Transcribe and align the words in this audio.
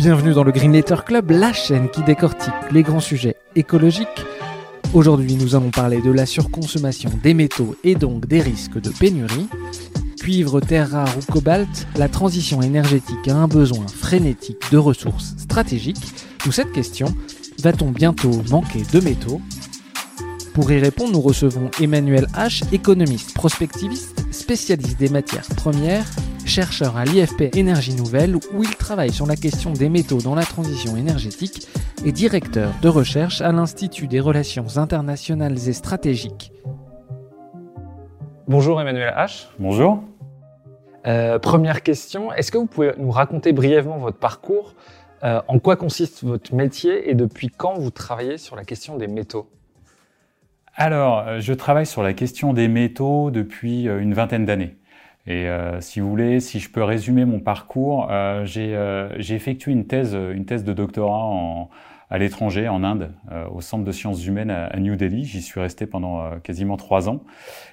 Bienvenue 0.00 0.32
dans 0.32 0.44
le 0.44 0.50
Green 0.50 0.72
Letter 0.72 0.96
Club, 1.04 1.30
la 1.30 1.52
chaîne 1.52 1.90
qui 1.90 2.02
décortique 2.02 2.54
les 2.70 2.82
grands 2.82 3.00
sujets 3.00 3.36
écologiques. 3.54 4.24
Aujourd'hui, 4.94 5.34
nous 5.34 5.54
allons 5.54 5.70
parler 5.70 6.00
de 6.00 6.10
la 6.10 6.24
surconsommation 6.24 7.10
des 7.22 7.34
métaux 7.34 7.76
et 7.84 7.96
donc 7.96 8.24
des 8.24 8.40
risques 8.40 8.80
de 8.80 8.88
pénurie. 8.88 9.46
Cuivre, 10.18 10.60
terre 10.60 10.92
rare 10.92 11.14
ou 11.18 11.30
cobalt, 11.30 11.86
la 11.96 12.08
transition 12.08 12.62
énergétique 12.62 13.28
a 13.28 13.34
un 13.34 13.46
besoin 13.46 13.86
frénétique 13.88 14.70
de 14.72 14.78
ressources 14.78 15.34
stratégiques. 15.36 16.14
D'où 16.46 16.50
cette 16.50 16.72
question, 16.72 17.14
va-t-on 17.62 17.90
bientôt 17.90 18.40
manquer 18.48 18.84
de 18.90 19.00
métaux? 19.00 19.42
Pour 20.54 20.72
y 20.72 20.78
répondre, 20.78 21.12
nous 21.12 21.20
recevons 21.20 21.70
Emmanuel 21.78 22.26
H, 22.34 22.62
économiste 22.72 23.34
prospectiviste, 23.34 24.24
spécialiste 24.30 24.98
des 24.98 25.10
matières 25.10 25.48
premières 25.56 26.06
chercheur 26.50 26.96
à 26.96 27.04
l'IFP 27.04 27.56
Énergie 27.56 27.94
Nouvelle 27.94 28.34
où 28.34 28.64
il 28.64 28.74
travaille 28.74 29.12
sur 29.12 29.24
la 29.24 29.36
question 29.36 29.72
des 29.72 29.88
métaux 29.88 30.18
dans 30.18 30.34
la 30.34 30.42
transition 30.42 30.96
énergétique 30.96 31.68
et 32.04 32.10
directeur 32.10 32.72
de 32.82 32.88
recherche 32.88 33.40
à 33.40 33.52
l'Institut 33.52 34.08
des 34.08 34.18
relations 34.18 34.66
internationales 34.76 35.56
et 35.68 35.72
stratégiques. 35.72 36.52
Bonjour 38.48 38.80
Emmanuel 38.80 39.14
H. 39.16 39.46
Bonjour. 39.60 40.02
Euh, 41.06 41.38
première 41.38 41.84
question, 41.84 42.32
est-ce 42.32 42.50
que 42.50 42.58
vous 42.58 42.66
pouvez 42.66 42.94
nous 42.98 43.12
raconter 43.12 43.52
brièvement 43.52 43.98
votre 43.98 44.18
parcours 44.18 44.74
euh, 45.22 45.40
En 45.46 45.60
quoi 45.60 45.76
consiste 45.76 46.24
votre 46.24 46.52
métier 46.52 47.08
et 47.08 47.14
depuis 47.14 47.48
quand 47.48 47.74
vous 47.74 47.90
travaillez 47.90 48.38
sur 48.38 48.56
la 48.56 48.64
question 48.64 48.96
des 48.96 49.06
métaux? 49.06 49.48
Alors, 50.74 51.20
euh, 51.28 51.38
je 51.38 51.52
travaille 51.52 51.86
sur 51.86 52.02
la 52.02 52.12
question 52.12 52.52
des 52.52 52.66
métaux 52.66 53.30
depuis 53.30 53.84
une 53.84 54.14
vingtaine 54.14 54.46
d'années. 54.46 54.79
Et 55.30 55.48
euh, 55.48 55.80
si 55.80 56.00
vous 56.00 56.10
voulez, 56.10 56.40
si 56.40 56.58
je 56.58 56.68
peux 56.68 56.82
résumer 56.82 57.24
mon 57.24 57.38
parcours, 57.38 58.08
euh, 58.10 58.44
euh, 58.56 59.08
j'ai 59.16 59.34
effectué 59.36 59.70
une 59.70 59.86
thèse, 59.86 60.12
une 60.12 60.44
thèse 60.44 60.64
de 60.64 60.72
doctorat 60.72 61.22
en, 61.22 61.70
à 62.10 62.18
l'étranger, 62.18 62.68
en 62.68 62.82
Inde, 62.82 63.12
euh, 63.30 63.46
au 63.48 63.60
Centre 63.60 63.84
de 63.84 63.92
sciences 63.92 64.26
humaines 64.26 64.50
à, 64.50 64.76
New 64.78 64.96
Delhi. 64.96 65.24
J'y 65.24 65.40
suis 65.40 65.60
resté 65.60 65.86
pendant 65.86 66.20
euh, 66.20 66.38
quasiment 66.42 66.76
trois 66.76 67.08
ans, 67.08 67.22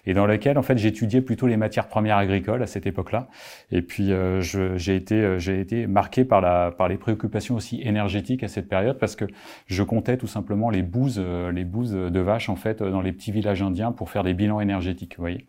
et 0.05 0.13
dans 0.13 0.27
lequel, 0.27 0.59
en 0.59 0.61
fait, 0.61 0.77
j'étudiais 0.77 1.21
plutôt 1.21 1.47
les 1.47 1.57
matières 1.57 1.87
premières 1.87 2.17
agricoles 2.17 2.61
à 2.61 2.67
cette 2.67 2.85
époque-là. 2.85 3.27
Et 3.71 3.81
puis, 3.81 4.11
euh, 4.11 4.39
j'ai 4.41 4.95
été, 4.95 5.39
j'ai 5.39 5.59
été 5.59 5.87
marqué 5.87 6.23
par 6.23 6.41
la, 6.41 6.71
par 6.71 6.87
les 6.87 6.97
préoccupations 6.97 7.55
aussi 7.55 7.81
énergétiques 7.81 8.43
à 8.43 8.47
cette 8.47 8.69
période, 8.69 8.99
parce 8.99 9.15
que 9.15 9.25
je 9.65 9.81
comptais 9.81 10.17
tout 10.17 10.27
simplement 10.27 10.69
les 10.69 10.83
bouses, 10.83 11.19
les 11.51 11.65
bouses 11.65 11.93
de 11.93 12.19
vaches 12.19 12.49
en 12.49 12.55
fait 12.55 12.83
dans 12.83 13.01
les 13.01 13.11
petits 13.11 13.31
villages 13.31 13.63
indiens 13.63 13.91
pour 13.91 14.11
faire 14.11 14.23
des 14.23 14.35
bilans 14.35 14.61
énergétiques. 14.61 15.15
Vous 15.17 15.23
voyez. 15.23 15.47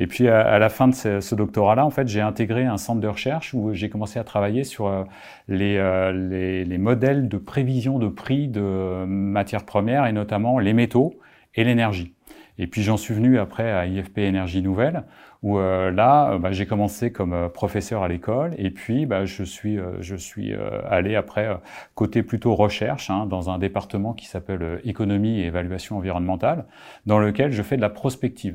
Et 0.00 0.06
puis, 0.06 0.26
à, 0.28 0.58
la 0.58 0.68
fin 0.68 0.88
de 0.88 0.94
ce, 0.94 1.34
doctorat-là, 1.34 1.86
en 1.86 1.90
fait, 1.90 2.08
j'ai 2.08 2.20
intégré 2.20 2.64
un 2.64 2.78
centre 2.78 3.00
de 3.00 3.06
recherche 3.06 3.54
où 3.54 3.72
j'ai 3.74 3.88
commencé 3.88 4.18
à 4.18 4.24
travailler 4.24 4.64
sur 4.64 5.06
les, 5.46 5.78
les, 6.12 6.64
les 6.64 6.78
modèles 6.78 7.28
de 7.28 7.36
prévision 7.36 7.98
de 7.98 8.08
prix 8.08 8.48
de 8.48 9.04
matières 9.06 9.64
premières 9.64 10.06
et 10.06 10.12
notamment 10.12 10.58
les 10.58 10.72
métaux 10.72 11.20
et 11.54 11.64
l'énergie. 11.64 12.14
Et 12.60 12.66
puis 12.66 12.82
j'en 12.82 12.98
suis 12.98 13.14
venu 13.14 13.38
après 13.38 13.72
à 13.72 13.86
IFP 13.86 14.18
Énergie 14.18 14.60
Nouvelle, 14.60 15.04
où 15.42 15.58
euh, 15.58 15.90
là, 15.90 16.32
euh, 16.32 16.38
bah, 16.38 16.52
j'ai 16.52 16.66
commencé 16.66 17.10
comme 17.10 17.32
euh, 17.32 17.48
professeur 17.48 18.02
à 18.02 18.08
l'école, 18.08 18.54
et 18.58 18.70
puis 18.70 19.06
bah, 19.06 19.24
je 19.24 19.42
suis, 19.42 19.78
je 20.00 20.14
suis 20.14 20.52
allé 20.86 21.16
après 21.16 21.58
côté 21.94 22.22
plutôt 22.22 22.54
recherche, 22.54 23.08
hein, 23.08 23.24
dans 23.24 23.48
un 23.48 23.58
département 23.58 24.12
qui 24.12 24.26
s'appelle 24.26 24.80
économie 24.84 25.40
et 25.40 25.46
évaluation 25.46 25.96
environnementale, 25.96 26.66
dans 27.06 27.18
lequel 27.18 27.50
je 27.50 27.62
fais 27.62 27.76
de 27.76 27.80
la 27.80 27.88
prospective. 27.88 28.54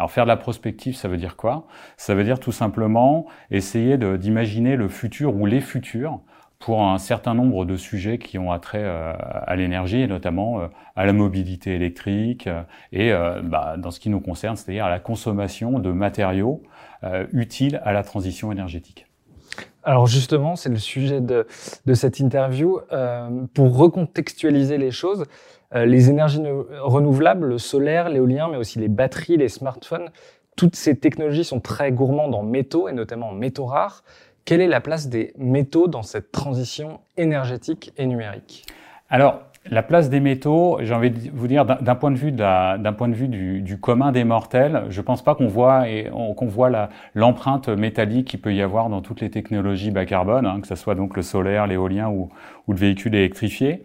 Alors 0.00 0.10
faire 0.10 0.24
de 0.24 0.28
la 0.28 0.38
prospective, 0.38 0.96
ça 0.96 1.08
veut 1.08 1.18
dire 1.18 1.36
quoi? 1.36 1.66
Ça 1.98 2.14
veut 2.14 2.24
dire 2.24 2.40
tout 2.40 2.52
simplement 2.52 3.26
essayer 3.50 3.98
d'imaginer 3.98 4.76
le 4.76 4.88
futur 4.88 5.36
ou 5.36 5.44
les 5.44 5.60
futurs 5.60 6.20
pour 6.58 6.82
un 6.82 6.96
certain 6.96 7.34
nombre 7.34 7.66
de 7.66 7.76
sujets 7.76 8.16
qui 8.16 8.38
ont 8.38 8.50
attrait 8.50 8.82
euh, 8.82 9.12
à 9.18 9.56
l'énergie 9.56 10.00
et 10.00 10.06
notamment 10.06 10.62
euh, 10.62 10.68
à 10.96 11.04
la 11.04 11.12
mobilité 11.12 11.74
électrique 11.74 12.46
euh, 12.46 12.62
et 12.92 13.12
bah, 13.44 13.74
dans 13.76 13.90
ce 13.90 14.00
qui 14.00 14.08
nous 14.08 14.20
concerne, 14.20 14.56
c'est-à-dire 14.56 14.86
à 14.86 14.90
la 14.90 15.00
consommation 15.00 15.78
de 15.78 15.92
matériaux 15.92 16.62
utiles 17.32 17.78
à 17.84 17.92
la 17.92 18.02
transition 18.02 18.50
énergétique. 18.52 19.06
Alors 19.82 20.06
justement, 20.06 20.56
c'est 20.56 20.70
le 20.70 20.76
sujet 20.76 21.20
de, 21.20 21.46
de 21.84 21.94
cette 21.94 22.20
interview. 22.20 22.80
pour 23.52 23.76
recontextualiser 23.76 24.78
les 24.78 24.90
choses, 24.90 25.26
les 25.74 26.10
énergies 26.10 26.42
renouvelables, 26.80 27.46
le 27.46 27.58
solaire, 27.58 28.08
l'éolien, 28.08 28.48
mais 28.50 28.56
aussi 28.56 28.78
les 28.78 28.88
batteries, 28.88 29.36
les 29.36 29.48
smartphones, 29.48 30.10
toutes 30.56 30.76
ces 30.76 30.96
technologies 30.96 31.44
sont 31.44 31.60
très 31.60 31.92
gourmandes 31.92 32.34
en 32.34 32.42
métaux 32.42 32.88
et 32.88 32.92
notamment 32.92 33.30
en 33.30 33.32
métaux 33.32 33.66
rares. 33.66 34.04
Quelle 34.44 34.60
est 34.60 34.68
la 34.68 34.80
place 34.80 35.08
des 35.08 35.32
métaux 35.38 35.88
dans 35.88 36.02
cette 36.02 36.32
transition 36.32 37.00
énergétique 37.16 37.92
et 37.96 38.06
numérique? 38.06 38.66
Alors, 39.08 39.40
la 39.70 39.82
place 39.82 40.08
des 40.08 40.20
métaux, 40.20 40.78
j'ai 40.82 40.94
envie 40.94 41.10
de 41.10 41.30
vous 41.32 41.46
dire, 41.46 41.64
d'un 41.64 41.94
point 41.94 42.10
de 42.10 42.16
vue, 42.16 42.32
d'un 42.32 42.92
point 42.96 43.08
de 43.08 43.14
vue 43.14 43.28
du, 43.28 43.78
commun 43.78 44.12
des 44.12 44.24
mortels, 44.24 44.84
je 44.88 45.00
ne 45.00 45.04
pense 45.04 45.22
pas 45.22 45.34
qu'on 45.34 45.46
voit, 45.46 45.84
qu'on 46.36 46.46
voit 46.46 46.88
l'empreinte 47.14 47.68
métallique 47.68 48.28
qu'il 48.28 48.40
peut 48.40 48.54
y 48.54 48.62
avoir 48.62 48.88
dans 48.88 49.02
toutes 49.02 49.20
les 49.20 49.30
technologies 49.30 49.90
bas 49.90 50.06
carbone, 50.06 50.46
hein, 50.46 50.60
que 50.60 50.66
ce 50.66 50.74
soit 50.74 50.94
donc 50.94 51.16
le 51.16 51.22
solaire, 51.22 51.66
l'éolien 51.66 52.08
ou, 52.08 52.30
ou, 52.66 52.72
le 52.72 52.78
véhicule 52.78 53.14
électrifié. 53.14 53.84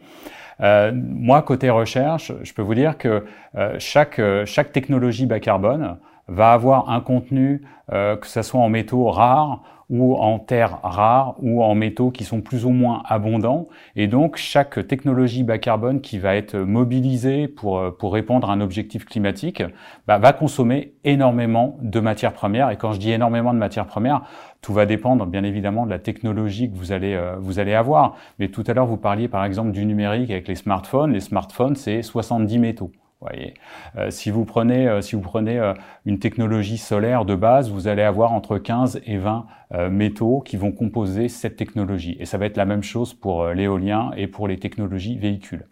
Euh, 0.61 0.91
moi, 0.93 1.41
côté 1.41 1.69
recherche, 1.69 2.31
je 2.43 2.53
peux 2.53 2.61
vous 2.61 2.75
dire 2.75 2.97
que 2.97 3.25
euh, 3.55 3.75
chaque, 3.79 4.21
chaque 4.45 4.71
technologie 4.71 5.25
bas 5.25 5.39
carbone 5.39 5.97
va 6.27 6.51
avoir 6.51 6.89
un 6.89 7.01
contenu, 7.01 7.61
euh, 7.91 8.15
que 8.15 8.27
ce 8.27 8.41
soit 8.41 8.59
en 8.59 8.69
métaux 8.69 9.09
rares 9.09 9.61
ou 9.87 10.15
en 10.15 10.39
terres 10.39 10.79
rares 10.81 11.35
ou 11.43 11.63
en 11.63 11.75
métaux 11.75 12.09
qui 12.09 12.23
sont 12.23 12.41
plus 12.41 12.65
ou 12.65 12.71
moins 12.71 13.03
abondants. 13.05 13.67
Et 13.95 14.07
donc, 14.07 14.35
chaque 14.35 14.87
technologie 14.87 15.43
bas 15.43 15.59
carbone 15.59 16.01
qui 16.01 16.17
va 16.17 16.35
être 16.35 16.57
mobilisée 16.57 17.47
pour, 17.47 17.77
euh, 17.77 17.91
pour 17.91 18.13
répondre 18.13 18.49
à 18.49 18.53
un 18.53 18.61
objectif 18.61 19.05
climatique 19.05 19.61
bah, 20.07 20.17
va 20.17 20.33
consommer 20.33 20.93
énormément 21.03 21.77
de 21.81 21.99
matières 21.99 22.33
premières. 22.33 22.71
Et 22.71 22.77
quand 22.77 22.93
je 22.93 22.99
dis 22.99 23.11
énormément 23.11 23.53
de 23.53 23.59
matières 23.59 23.85
premières, 23.85 24.23
tout 24.65 24.73
va 24.73 24.87
dépendre 24.87 25.27
bien 25.27 25.43
évidemment 25.43 25.85
de 25.85 25.91
la 25.91 25.99
technologie 25.99 26.71
que 26.71 26.75
vous 26.75 26.91
allez, 26.91 27.13
euh, 27.13 27.35
vous 27.37 27.59
allez 27.59 27.75
avoir. 27.75 28.15
Mais 28.39 28.47
tout 28.47 28.63
à 28.65 28.73
l'heure, 28.73 28.87
vous 28.87 28.97
parliez 28.97 29.27
par 29.27 29.45
exemple 29.45 29.69
du 29.69 29.85
numérique 29.85 30.31
avec 30.31 30.47
les 30.47 30.55
smartphones. 30.55 31.13
Les 31.13 31.19
smartphones, 31.19 31.75
c'est 31.75 32.01
70 32.01 32.57
métaux. 32.57 32.91
Voyez. 33.21 33.53
Euh, 33.97 34.11
si 34.11 34.29
vous 34.29 34.43
prenez, 34.43 34.87
euh, 34.87 35.01
si 35.01 35.15
vous 35.15 35.21
prenez 35.21 35.57
euh, 35.57 35.73
une 36.05 36.19
technologie 36.19 36.77
solaire 36.77 37.25
de 37.25 37.33
base, 37.35 37.71
vous 37.71 37.87
allez 37.87 38.01
avoir 38.01 38.33
entre 38.33 38.57
15 38.57 39.01
et 39.05 39.17
20 39.17 39.45
métaux 39.89 40.41
qui 40.41 40.57
vont 40.57 40.71
composer 40.71 41.27
cette 41.27 41.57
technologie. 41.57 42.15
Et 42.19 42.25
ça 42.25 42.37
va 42.37 42.45
être 42.45 42.55
la 42.55 42.65
même 42.65 42.83
chose 42.83 43.13
pour 43.13 43.47
l'éolien 43.47 44.11
et 44.15 44.27
pour 44.27 44.47
les 44.47 44.57
technologies 44.57 45.17
véhicules. 45.17 45.65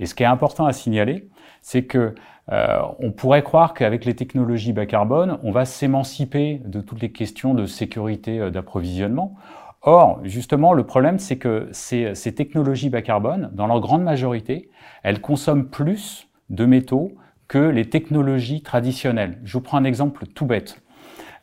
Et 0.00 0.06
ce 0.06 0.16
qui 0.16 0.24
est 0.24 0.26
important 0.26 0.66
à 0.66 0.72
signaler, 0.72 1.28
c'est 1.62 1.84
que 1.84 2.14
on 2.98 3.12
pourrait 3.12 3.44
croire 3.44 3.74
qu'avec 3.74 4.04
les 4.04 4.16
technologies 4.16 4.72
bas 4.72 4.84
carbone, 4.84 5.38
on 5.44 5.52
va 5.52 5.64
s'émanciper 5.64 6.60
de 6.64 6.80
toutes 6.80 7.00
les 7.00 7.12
questions 7.12 7.54
de 7.54 7.64
sécurité 7.64 8.50
d'approvisionnement. 8.50 9.36
Or, 9.82 10.18
justement, 10.24 10.72
le 10.72 10.82
problème, 10.82 11.20
c'est 11.20 11.38
que 11.38 11.68
ces, 11.70 12.16
ces 12.16 12.34
technologies 12.34 12.90
bas 12.90 13.02
carbone, 13.02 13.50
dans 13.52 13.68
leur 13.68 13.78
grande 13.78 14.02
majorité, 14.02 14.68
elles 15.04 15.20
consomment 15.20 15.68
plus 15.68 16.26
de 16.48 16.64
métaux 16.64 17.12
que 17.50 17.58
les 17.58 17.88
technologies 17.88 18.62
traditionnelles. 18.62 19.38
Je 19.42 19.54
vous 19.54 19.60
prends 19.60 19.78
un 19.78 19.84
exemple 19.84 20.26
tout 20.26 20.46
bête. 20.46 20.82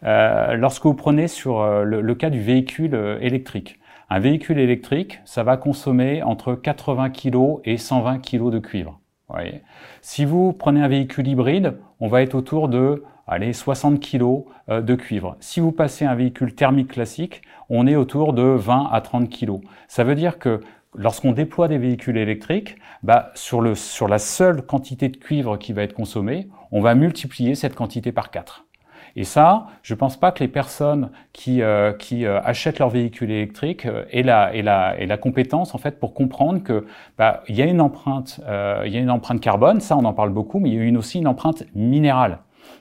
Euh, 0.03 0.53
lorsque 0.53 0.85
vous 0.85 0.93
prenez 0.93 1.27
sur 1.27 1.59
euh, 1.59 1.83
le, 1.83 2.15
cas 2.15 2.29
du 2.29 2.39
véhicule 2.39 2.95
euh, 2.95 3.19
électrique, 3.19 3.79
un 4.09 4.19
véhicule 4.19 4.59
électrique, 4.59 5.19
ça 5.25 5.43
va 5.43 5.57
consommer 5.57 6.23
entre 6.23 6.55
80 6.55 7.09
kg 7.09 7.59
et 7.65 7.77
120 7.77 8.19
kg 8.19 8.49
de 8.49 8.59
cuivre. 8.59 8.99
Voyez. 9.29 9.61
Si 10.01 10.23
vous 10.23 10.53
prenez 10.53 10.81
un 10.81 10.87
véhicule 10.87 11.27
hybride, 11.27 11.77
on 11.99 12.07
va 12.07 12.21
être 12.21 12.35
autour 12.35 12.69
de 12.69 13.03
allez, 13.27 13.53
60 13.53 13.99
kg 13.99 14.45
de 14.69 14.95
cuivre. 14.95 15.35
Si 15.41 15.59
vous 15.59 15.71
passez 15.71 16.05
un 16.05 16.15
véhicule 16.15 16.55
thermique 16.55 16.91
classique, 16.91 17.41
on 17.69 17.87
est 17.87 17.95
autour 17.95 18.33
de 18.33 18.43
20 18.43 18.89
à 18.91 19.01
30 19.01 19.29
kg. 19.29 19.59
Ça 19.87 20.03
veut 20.03 20.15
dire 20.15 20.39
que 20.39 20.61
lorsqu'on 20.95 21.33
déploie 21.33 21.67
des 21.67 21.77
véhicules 21.77 22.17
électriques, 22.17 22.77
bah, 23.03 23.31
sur, 23.35 23.61
le, 23.61 23.75
sur 23.75 24.07
la 24.07 24.19
seule 24.19 24.61
quantité 24.61 25.09
de 25.09 25.17
cuivre 25.17 25.57
qui 25.57 25.73
va 25.73 25.83
être 25.83 25.93
consommée, 25.93 26.47
on 26.71 26.81
va 26.81 26.95
multiplier 26.95 27.55
cette 27.55 27.75
quantité 27.75 28.11
par 28.11 28.31
4. 28.31 28.66
Et 29.15 29.23
ça, 29.23 29.67
je 29.83 29.93
ne 29.93 29.97
pense 29.97 30.17
pas 30.17 30.31
que 30.31 30.43
les 30.43 30.47
personnes 30.47 31.09
qui, 31.33 31.61
euh, 31.61 31.93
qui 31.93 32.25
euh, 32.25 32.39
achètent 32.43 32.79
leur 32.79 32.89
véhicule 32.89 33.31
électrique 33.31 33.85
euh, 33.85 34.05
aient, 34.11 34.23
la, 34.23 34.55
aient, 34.55 34.61
la, 34.61 34.99
aient 34.99 35.05
la 35.05 35.17
compétence 35.17 35.73
en 35.73 35.77
fait 35.77 35.99
pour 35.99 36.13
comprendre 36.13 36.63
que 36.63 36.85
bah, 37.17 37.43
il 37.47 37.55
y 37.55 37.61
a 37.61 37.65
une 37.65 37.81
empreinte, 37.81 38.39
il 38.85 38.91
y 38.91 38.97
a 38.97 38.99
une 38.99 39.09
empreinte 39.09 39.41
carbone, 39.41 39.79
ça 39.79 39.97
on 39.97 40.05
en 40.05 40.13
parle 40.13 40.31
beaucoup, 40.31 40.59
mais 40.59 40.69
il 40.69 40.75
y 40.75 40.79
a 40.79 40.83
une, 40.83 40.97
aussi 40.97 41.19
une 41.19 41.27
empreinte 41.27 41.63
minérale. 41.75 42.39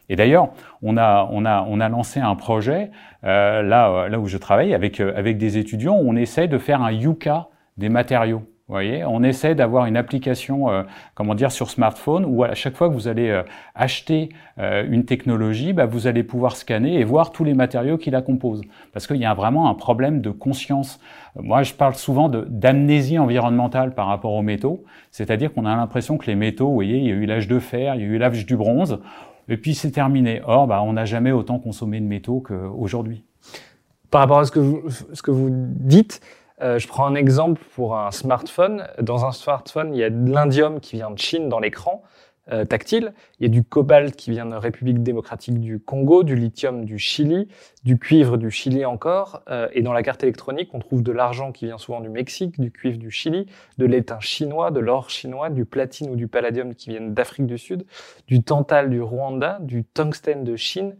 Et 0.09 0.17
d'ailleurs, 0.17 0.51
on 0.83 0.97
a, 0.97 1.29
on, 1.33 1.45
a, 1.45 1.65
on 1.69 1.81
a 1.81 1.89
lancé 1.89 2.21
un 2.21 2.35
projet 2.35 2.91
là, 3.23 4.09
là 4.09 4.19
où 4.21 4.27
je 4.27 4.39
travaille 4.39 4.75
avec, 4.75 5.01
avec 5.01 5.37
des 5.39 5.59
étudiants 5.59 5.97
on 5.97 6.15
essaie 6.17 6.49
de 6.49 6.59
faire 6.59 6.83
un 6.83 6.93
Yuka 6.93 7.49
des 7.77 7.89
matériaux. 7.89 8.43
Voyez, 8.69 9.05
on 9.05 9.23
essaie 9.23 9.55
d'avoir 9.55 9.87
une 9.87 9.97
application, 9.97 10.69
euh, 10.71 10.83
comment 11.15 11.37
dire, 11.37 11.53
sur 11.53 11.71
smartphone 11.71 12.25
où 12.27 12.43
à 12.43 12.55
chaque 12.55 12.75
fois 12.75 12.89
que 12.89 12.95
vous 12.95 13.07
allez 13.07 13.29
euh, 13.29 13.45
acheter 13.77 14.31
euh, 14.59 14.85
une 14.91 15.05
technologie, 15.05 15.73
bah, 15.73 15.87
vous 15.87 16.09
allez 16.09 16.25
pouvoir 16.25 16.57
scanner 16.57 16.99
et 16.99 17.05
voir 17.05 17.31
tous 17.31 17.45
les 17.45 17.55
matériaux 17.55 17.97
qui 17.97 18.11
la 18.11 18.23
composent. 18.23 18.63
Parce 18.93 19.07
qu'il 19.07 19.19
y 19.19 19.25
a 19.25 19.35
vraiment 19.35 19.71
un 19.71 19.75
problème 19.75 20.21
de 20.21 20.31
conscience. 20.31 20.99
Moi, 21.37 21.63
je 21.63 21.75
parle 21.75 21.95
souvent 21.95 22.29
d'amnésie 22.29 23.21
environnementale 23.21 23.95
par 23.95 24.09
rapport 24.09 24.33
aux 24.33 24.43
métaux, 24.43 24.83
c'est-à-dire 25.13 25.53
qu'on 25.53 25.65
a 25.65 25.77
l'impression 25.77 26.19
que 26.19 26.27
les 26.27 26.35
métaux, 26.35 26.67
vous 26.67 26.75
voyez, 26.75 26.99
il 26.99 27.05
y 27.05 27.13
a 27.13 27.15
eu 27.15 27.25
l'âge 27.25 27.47
de 27.47 27.61
fer, 27.61 27.95
il 27.95 28.01
y 28.01 28.05
a 28.05 28.09
eu 28.09 28.19
l'âge 28.19 28.47
du 28.47 28.57
bronze, 28.57 28.99
et 29.49 29.59
puis 29.59 29.77
c'est 29.77 29.93
terminé. 29.93 30.41
Or, 30.45 30.67
bah, 30.67 30.83
on 30.83 30.95
n'a 30.95 31.05
jamais 31.05 31.31
autant 31.31 31.61
consommé 31.61 32.01
de 32.01 32.07
métaux 32.07 32.41
qu'aujourd'hui. 32.41 33.23
Par 34.11 34.23
rapport 34.23 34.41
à 34.41 34.45
ce 34.45 34.51
que 34.51 34.59
vous, 34.59 34.83
ce 34.91 35.23
que 35.23 35.31
vous 35.31 35.51
dites, 35.53 36.21
euh, 36.63 36.79
je 36.79 36.89
prends 36.89 37.07
un 37.07 37.15
exemple 37.15 37.61
pour 37.75 37.99
un 37.99 38.11
smartphone. 38.11 38.87
Dans 39.01 39.25
un 39.25 39.33
smartphone, 39.33 39.95
il 39.95 40.01
y 40.01 40.05
a 40.05 40.11
de 40.11 40.31
l'indium 40.31 40.81
qui 40.81 40.97
vient 40.97 41.11
de 41.11 41.19
Chine 41.19 41.49
dans 41.49 41.59
l'écran 41.59 42.03
euh, 42.53 42.65
tactile. 42.65 43.13
Il 43.41 43.43
y 43.43 43.47
a 43.47 43.49
du 43.49 43.65
cobalt 43.65 44.15
qui 44.15 44.31
vient 44.31 44.47
de 44.47 44.55
République 44.55 45.03
démocratique 45.03 45.59
du 45.59 45.81
Congo, 45.81 46.23
du 46.23 46.37
lithium 46.37 46.85
du 46.85 46.97
Chili, 46.97 47.49
du 47.83 47.99
cuivre 47.99 48.37
du 48.37 48.53
Chili 48.53 48.85
encore. 48.85 49.43
Euh, 49.51 49.69
et 49.73 49.83
dans 49.83 49.93
la 49.93 50.05
carte 50.05 50.23
électronique, 50.23 50.71
on 50.73 50.79
trouve 50.79 51.03
de 51.03 51.11
l'argent 51.11 51.51
qui 51.51 51.67
vient 51.67 51.77
souvent 51.77 52.01
du 52.01 52.09
Mexique, 52.09 52.61
du 52.61 52.71
cuivre 52.71 52.99
du 52.99 53.11
Chili, 53.11 53.47
de 53.79 53.85
l'étain 53.85 54.21
chinois, 54.21 54.71
de 54.71 54.79
l'or 54.79 55.11
chinois, 55.11 55.51
du 55.51 55.65
platine 55.65 56.09
ou 56.09 56.15
du 56.15 56.29
palladium 56.29 56.77
qui 56.77 56.91
viennent 56.91 57.15
d'Afrique 57.15 57.47
du 57.47 57.59
Sud, 57.59 57.85
du 58.29 58.43
tantal 58.45 58.91
du 58.91 59.03
Rwanda, 59.03 59.59
du 59.61 59.85
tungstène 59.85 60.45
de 60.45 60.55
Chine. 60.55 60.97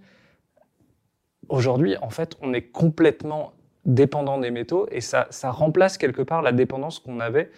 Aujourd'hui, 1.49 1.97
en 2.03 2.11
fait, 2.11 2.37
on 2.43 2.53
est 2.55 2.63
complètement 2.63 3.53
dépendant 3.87 4.39
des 4.39 4.51
métaux 4.51 4.87
et 4.91 5.01
ça, 5.01 5.29
remplace 5.45 5.97
quelque 5.97 6.23
part 6.23 6.43
la 6.43 6.53
dépendance 6.53 6.99
qu'on 6.99 7.21
avait 7.21 7.51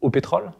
au 0.00 0.10
pétrole? 0.10 0.50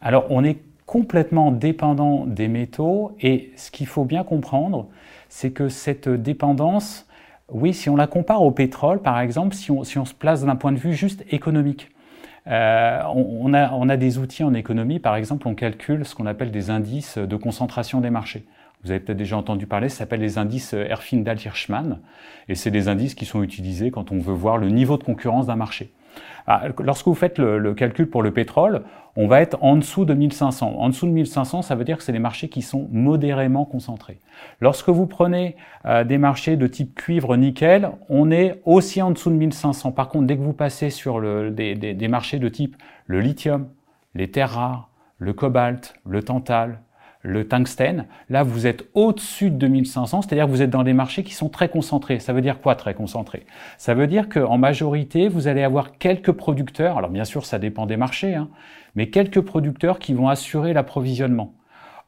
Alors 0.00 0.26
on 0.30 0.44
est 0.44 0.58
complètement 0.86 1.50
dépendant 1.50 2.24
des 2.24 2.48
métaux 2.48 3.16
et 3.20 3.52
ce 3.56 3.70
qu'il 3.70 3.86
faut 3.86 4.04
bien 4.04 4.24
comprendre, 4.24 4.88
c'est 5.28 5.50
que 5.50 5.68
cette 5.68 6.08
dépendance, 6.08 7.06
oui, 7.50 7.74
si 7.74 7.90
on 7.90 7.96
la 7.96 8.06
compare 8.06 8.42
au 8.42 8.50
pétrole 8.50 9.00
par 9.00 9.20
exemple, 9.20 9.54
si 9.54 9.70
on, 9.70 9.84
si 9.84 9.98
on 9.98 10.04
se 10.04 10.14
place 10.14 10.44
d'un 10.44 10.56
point 10.56 10.72
de 10.72 10.78
vue 10.78 10.94
juste 10.94 11.24
économique, 11.30 11.90
euh, 12.46 13.00
on, 13.14 13.54
a, 13.54 13.72
on, 13.72 13.88
a, 13.88 13.96
des 13.96 14.18
outils 14.18 14.44
en 14.44 14.52
économie, 14.52 14.98
par 14.98 15.16
exemple, 15.16 15.48
on 15.48 15.54
calcule 15.54 16.04
ce 16.04 16.14
qu'on 16.14 16.26
appelle 16.26 16.50
des 16.50 16.68
indices 16.68 17.16
de 17.16 17.36
concentration 17.36 18.02
des 18.02 18.10
marchés 18.10 18.44
vous 18.84 18.90
avez 18.90 19.00
peut-être 19.00 19.18
déjà 19.18 19.36
entendu 19.36 19.66
parler, 19.66 19.88
ça 19.88 19.98
s'appelle 19.98 20.20
les 20.20 20.38
indices 20.38 20.74
euh, 20.74 20.86
Herfindahl-Hirschman, 20.88 21.98
et 22.48 22.54
c'est 22.54 22.70
des 22.70 22.88
indices 22.88 23.14
qui 23.14 23.24
sont 23.24 23.42
utilisés 23.42 23.90
quand 23.90 24.12
on 24.12 24.18
veut 24.18 24.34
voir 24.34 24.58
le 24.58 24.68
niveau 24.68 24.98
de 24.98 25.04
concurrence 25.04 25.46
d'un 25.46 25.56
marché. 25.56 25.92
Ah, 26.46 26.64
lorsque 26.80 27.06
vous 27.06 27.14
faites 27.14 27.38
le, 27.38 27.74
calcul 27.74 28.08
pour 28.08 28.22
le 28.22 28.30
pétrole, 28.30 28.82
on 29.16 29.26
va 29.26 29.40
être 29.40 29.56
en 29.62 29.76
dessous 29.76 30.04
de 30.04 30.12
1500. 30.12 30.74
En 30.76 30.88
dessous 30.90 31.06
de 31.06 31.12
1500, 31.12 31.62
ça 31.62 31.74
veut 31.74 31.84
dire 31.84 31.96
que 31.96 32.02
c'est 32.02 32.12
des 32.12 32.18
marchés 32.18 32.48
qui 32.48 32.60
sont 32.60 32.86
modérément 32.92 33.64
concentrés. 33.64 34.18
Lorsque 34.60 34.90
vous 34.90 35.06
prenez 35.06 35.56
euh, 35.86 36.04
des 36.04 36.18
marchés 36.18 36.56
de 36.56 36.66
type 36.66 36.94
cuivre-nickel, 36.94 37.90
on 38.10 38.30
est 38.30 38.60
aussi 38.64 39.00
en 39.00 39.10
dessous 39.10 39.30
de 39.30 39.36
1500. 39.36 39.92
Par 39.92 40.08
contre, 40.08 40.26
dès 40.26 40.36
que 40.36 40.42
vous 40.42 40.52
passez 40.52 40.90
sur 40.90 41.22
des, 41.50 41.74
des 41.74 42.08
marchés 42.08 42.38
de 42.38 42.48
type 42.48 42.76
le 43.06 43.20
lithium, 43.20 43.68
les 44.14 44.30
terres 44.30 44.50
rares, 44.50 44.90
le 45.18 45.32
cobalt, 45.32 45.94
le 46.06 46.22
tantal, 46.22 46.80
le 47.24 47.48
tungstène, 47.48 48.04
là 48.28 48.42
vous 48.42 48.66
êtes 48.66 48.84
au-dessus 48.92 49.50
de 49.50 49.56
2500, 49.56 50.22
c'est-à-dire 50.22 50.44
que 50.44 50.50
vous 50.50 50.60
êtes 50.60 50.70
dans 50.70 50.82
des 50.82 50.92
marchés 50.92 51.24
qui 51.24 51.32
sont 51.32 51.48
très 51.48 51.70
concentrés. 51.70 52.20
Ça 52.20 52.34
veut 52.34 52.42
dire 52.42 52.60
quoi 52.60 52.74
très 52.74 52.92
concentré 52.92 53.46
Ça 53.78 53.94
veut 53.94 54.06
dire 54.06 54.28
qu'en 54.28 54.58
majorité, 54.58 55.28
vous 55.28 55.48
allez 55.48 55.62
avoir 55.62 55.96
quelques 55.96 56.32
producteurs, 56.32 56.98
alors 56.98 57.08
bien 57.08 57.24
sûr 57.24 57.46
ça 57.46 57.58
dépend 57.58 57.86
des 57.86 57.96
marchés, 57.96 58.34
hein, 58.34 58.50
mais 58.94 59.08
quelques 59.08 59.40
producteurs 59.40 59.98
qui 59.98 60.12
vont 60.12 60.28
assurer 60.28 60.74
l'approvisionnement. 60.74 61.54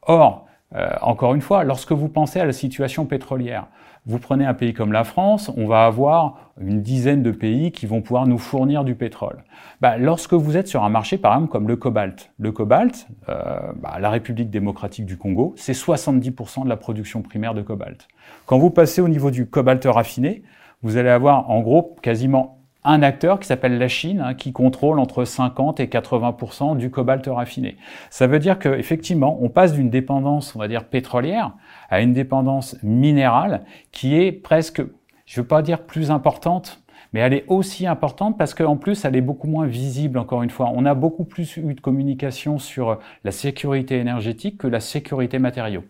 Or, 0.03 0.47
euh, 0.75 0.91
encore 1.01 1.35
une 1.35 1.41
fois, 1.41 1.65
lorsque 1.65 1.93
vous 1.93 2.11
pensez 2.11 2.39
à 2.39 2.45
la 2.45 2.53
situation 2.53 3.07
pétrolière, 3.07 3.69
vous 4.07 4.21
prenez 4.21 4.47
un 4.47 4.55
pays 4.55 4.73
comme 4.73 4.93
la 4.93 5.03
France, 5.03 5.51
on 5.57 5.67
va 5.67 5.85
avoir 5.85 6.53
une 6.61 6.81
dizaine 6.81 7.23
de 7.23 7.33
pays 7.33 7.73
qui 7.73 7.87
vont 7.87 8.01
pouvoir 8.01 8.27
nous 8.27 8.39
fournir 8.39 8.85
du 8.85 8.95
pétrole. 8.95 9.43
Bah, 9.81 9.99
lorsque 9.99 10.33
vous 10.33 10.57
êtes 10.57 10.69
sur 10.69 10.85
un 10.85 10.89
marché, 10.89 11.19
par 11.19 11.35
exemple, 11.35 11.51
comme 11.51 11.67
le 11.67 11.77
cobalt, 11.77 12.31
le 12.39 12.53
cobalt, 12.53 13.09
euh, 13.29 13.73
bah, 13.75 13.99
la 14.01 14.11
République 14.11 14.49
démocratique 14.49 15.07
du 15.07 15.17
Congo, 15.17 15.55
c'est 15.57 15.73
70% 15.73 16.65
de 16.65 16.69
la 16.69 16.77
production 16.77 17.21
primaire 17.21 17.53
de 17.53 17.63
cobalt. 17.63 18.07
Quand 18.47 18.59
vous 18.59 18.71
passez 18.71 19.01
au 19.01 19.09
niveau 19.09 19.33
du 19.33 19.47
cobalt 19.47 19.85
raffiné, 19.85 20.45
vous 20.83 20.97
allez 20.97 21.09
avoir 21.09 21.51
en 21.51 21.61
gros 21.61 21.97
quasiment 22.01 22.56
un 22.87 23.03
acteur 23.03 23.41
qui 23.41 23.47
s'appelle 23.47 23.79
la 23.79 23.89
Chine, 23.89 24.21
hein, 24.21 24.35
qui 24.35 24.53
contrôle 24.53 24.99
entre 24.99 25.25
50 25.25 25.81
et 25.81 25.89
80 25.89 26.77
du 26.77 26.91
cobalt 26.91 27.27
raffiné. 27.27 27.77
Ça 28.11 28.27
veut 28.27 28.39
dire 28.39 28.59
qu'effectivement, 28.59 29.39
on 29.43 29.49
passe 29.49 29.73
d'une 29.73 29.91
dépendance, 29.91 30.55
on 30.55 30.59
va 30.59 30.69
dire, 30.69 30.85
pétrolière 30.85 31.53
à 31.91 32.01
une 32.01 32.13
dépendance 32.13 32.77
minérale 32.83 33.65
qui 33.93 34.17
est 34.17 34.33
presque, 34.33 34.83
je 35.27 35.41
ne 35.41 35.43
veux 35.43 35.49
pas 35.49 35.63
dire 35.63 35.83
plus 35.83 36.11
importante, 36.11 36.83
mais 37.13 37.21
elle 37.21 37.35
est 37.35 37.45
aussi 37.49 37.87
importante 37.87 38.39
parce 38.39 38.55
qu'en 38.55 38.77
plus, 38.77 39.05
elle 39.05 39.17
est 39.17 39.21
beaucoup 39.21 39.49
moins 39.49 39.67
visible, 39.67 40.19
encore 40.19 40.43
une 40.43 40.51
fois. 40.51 40.71
On 40.75 40.85
a 40.85 40.95
beaucoup 40.95 41.25
plus 41.25 41.57
eu 41.57 41.75
de 41.75 41.81
communication 41.81 42.59
sur 42.59 42.99
la 43.25 43.33
sécurité 43.33 43.99
énergétique 43.99 44.59
que 44.59 44.67
la 44.67 44.81
sécurité 44.81 45.39
matériaux. 45.39 45.85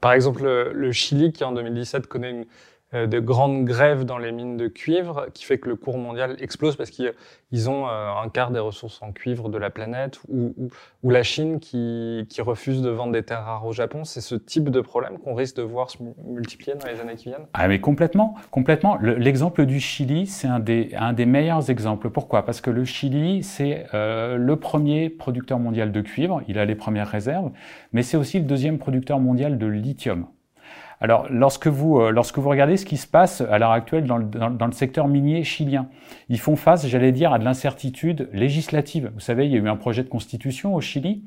Par 0.00 0.12
exemple, 0.12 0.42
le 0.74 0.92
Chili, 0.92 1.32
qui 1.32 1.44
en 1.44 1.52
2017 1.52 2.06
connaît 2.06 2.30
une, 2.30 2.44
de 2.92 3.20
grandes 3.20 3.64
grèves 3.64 4.04
dans 4.04 4.18
les 4.18 4.32
mines 4.32 4.56
de 4.56 4.68
cuivre 4.68 5.26
qui 5.32 5.44
fait 5.44 5.58
que 5.58 5.68
le 5.68 5.76
cours 5.76 5.98
mondial 5.98 6.36
explose 6.40 6.76
parce 6.76 6.90
qu'ils 6.90 7.70
ont 7.70 7.86
euh, 7.86 8.10
un 8.22 8.28
quart 8.28 8.50
des 8.50 8.58
ressources 8.58 9.00
en 9.02 9.12
cuivre 9.12 9.48
de 9.48 9.58
la 9.58 9.70
planète 9.70 10.20
ou, 10.28 10.54
ou, 11.02 11.10
la 11.10 11.22
Chine 11.22 11.60
qui, 11.60 12.26
qui, 12.28 12.40
refuse 12.42 12.82
de 12.82 12.90
vendre 12.90 13.12
des 13.12 13.22
terres 13.22 13.44
rares 13.44 13.66
au 13.66 13.72
Japon. 13.72 14.04
C'est 14.04 14.20
ce 14.20 14.34
type 14.34 14.70
de 14.70 14.80
problème 14.80 15.18
qu'on 15.18 15.34
risque 15.34 15.56
de 15.56 15.62
voir 15.62 15.90
se 15.90 15.98
multiplier 16.24 16.74
dans 16.76 16.86
les 16.86 17.00
années 17.00 17.16
qui 17.16 17.28
viennent 17.28 17.46
Ah 17.54 17.68
mais 17.68 17.80
complètement, 17.80 18.34
complètement. 18.50 18.98
L'exemple 19.00 19.66
du 19.66 19.80
Chili, 19.80 20.26
c'est 20.26 20.48
un 20.48 20.60
des, 20.60 20.90
un 20.96 21.12
des 21.12 21.26
meilleurs 21.26 21.70
exemples. 21.70 22.10
Pourquoi? 22.10 22.44
Parce 22.44 22.60
que 22.60 22.70
le 22.70 22.84
Chili, 22.84 23.42
c'est 23.42 23.86
euh, 23.94 24.36
le 24.36 24.56
premier 24.56 25.10
producteur 25.10 25.58
mondial 25.58 25.92
de 25.92 26.00
cuivre, 26.00 26.42
il 26.48 26.58
a 26.58 26.64
les 26.64 26.74
premières 26.74 27.08
réserves, 27.08 27.50
mais 27.92 28.02
c'est 28.02 28.16
aussi 28.16 28.38
le 28.38 28.44
deuxième 28.44 28.78
producteur 28.78 29.20
mondial 29.20 29.58
de 29.58 29.66
lithium. 29.66 30.26
Alors, 31.02 31.26
lorsque 31.30 31.66
vous, 31.66 31.98
euh, 31.98 32.12
lorsque 32.12 32.38
vous 32.38 32.48
regardez 32.48 32.76
ce 32.76 32.86
qui 32.86 32.96
se 32.96 33.08
passe 33.08 33.40
à 33.40 33.58
l'heure 33.58 33.72
actuelle 33.72 34.04
dans 34.04 34.18
le, 34.18 34.24
dans, 34.24 34.66
le, 34.66 34.72
secteur 34.72 35.08
minier 35.08 35.42
chilien, 35.42 35.88
ils 36.28 36.38
font 36.38 36.54
face, 36.54 36.86
j'allais 36.86 37.10
dire, 37.10 37.32
à 37.32 37.40
de 37.40 37.44
l'incertitude 37.44 38.28
législative. 38.32 39.10
Vous 39.12 39.20
savez, 39.20 39.46
il 39.46 39.52
y 39.52 39.56
a 39.56 39.58
eu 39.58 39.68
un 39.68 39.74
projet 39.74 40.04
de 40.04 40.08
constitution 40.08 40.76
au 40.76 40.80
Chili. 40.80 41.24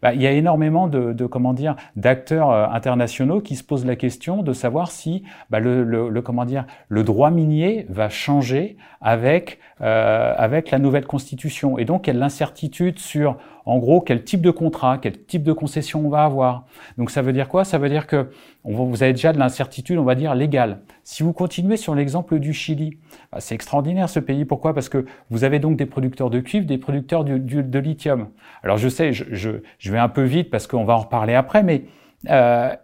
Bah, 0.00 0.14
il 0.14 0.22
y 0.22 0.26
a 0.26 0.32
énormément 0.32 0.88
de, 0.88 1.12
de 1.12 1.26
comment 1.26 1.52
dire, 1.52 1.76
d'acteurs 1.94 2.50
euh, 2.50 2.68
internationaux 2.68 3.42
qui 3.42 3.54
se 3.54 3.62
posent 3.62 3.84
la 3.84 3.96
question 3.96 4.42
de 4.42 4.54
savoir 4.54 4.90
si 4.90 5.24
bah, 5.50 5.60
le, 5.60 5.84
le, 5.84 6.22
comment 6.22 6.46
dire, 6.46 6.64
le 6.88 7.04
droit 7.04 7.30
minier 7.30 7.84
va 7.90 8.08
changer 8.08 8.78
avec, 9.02 9.58
euh, 9.82 10.32
avec 10.38 10.70
la 10.70 10.78
nouvelle 10.78 11.04
constitution. 11.04 11.76
Et 11.76 11.84
donc, 11.84 12.06
il 12.06 12.14
y 12.14 12.16
a 12.16 12.18
l'incertitude 12.18 12.98
sur 12.98 13.36
en 13.68 13.76
gros, 13.76 14.00
quel 14.00 14.24
type 14.24 14.40
de 14.40 14.50
contrat, 14.50 14.96
quel 14.96 15.26
type 15.26 15.42
de 15.42 15.52
concession 15.52 16.06
on 16.06 16.08
va 16.08 16.24
avoir. 16.24 16.64
Donc 16.96 17.10
ça 17.10 17.20
veut 17.20 17.34
dire 17.34 17.48
quoi? 17.48 17.64
Ça 17.64 17.76
veut 17.76 17.90
dire 17.90 18.06
que 18.06 18.30
vous 18.64 19.02
avez 19.02 19.12
déjà 19.12 19.34
de 19.34 19.38
l'incertitude, 19.38 19.98
on 19.98 20.04
va 20.04 20.14
dire, 20.14 20.34
légale. 20.34 20.80
Si 21.04 21.22
vous 21.22 21.34
continuez 21.34 21.76
sur 21.76 21.94
l'exemple 21.94 22.38
du 22.38 22.54
Chili, 22.54 22.96
bah, 23.30 23.40
c'est 23.40 23.54
extraordinaire 23.54 24.08
ce 24.08 24.20
pays. 24.20 24.46
Pourquoi? 24.46 24.72
Parce 24.72 24.88
que 24.88 25.04
vous 25.28 25.44
avez 25.44 25.58
donc 25.58 25.76
des 25.76 25.84
producteurs 25.84 26.30
de 26.30 26.40
cuivre, 26.40 26.64
des 26.64 26.78
producteurs 26.78 27.24
de, 27.24 27.78
lithium. 27.78 28.28
Alors 28.62 28.78
je 28.78 28.88
sais, 28.88 29.12
je, 29.12 29.50
vais 29.84 29.98
un 29.98 30.08
peu 30.08 30.22
vite 30.22 30.48
parce 30.48 30.66
qu'on 30.66 30.86
va 30.86 30.94
en 30.94 31.00
reparler 31.00 31.34
après, 31.34 31.62
mais 31.62 31.84
euh, 32.30 32.74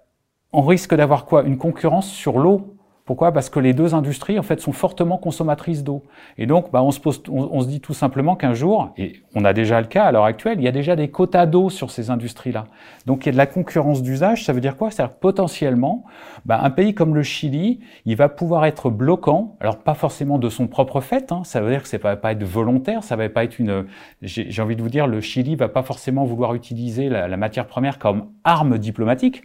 on 0.52 0.60
risque 0.60 0.94
d'avoir 0.94 1.24
quoi? 1.24 1.44
Une 1.44 1.56
concurrence 1.56 2.10
sur 2.10 2.38
l'eau 2.38 2.73
pourquoi? 3.04 3.32
Parce 3.32 3.50
que 3.50 3.61
les 3.61 3.75
deux 3.75 3.94
industries 3.94 4.38
en 4.38 4.42
fait 4.42 4.61
sont 4.61 4.73
fortement 4.73 5.18
consommatrices 5.18 5.84
d'eau. 5.84 6.04
Et 6.38 6.46
donc, 6.46 6.73
bah, 6.73 6.82
on, 6.82 6.90
se 6.90 7.00
pose, 7.00 7.23
on, 7.28 7.61
se 7.61 7.66
dit 7.66 7.82
tout 7.82 7.92
simplement 7.92 8.34
qu'un 8.34 8.54
jour, 8.54 8.94
et 8.96 9.16
on 9.34 9.44
a 9.44 9.52
déjà 9.52 9.78
le 9.82 9.87
cas 9.87 10.04
à 10.04 10.12
l'heure 10.12 10.25
actuelle, 10.25 10.58
il 10.58 10.64
y 10.64 10.68
a 10.68 10.73
déjà 10.73 10.96
des 10.96 11.08
quotas 11.08 11.44
d'eau 11.44 11.68
sur 11.68 11.90
ces 11.90 12.08
industries-là. 12.08 12.64
Donc, 13.04 13.25
il 13.25 13.26
y 13.26 13.28
a 13.28 13.32
de 13.32 13.37
la 13.37 13.46
concurrence 13.46 14.02
d'usage. 14.02 14.46
Ça 14.46 14.54
veut 14.54 14.62
dire 14.62 14.78
quoi? 14.78 14.90
C'est-à-dire 14.90 15.16
potentiellement, 15.16 16.04
bah, 16.46 16.61
un 16.62 16.70
pays 16.70 16.94
comme 16.94 17.14
le 17.14 17.23
Chili, 17.23 17.80
il 18.06 18.16
va 18.16 18.30
pouvoir 18.30 18.64
être 18.64 18.88
bloquant. 18.88 19.56
Alors, 19.61 19.76
pas 19.76 19.94
forcément 19.94 20.38
de 20.38 20.49
son 20.49 20.66
propre 20.66 21.02
fait. 21.02 21.30
Hein, 21.30 21.42
ça 21.44 21.61
veut 21.61 21.70
dire 21.70 21.82
que 21.82 21.88
ça 21.88 21.99
va 21.99 22.16
pas 22.16 22.32
être 22.32 22.44
volontaire. 22.44 23.04
Ça 23.04 23.16
va 23.16 23.28
pas 23.28 23.44
être 23.44 23.58
une. 23.58 23.84
J'ai 24.23 24.62
envie 24.62 24.76
de 24.76 24.82
vous 24.82 24.88
dire, 24.88 25.06
le 25.06 25.20
Chili 25.20 25.56
va 25.56 25.68
pas 25.68 25.82
forcément 25.82 26.25
vouloir 26.25 26.54
utiliser 26.54 27.11
la, 27.11 27.28
la 27.28 27.37
matière 27.37 27.66
première 27.66 27.99
comme 27.99 28.30
arme 28.44 28.78
diplomatique. 28.78 29.42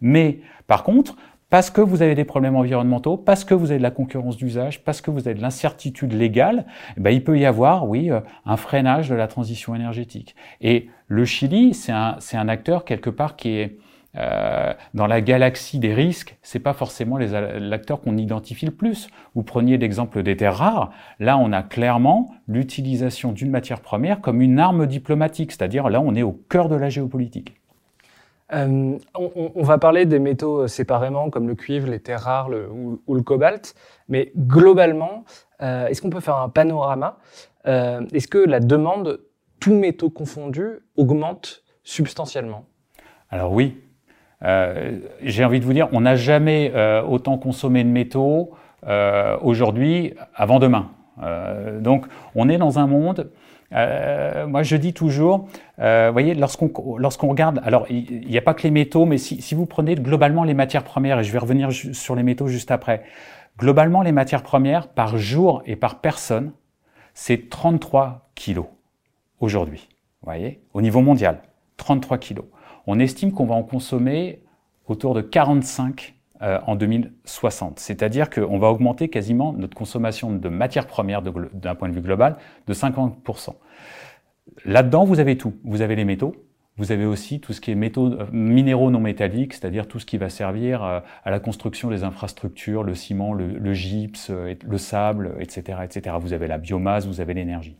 Mais 0.00 0.40
par 0.70 0.84
contre, 0.84 1.16
parce 1.50 1.70
que 1.70 1.80
vous 1.80 2.00
avez 2.00 2.14
des 2.14 2.24
problèmes 2.24 2.56
environnementaux, 2.56 3.16
parce 3.16 3.44
que 3.44 3.54
vous 3.54 3.70
avez 3.70 3.78
de 3.78 3.82
la 3.82 3.90
concurrence 3.90 4.36
d'usage, 4.36 4.82
parce 4.84 5.00
que 5.00 5.10
vous 5.10 5.26
avez 5.28 5.34
de 5.34 5.42
l'incertitude 5.42 6.12
légale, 6.12 6.64
eh 6.96 7.00
ben, 7.00 7.10
il 7.10 7.22
peut 7.22 7.38
y 7.38 7.44
avoir, 7.44 7.88
oui, 7.88 8.10
euh, 8.10 8.20
un 8.46 8.56
freinage 8.56 9.08
de 9.08 9.16
la 9.16 9.26
transition 9.26 9.74
énergétique. 9.74 10.36
Et 10.60 10.88
le 11.08 11.24
Chili, 11.24 11.74
c'est 11.74 11.92
un, 11.92 12.16
un, 12.32 12.48
acteur 12.48 12.84
quelque 12.84 13.10
part 13.10 13.36
qui 13.36 13.50
est 13.50 13.78
euh, 14.16 14.72
dans 14.92 15.06
la 15.06 15.20
galaxie 15.20 15.78
des 15.78 15.94
risques, 15.94 16.36
c'est 16.42 16.58
pas 16.58 16.72
forcément 16.72 17.16
l'acteur 17.16 18.00
qu'on 18.00 18.16
identifie 18.16 18.66
le 18.66 18.72
plus. 18.72 19.08
Vous 19.34 19.44
preniez 19.44 19.78
l'exemple 19.78 20.22
des 20.22 20.36
terres 20.36 20.56
rares. 20.56 20.90
Là, 21.20 21.38
on 21.38 21.52
a 21.52 21.62
clairement 21.62 22.32
l'utilisation 22.48 23.30
d'une 23.30 23.50
matière 23.50 23.80
première 23.80 24.20
comme 24.20 24.40
une 24.40 24.58
arme 24.58 24.86
diplomatique, 24.86 25.52
c'est-à-dire 25.52 25.88
là, 25.90 26.00
on 26.00 26.14
est 26.14 26.22
au 26.22 26.32
cœur 26.32 26.68
de 26.68 26.74
la 26.74 26.88
géopolitique. 26.88 27.59
Euh, 28.52 28.98
on, 29.14 29.62
va 29.62 29.78
parler 29.78 30.06
des 30.06 30.18
métaux 30.18 30.62
euh, 30.62 30.66
séparément, 30.66 31.30
comme 31.30 31.46
le 31.46 31.54
cuivre, 31.54 31.88
les 31.88 32.00
terres 32.00 32.22
rares 32.22 32.50
ou, 32.50 33.14
le 33.14 33.22
cobalt, 33.22 33.74
mais 34.08 34.32
globalement, 34.36 35.24
euh, 35.62 35.86
est-ce 35.86 36.02
qu'on 36.02 36.10
peut 36.10 36.20
faire 36.20 36.36
un 36.36 36.48
panorama 36.48 37.18
Est-ce 37.64 38.26
que 38.26 38.38
la 38.38 38.60
demande, 38.60 39.20
tous 39.60 39.74
métaux 39.74 40.10
confondus, 40.10 40.80
augmente 40.96 41.62
substantiellement? 41.84 42.64
Alors 43.28 43.52
oui. 43.52 43.80
J'ai 45.22 45.44
envie 45.44 45.60
de 45.60 45.66
vous 45.66 45.74
dire, 45.74 45.88
on 45.92 46.00
n'a 46.00 46.16
jamais 46.16 46.72
autant 47.06 47.36
consommé 47.36 47.84
de 47.84 47.90
métaux 47.90 48.52
aujourd'hui 49.42 50.14
avant 50.34 50.58
demain. 50.58 50.92
donc 51.80 52.06
on 52.34 52.48
est 52.48 52.56
dans 52.56 52.78
un 52.78 52.86
monde 52.86 53.30
euh, 53.72 54.46
moi, 54.46 54.62
je 54.62 54.76
dis 54.76 54.92
toujours, 54.92 55.48
euh, 55.78 56.08
vous 56.08 56.12
voyez, 56.12 56.34
lorsqu'on 56.34 56.96
lorsqu'on 56.98 57.28
regarde, 57.28 57.60
alors 57.64 57.86
il 57.88 58.26
n'y 58.26 58.38
a 58.38 58.42
pas 58.42 58.54
que 58.54 58.62
les 58.62 58.70
métaux, 58.70 59.06
mais 59.06 59.18
si, 59.18 59.40
si, 59.42 59.54
vous 59.54 59.66
prenez 59.66 59.94
globalement 59.94 60.44
les 60.44 60.54
matières 60.54 60.84
premières, 60.84 61.20
et 61.20 61.24
je 61.24 61.32
vais 61.32 61.38
revenir 61.38 61.70
sur 61.72 62.16
les 62.16 62.22
métaux 62.22 62.48
juste 62.48 62.70
après, 62.70 63.02
globalement 63.58 64.02
les 64.02 64.12
matières 64.12 64.42
premières 64.42 64.88
par 64.88 65.18
jour 65.18 65.62
et 65.66 65.76
par 65.76 66.00
personne, 66.00 66.52
c'est 67.14 67.48
33 67.48 68.30
kilos 68.34 68.66
aujourd'hui. 69.38 69.88
Vous 70.22 70.26
voyez, 70.26 70.60
au 70.74 70.82
niveau 70.82 71.00
mondial, 71.00 71.40
33 71.76 72.18
kilos. 72.18 72.44
On 72.86 72.98
estime 72.98 73.32
qu'on 73.32 73.46
va 73.46 73.54
en 73.54 73.62
consommer 73.62 74.42
autour 74.86 75.14
de 75.14 75.20
45 75.20 76.00
euh, 76.00 76.19
en 76.40 76.74
2060. 76.74 77.78
C'est-à-dire 77.78 78.30
qu'on 78.30 78.58
va 78.58 78.68
augmenter 78.68 79.08
quasiment 79.08 79.52
notre 79.52 79.74
consommation 79.74 80.32
de 80.32 80.48
matières 80.48 80.86
premières 80.86 81.22
d'un 81.22 81.74
point 81.74 81.88
de 81.88 81.94
vue 81.94 82.00
global 82.00 82.36
de 82.66 82.72
50%. 82.74 83.54
Là-dedans, 84.64 85.04
vous 85.04 85.20
avez 85.20 85.36
tout. 85.36 85.54
Vous 85.64 85.82
avez 85.82 85.96
les 85.96 86.04
métaux, 86.04 86.34
vous 86.76 86.92
avez 86.92 87.04
aussi 87.04 87.40
tout 87.40 87.52
ce 87.52 87.60
qui 87.60 87.70
est 87.70 87.74
métaux, 87.74 88.12
euh, 88.12 88.26
minéraux 88.32 88.90
non 88.90 89.00
métalliques, 89.00 89.54
c'est-à-dire 89.54 89.86
tout 89.86 89.98
ce 89.98 90.06
qui 90.06 90.18
va 90.18 90.28
servir 90.28 90.82
euh, 90.82 91.00
à 91.24 91.30
la 91.30 91.40
construction 91.40 91.90
des 91.90 92.04
infrastructures, 92.04 92.82
le 92.82 92.94
ciment, 92.94 93.34
le, 93.34 93.46
le 93.46 93.74
gypse, 93.74 94.30
le 94.30 94.78
sable, 94.78 95.36
etc., 95.40 95.80
etc. 95.84 96.16
Vous 96.20 96.32
avez 96.32 96.46
la 96.46 96.58
biomasse, 96.58 97.06
vous 97.06 97.20
avez 97.20 97.34
l'énergie. 97.34 97.76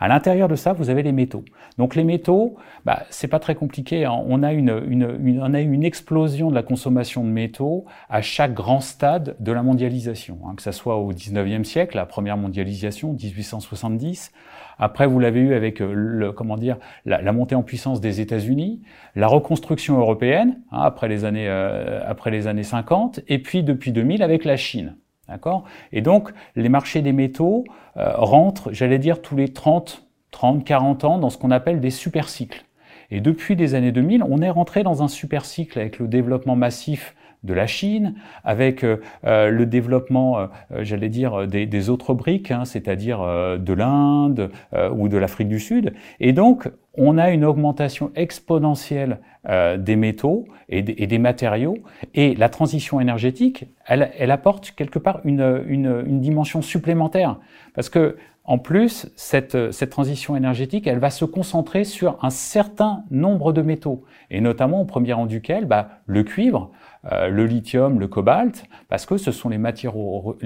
À 0.00 0.08
l'intérieur 0.08 0.48
de 0.48 0.56
ça, 0.56 0.72
vous 0.72 0.88
avez 0.88 1.02
les 1.02 1.12
métaux. 1.12 1.44
Donc 1.76 1.94
les 1.94 2.04
métaux, 2.04 2.56
bah, 2.86 3.02
c'est 3.10 3.28
pas 3.28 3.38
très 3.38 3.54
compliqué. 3.54 4.06
Hein. 4.06 4.18
On, 4.26 4.42
a 4.42 4.54
une, 4.54 4.82
une, 4.88 5.84
explosion 5.84 6.48
de 6.48 6.54
la 6.54 6.62
consommation 6.62 7.22
de 7.22 7.28
métaux 7.28 7.84
à 8.08 8.22
chaque 8.22 8.54
grand 8.54 8.80
stade 8.80 9.36
de 9.38 9.52
la 9.52 9.62
mondialisation, 9.62 10.38
hein, 10.46 10.54
que 10.56 10.62
ce 10.62 10.72
soit 10.72 10.96
au 10.96 11.12
19e 11.12 11.64
siècle, 11.64 11.96
la 11.96 12.06
première 12.06 12.38
mondialisation, 12.38 13.12
1870. 13.12 14.32
Après, 14.78 15.06
vous 15.06 15.18
l'avez 15.18 15.40
eu 15.40 15.54
avec 15.54 15.82
euh, 15.82 15.92
le, 15.92 16.32
comment 16.32 16.56
dire, 16.56 16.78
la, 17.04 17.20
la 17.20 17.32
montée 17.32 17.54
en 17.54 17.62
puissance 17.62 18.00
des 18.00 18.22
États-Unis, 18.22 18.80
la 19.14 19.26
reconstruction 19.26 19.98
européenne 19.98 20.60
hein, 20.72 20.80
après 20.82 21.08
les 21.08 21.26
années 21.26 21.48
euh, 21.48 22.00
après 22.06 22.30
les 22.30 22.46
années 22.46 22.62
50, 22.62 23.20
et 23.28 23.38
puis 23.38 23.62
depuis 23.62 23.92
2000 23.92 24.22
avec 24.22 24.46
la 24.46 24.56
Chine. 24.56 24.96
D'accord? 25.30 25.64
Et 25.92 26.02
donc, 26.02 26.30
les 26.56 26.68
marchés 26.68 27.02
des 27.02 27.12
métaux 27.12 27.64
euh, 27.96 28.12
rentrent, 28.16 28.72
j'allais 28.72 28.98
dire, 28.98 29.22
tous 29.22 29.36
les 29.36 29.48
30, 29.48 30.04
30, 30.32 30.64
40 30.64 31.04
ans 31.04 31.18
dans 31.18 31.30
ce 31.30 31.38
qu'on 31.38 31.52
appelle 31.52 31.80
des 31.80 31.90
super 31.90 32.28
cycles. 32.28 32.64
Et 33.12 33.20
depuis 33.20 33.54
les 33.54 33.74
années 33.74 33.92
2000, 33.92 34.24
on 34.28 34.42
est 34.42 34.50
rentré 34.50 34.82
dans 34.82 35.02
un 35.02 35.08
super 35.08 35.44
cycle 35.44 35.78
avec 35.78 35.98
le 35.98 36.08
développement 36.08 36.56
massif 36.56 37.14
de 37.42 37.54
la 37.54 37.66
Chine, 37.66 38.14
avec 38.44 38.84
euh, 38.84 38.98
euh, 39.24 39.50
le 39.50 39.66
développement, 39.66 40.48
j'allais 40.80 41.08
dire, 41.08 41.46
des, 41.46 41.90
autres 41.90 42.14
briques, 42.14 42.50
hein, 42.50 42.64
c'est-à-dire 42.64 43.20
de 43.58 43.72
l'Inde 43.72 44.50
ou 44.92 45.08
de 45.08 45.16
l'Afrique 45.16 45.48
du 45.48 45.58
Sud. 45.58 45.94
Et 46.18 46.32
donc, 46.32 46.68
on 46.94 47.18
a 47.18 47.30
une 47.30 47.44
augmentation 47.44 48.10
exponentielle 48.14 49.20
euh, 49.48 49.76
des 49.76 49.96
métaux 49.96 50.46
et 50.68 50.82
des, 50.82 51.18
matériaux, 51.18 51.78
et 52.14 52.34
la 52.34 52.48
transition 52.48 53.00
énergétique, 53.00 53.64
elle, 53.86 54.30
apporte 54.30 54.72
quelque 54.72 54.98
part 54.98 55.20
une, 55.24 56.20
dimension 56.20 56.62
supplémentaire, 56.62 57.40
parce 57.74 57.88
que 57.88 58.16
en 58.44 58.58
plus, 58.58 59.08
cette, 59.16 59.90
transition 59.90 60.36
énergétique, 60.36 60.86
elle 60.86 60.98
va 60.98 61.10
se 61.10 61.24
concentrer 61.24 61.84
sur 61.84 62.18
un 62.22 62.30
certain 62.30 63.04
nombre 63.10 63.52
de 63.52 63.62
métaux, 63.62 64.04
et 64.30 64.40
notamment 64.40 64.82
au 64.82 64.84
premier 64.84 65.12
rang 65.12 65.26
duquel, 65.26 65.64
bah, 65.64 66.02
le 66.06 66.22
cuivre, 66.22 66.70
euh, 66.70 66.79
le 67.04 67.46
lithium, 67.46 67.98
le 67.98 68.08
cobalt, 68.08 68.64
parce 68.88 69.06
que 69.06 69.16
ce 69.16 69.32
sont 69.32 69.48
les 69.48 69.58
matériaux, 69.58 70.36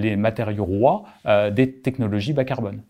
rois 0.64 1.04
euh, 1.26 1.50
des 1.50 1.72
technologies 1.72 2.32
bas 2.32 2.44
carbone. 2.44 2.82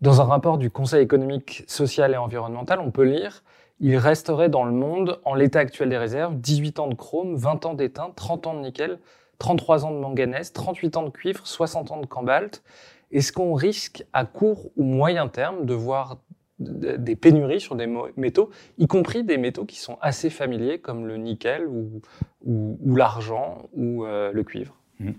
Dans 0.00 0.20
un 0.20 0.24
rapport 0.24 0.58
du 0.58 0.70
Conseil 0.70 1.02
économique, 1.02 1.64
social 1.66 2.12
et 2.12 2.16
environnemental, 2.16 2.80
on 2.80 2.90
peut 2.90 3.04
lire 3.04 3.42
il 3.80 3.96
resterait 3.96 4.48
dans 4.48 4.64
le 4.64 4.72
monde, 4.72 5.20
en 5.24 5.34
l'état 5.34 5.58
actuel 5.58 5.90
des 5.90 5.98
réserves, 5.98 6.36
18 6.36 6.78
ans 6.78 6.88
de 6.88 6.94
chrome, 6.94 7.36
20 7.36 7.66
ans 7.66 7.74
d'étain, 7.74 8.10
30 8.14 8.46
ans 8.46 8.54
de 8.54 8.60
nickel, 8.60 8.98
33 9.38 9.84
ans 9.84 9.90
de 9.90 9.98
manganèse, 9.98 10.52
38 10.52 10.96
ans 10.96 11.02
de 11.02 11.10
cuivre, 11.10 11.46
60 11.46 11.90
ans 11.90 12.00
de 12.00 12.06
cobalt. 12.06 12.62
Est-ce 13.12 13.32
qu'on 13.32 13.54
risque 13.54 14.04
à 14.12 14.24
court 14.24 14.70
ou 14.76 14.82
moyen 14.82 15.28
terme 15.28 15.66
de 15.66 15.74
voir 15.74 16.18
des 16.58 17.16
pénuries 17.16 17.60
sur 17.60 17.76
des 17.76 17.88
métaux, 18.16 18.50
y 18.78 18.86
compris 18.86 19.24
des 19.24 19.36
métaux 19.36 19.64
qui 19.64 19.78
sont 19.78 19.98
assez 20.00 20.30
familiers 20.30 20.78
comme 20.78 21.06
le 21.06 21.16
nickel 21.16 21.66
ou, 21.66 22.00
l'argent 22.96 23.68
ou 23.74 24.04
euh, 24.04 24.32
le 24.32 24.42
cuivre 24.42 24.76
Mmh. 24.98 25.10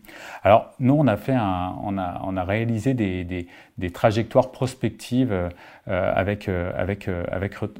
Alors, 0.43 0.73
nous, 0.79 0.95
on 0.95 1.07
a, 1.07 2.43
réalisé 2.43 2.93
des, 2.93 3.91
trajectoires 3.93 4.51
prospectives 4.51 5.31
euh, 5.31 5.49
avec, 5.87 6.49
euh, 6.49 7.23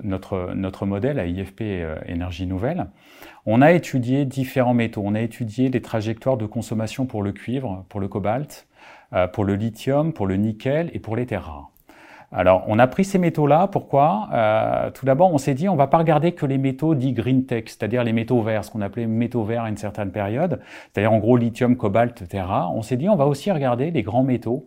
notre 0.04 0.86
modèle 0.86 1.20
à 1.20 1.26
IFP 1.26 1.62
Énergie 2.06 2.46
Nouvelle. 2.46 2.88
On 3.46 3.62
a 3.62 3.72
étudié 3.72 4.26
différents 4.26 4.74
métaux. 4.74 5.02
On 5.04 5.16
a 5.16 5.22
étudié 5.22 5.70
les 5.70 5.82
trajectoires 5.82 6.38
de 6.38 6.46
consommation 6.46 7.06
pour 7.06 7.24
le 7.24 7.32
cuivre, 7.32 7.86
pour 7.90 8.00
le 8.00 8.08
cobalt, 8.08 8.68
pour 9.34 9.46
le 9.46 9.56
lithium, 9.56 10.14
pour 10.14 10.28
le 10.28 10.36
nickel 10.36 10.92
et 10.94 11.00
pour 11.00 11.16
les 11.16 11.26
terres 11.26 11.46
rares. 11.46 11.72
Alors, 12.32 12.66
on 12.68 12.78
a 12.78 12.88
pris 12.88 13.06
ces 13.06 13.20
métaux-là. 13.20 13.68
Pourquoi? 13.68 14.28
Euh, 14.34 14.92
Tout 14.92 15.06
d'abord, 15.06 15.34
on 15.34 15.38
s'est 15.38 15.54
dit, 15.54 15.70
on 15.70 15.76
va 15.76 15.88
pas 15.88 15.98
regarder 15.98 16.34
que 16.34 16.46
les 16.46 16.58
métaux 16.58 16.94
dits 16.94 17.14
green 17.14 17.46
tech, 17.46 17.64
c'est-à-dire 17.68 18.04
les 18.04 18.12
métaux 18.12 18.42
verts, 18.42 18.66
ce 18.66 18.72
qu'on 18.72 18.82
appelait 18.82 19.08
métaux 19.08 19.44
verts 19.44 19.64
à 19.64 19.70
une 19.70 19.78
certaine 19.78 20.12
période, 20.12 20.60
c'est-à-dire 20.92 21.14
en 21.14 21.20
gros 21.20 21.38
lithium, 21.38 21.78
cobalt, 21.78 22.22
etc. 22.22 22.44
On 22.74 22.82
s'est 22.82 22.98
dit, 22.98 23.08
on 23.08 23.16
va 23.16 23.28
aussi 23.28 23.50
regarder 23.52 23.92
les 23.92 24.04
grands 24.04 24.24
métaux, 24.24 24.66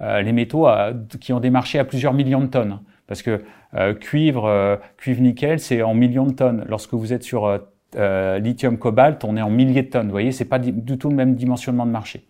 euh, 0.00 0.22
les 0.22 0.32
métaux 0.32 0.66
euh, 0.66 0.94
qui 1.20 1.34
ont 1.34 1.40
des 1.40 1.50
marchés 1.50 1.78
à 1.78 1.84
plusieurs 1.84 2.14
millions 2.14 2.40
de 2.40 2.46
tonnes. 2.46 2.80
Parce 3.06 3.20
que 3.20 3.42
cuivre, 4.00 4.80
cuivre 4.96 5.20
nickel, 5.20 5.58
c'est 5.58 5.82
en 5.82 5.92
millions 5.92 6.24
de 6.24 6.32
tonnes. 6.32 6.64
Lorsque 6.66 6.94
vous 6.94 7.12
êtes 7.12 7.24
sur 7.24 7.58
lithium, 7.94 8.78
cobalt, 8.78 9.22
on 9.24 9.36
est 9.36 9.42
en 9.42 9.50
milliers 9.50 9.82
de 9.82 9.88
tonnes. 9.88 10.06
Vous 10.06 10.12
voyez, 10.12 10.32
c'est 10.32 10.46
pas 10.46 10.58
du 10.58 10.96
tout 10.96 11.10
le 11.10 11.16
même 11.16 11.34
dimensionnement 11.34 11.84
de 11.84 11.90
marché. 11.90 12.26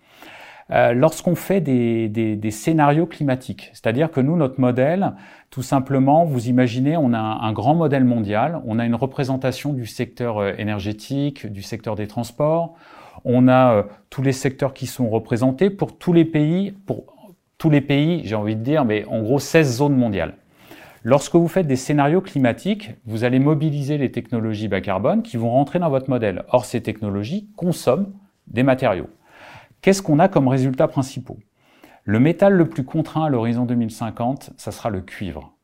Euh, 0.72 0.94
lorsqu'on 0.94 1.34
fait 1.34 1.60
des, 1.60 2.50
scénarios 2.50 3.06
climatiques. 3.06 3.70
C'est-à-dire 3.74 4.10
que 4.10 4.20
nous, 4.20 4.36
notre 4.36 4.58
modèle, 4.58 5.12
tout 5.50 5.62
simplement, 5.62 6.24
vous 6.24 6.48
imaginez, 6.48 6.96
on 6.96 7.12
a 7.12 7.18
un, 7.18 7.52
grand 7.52 7.74
modèle 7.74 8.04
mondial, 8.04 8.62
on 8.64 8.78
a 8.78 8.86
une 8.86 8.94
représentation 8.94 9.74
du 9.74 9.84
secteur 9.84 10.38
euh, 10.38 10.52
énergétique, 10.56 11.46
du 11.46 11.62
secteur 11.62 11.94
des 11.94 12.06
transports, 12.06 12.74
on 13.24 13.48
a 13.48 13.74
euh, 13.74 13.82
tous 14.08 14.22
les 14.22 14.32
secteurs 14.32 14.72
qui 14.72 14.86
sont 14.86 15.10
représentés 15.10 15.68
pour 15.68 15.98
tous 15.98 16.14
les 16.14 16.24
pays, 16.24 16.70
pour 16.86 17.04
tous 17.58 17.68
les 17.68 17.82
pays, 17.82 18.22
j'ai 18.24 18.34
envie 18.34 18.56
de 18.56 18.62
dire, 18.62 18.86
mais 18.86 19.04
en 19.04 19.20
gros 19.20 19.38
16 19.38 19.76
zones 19.76 19.96
mondiales. 19.96 20.36
Lorsque 21.04 21.34
vous 21.34 21.48
faites 21.48 21.66
des 21.66 21.76
scénarios 21.76 22.22
climatiques, 22.22 22.92
vous 23.04 23.24
allez 23.24 23.40
mobiliser 23.40 23.98
les 23.98 24.10
technologies 24.10 24.68
bas 24.68 24.80
carbone 24.80 25.22
qui 25.22 25.36
vont 25.36 25.50
rentrer 25.50 25.80
dans 25.80 25.90
votre 25.90 26.08
modèle. 26.08 26.44
Or, 26.48 26.64
ces 26.64 26.80
technologies 26.80 27.48
consomment 27.56 28.12
des 28.46 28.62
matériaux. 28.62 29.08
Qu'est-ce 29.82 30.00
qu'on 30.00 30.20
a 30.20 30.28
comme 30.28 30.46
résultats 30.46 30.86
principaux? 30.86 31.40
Le 32.04 32.20
métal 32.20 32.52
le 32.52 32.68
plus 32.68 32.84
contraint 32.84 33.24
à 33.24 33.28
l'horizon 33.28 33.64
2050, 33.64 34.52
ça 34.56 34.70
sera 34.70 34.90
le 34.90 35.00
cuivre. 35.00 35.54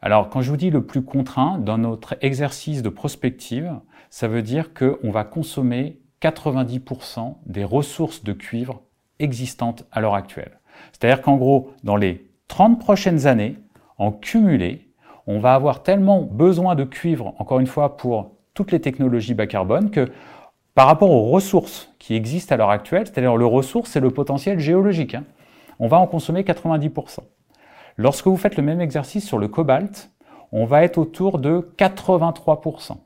Alors, 0.00 0.30
quand 0.30 0.42
je 0.42 0.50
vous 0.50 0.56
dis 0.56 0.70
le 0.70 0.84
plus 0.84 1.04
contraint, 1.04 1.58
dans 1.58 1.78
notre 1.78 2.16
exercice 2.22 2.82
de 2.82 2.88
prospective, 2.88 3.72
ça 4.10 4.26
veut 4.26 4.42
dire 4.42 4.74
qu'on 4.74 5.12
va 5.12 5.22
consommer 5.22 6.00
90% 6.20 7.36
des 7.46 7.62
ressources 7.62 8.24
de 8.24 8.32
cuivre 8.32 8.82
existantes 9.20 9.84
à 9.92 10.00
l'heure 10.00 10.16
actuelle. 10.16 10.58
C'est-à-dire 10.90 11.22
qu'en 11.22 11.36
gros, 11.36 11.70
dans 11.84 11.96
les 11.96 12.32
30 12.48 12.80
prochaines 12.80 13.28
années, 13.28 13.58
en 13.96 14.10
cumulé, 14.10 14.92
on 15.28 15.38
va 15.38 15.54
avoir 15.54 15.84
tellement 15.84 16.22
besoin 16.22 16.74
de 16.74 16.82
cuivre, 16.82 17.36
encore 17.38 17.60
une 17.60 17.68
fois, 17.68 17.96
pour 17.96 18.32
toutes 18.54 18.72
les 18.72 18.80
technologies 18.80 19.34
bas 19.34 19.46
carbone, 19.46 19.92
que 19.92 20.10
par 20.74 20.86
rapport 20.86 21.10
aux 21.10 21.30
ressources 21.30 21.92
qui 21.98 22.14
existent 22.14 22.54
à 22.54 22.58
l'heure 22.58 22.70
actuelle, 22.70 23.06
c'est-à-dire 23.06 23.36
le 23.36 23.46
ressource, 23.46 23.90
c'est 23.90 24.00
le 24.00 24.10
potentiel 24.10 24.58
géologique. 24.58 25.14
Hein. 25.14 25.24
On 25.78 25.88
va 25.88 25.98
en 25.98 26.06
consommer 26.06 26.42
90%. 26.42 27.18
Lorsque 27.96 28.26
vous 28.26 28.36
faites 28.36 28.56
le 28.56 28.62
même 28.62 28.80
exercice 28.80 29.26
sur 29.26 29.38
le 29.38 29.48
cobalt, 29.48 30.10
on 30.50 30.64
va 30.64 30.82
être 30.82 30.98
autour 30.98 31.38
de 31.38 31.72
83%. 31.78 32.96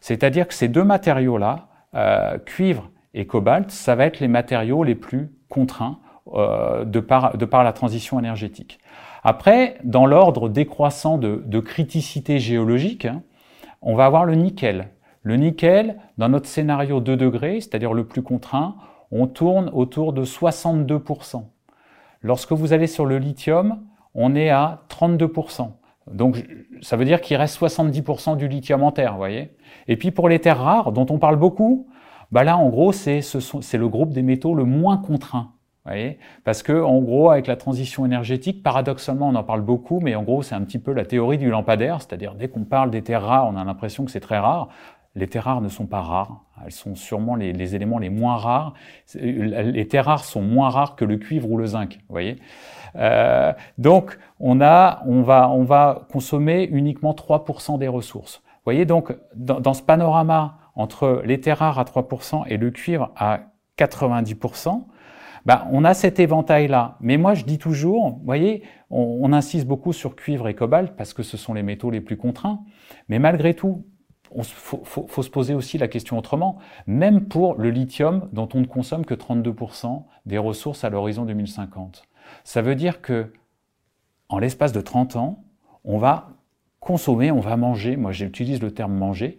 C'est-à-dire 0.00 0.46
que 0.48 0.54
ces 0.54 0.68
deux 0.68 0.84
matériaux-là, 0.84 1.68
euh, 1.94 2.38
cuivre 2.38 2.90
et 3.14 3.26
cobalt, 3.26 3.70
ça 3.70 3.96
va 3.96 4.06
être 4.06 4.20
les 4.20 4.28
matériaux 4.28 4.84
les 4.84 4.94
plus 4.94 5.32
contraints 5.48 5.98
euh, 6.32 6.84
de, 6.84 7.00
par, 7.00 7.64
la 7.64 7.72
transition 7.72 8.18
énergétique. 8.18 8.78
Après, 9.24 9.76
dans 9.82 10.06
l'ordre 10.06 10.48
décroissant 10.48 11.18
de, 11.18 11.42
de, 11.44 11.60
criticité 11.60 12.38
géologique, 12.38 13.04
hein, 13.04 13.22
on 13.82 13.94
va 13.96 14.06
avoir 14.06 14.24
le 14.24 14.34
nickel. 14.34 14.88
Le 15.22 15.36
nickel, 15.36 15.98
dans 16.18 16.28
notre 16.28 16.46
scénario 16.48 17.00
2 17.00 17.16
degrés, 17.16 17.60
c'est-à-dire 17.60 17.92
le 17.92 18.04
plus 18.04 18.22
contraint, 18.22 18.76
on 19.10 19.26
tourne 19.26 19.70
autour 19.72 20.12
de 20.12 20.24
62%. 20.24 21.44
Lorsque 22.22 22.52
vous 22.52 22.72
allez 22.72 22.86
sur 22.86 23.06
le 23.06 23.18
lithium, 23.18 23.80
on 24.14 24.34
est 24.34 24.50
à 24.50 24.82
32%. 24.88 25.72
Donc 26.10 26.46
ça 26.80 26.96
veut 26.96 27.04
dire 27.04 27.20
qu'il 27.20 27.36
reste 27.36 27.60
70% 27.60 28.36
du 28.36 28.48
lithium 28.48 28.82
en 28.82 28.92
terre, 28.92 29.12
vous 29.12 29.18
voyez. 29.18 29.54
Et 29.88 29.96
puis 29.96 30.10
pour 30.10 30.28
les 30.28 30.38
terres 30.38 30.60
rares, 30.60 30.92
dont 30.92 31.06
on 31.10 31.18
parle 31.18 31.36
beaucoup, 31.36 31.86
bah 32.32 32.44
là 32.44 32.56
en 32.56 32.68
gros 32.68 32.92
c'est 32.92 33.20
le 33.20 33.88
groupe 33.88 34.12
des 34.12 34.22
métaux 34.22 34.54
le 34.54 34.64
moins 34.64 34.96
contraint. 34.96 35.52
Voyez 35.86 36.18
Parce 36.44 36.62
que, 36.62 36.72
en 36.72 37.00
gros, 37.00 37.30
avec 37.30 37.46
la 37.46 37.56
transition 37.56 38.04
énergétique, 38.04 38.62
paradoxalement, 38.62 39.28
on 39.28 39.34
en 39.34 39.42
parle 39.42 39.62
beaucoup, 39.62 39.98
mais 40.00 40.14
en 40.14 40.22
gros, 40.22 40.42
c'est 40.42 40.54
un 40.54 40.60
petit 40.60 40.78
peu 40.78 40.92
la 40.92 41.06
théorie 41.06 41.38
du 41.38 41.48
lampadaire, 41.48 42.02
c'est-à-dire 42.02 42.34
dès 42.34 42.48
qu'on 42.48 42.64
parle 42.64 42.90
des 42.90 43.00
terres 43.02 43.24
rares, 43.24 43.48
on 43.48 43.56
a 43.56 43.64
l'impression 43.64 44.04
que 44.04 44.10
c'est 44.10 44.20
très 44.20 44.38
rare. 44.38 44.68
Les 45.16 45.26
terres 45.26 45.44
rares 45.44 45.60
ne 45.60 45.68
sont 45.68 45.86
pas 45.86 46.02
rares, 46.02 46.44
elles 46.64 46.70
sont 46.70 46.94
sûrement 46.94 47.34
les, 47.34 47.74
éléments 47.74 47.98
les 47.98 48.10
moins 48.10 48.36
rares. 48.36 48.74
Les 49.14 49.88
terres 49.88 50.04
rares 50.04 50.24
sont 50.24 50.42
moins 50.42 50.68
rares 50.68 50.94
que 50.94 51.04
le 51.04 51.16
cuivre 51.16 51.50
ou 51.50 51.56
le 51.56 51.66
zinc, 51.66 51.98
voyez 52.08 52.38
euh, 52.96 53.52
donc, 53.78 54.18
on, 54.38 54.60
a, 54.60 55.02
on, 55.06 55.22
va, 55.22 55.50
on 55.50 55.64
va 55.64 56.06
consommer 56.10 56.64
uniquement 56.64 57.12
3% 57.12 57.78
des 57.78 57.88
ressources. 57.88 58.42
Voyez, 58.64 58.84
donc, 58.84 59.16
dans, 59.34 59.60
dans, 59.60 59.74
ce 59.74 59.82
panorama 59.82 60.58
entre 60.74 61.22
les 61.24 61.40
terres 61.40 61.58
rares 61.58 61.78
à 61.78 61.84
3% 61.84 62.44
et 62.48 62.56
le 62.56 62.70
cuivre 62.70 63.12
à 63.16 63.40
90%, 63.78 64.84
bah, 65.46 65.66
on 65.72 65.84
a 65.84 65.94
cet 65.94 66.20
éventail-là. 66.20 66.96
Mais 67.00 67.16
moi, 67.16 67.34
je 67.34 67.44
dis 67.44 67.58
toujours, 67.58 68.20
voyez, 68.24 68.62
on, 68.90 69.20
on, 69.22 69.32
insiste 69.32 69.66
beaucoup 69.66 69.92
sur 69.92 70.16
cuivre 70.16 70.48
et 70.48 70.54
cobalt 70.54 70.94
parce 70.96 71.14
que 71.14 71.22
ce 71.22 71.36
sont 71.36 71.54
les 71.54 71.62
métaux 71.62 71.90
les 71.90 72.00
plus 72.00 72.16
contraints. 72.16 72.60
Mais 73.08 73.18
malgré 73.18 73.54
tout, 73.54 73.86
il 74.36 74.44
faut, 74.44 75.22
se 75.22 75.30
poser 75.30 75.54
aussi 75.54 75.78
la 75.78 75.88
question 75.88 76.18
autrement. 76.18 76.58
Même 76.86 77.24
pour 77.24 77.54
le 77.54 77.70
lithium, 77.70 78.28
dont 78.32 78.48
on 78.54 78.60
ne 78.60 78.66
consomme 78.66 79.04
que 79.04 79.14
32% 79.14 80.04
des 80.26 80.38
ressources 80.38 80.84
à 80.84 80.90
l'horizon 80.90 81.24
2050. 81.24 82.04
Ça 82.44 82.62
veut 82.62 82.74
dire 82.74 83.00
que, 83.00 83.32
en 84.28 84.38
l'espace 84.38 84.72
de 84.72 84.80
30 84.80 85.16
ans, 85.16 85.42
on 85.84 85.98
va 85.98 86.30
consommer, 86.78 87.30
on 87.30 87.40
va 87.40 87.56
manger, 87.56 87.96
moi 87.96 88.12
j'utilise 88.12 88.62
le 88.62 88.72
terme 88.72 88.94
manger, 88.94 89.38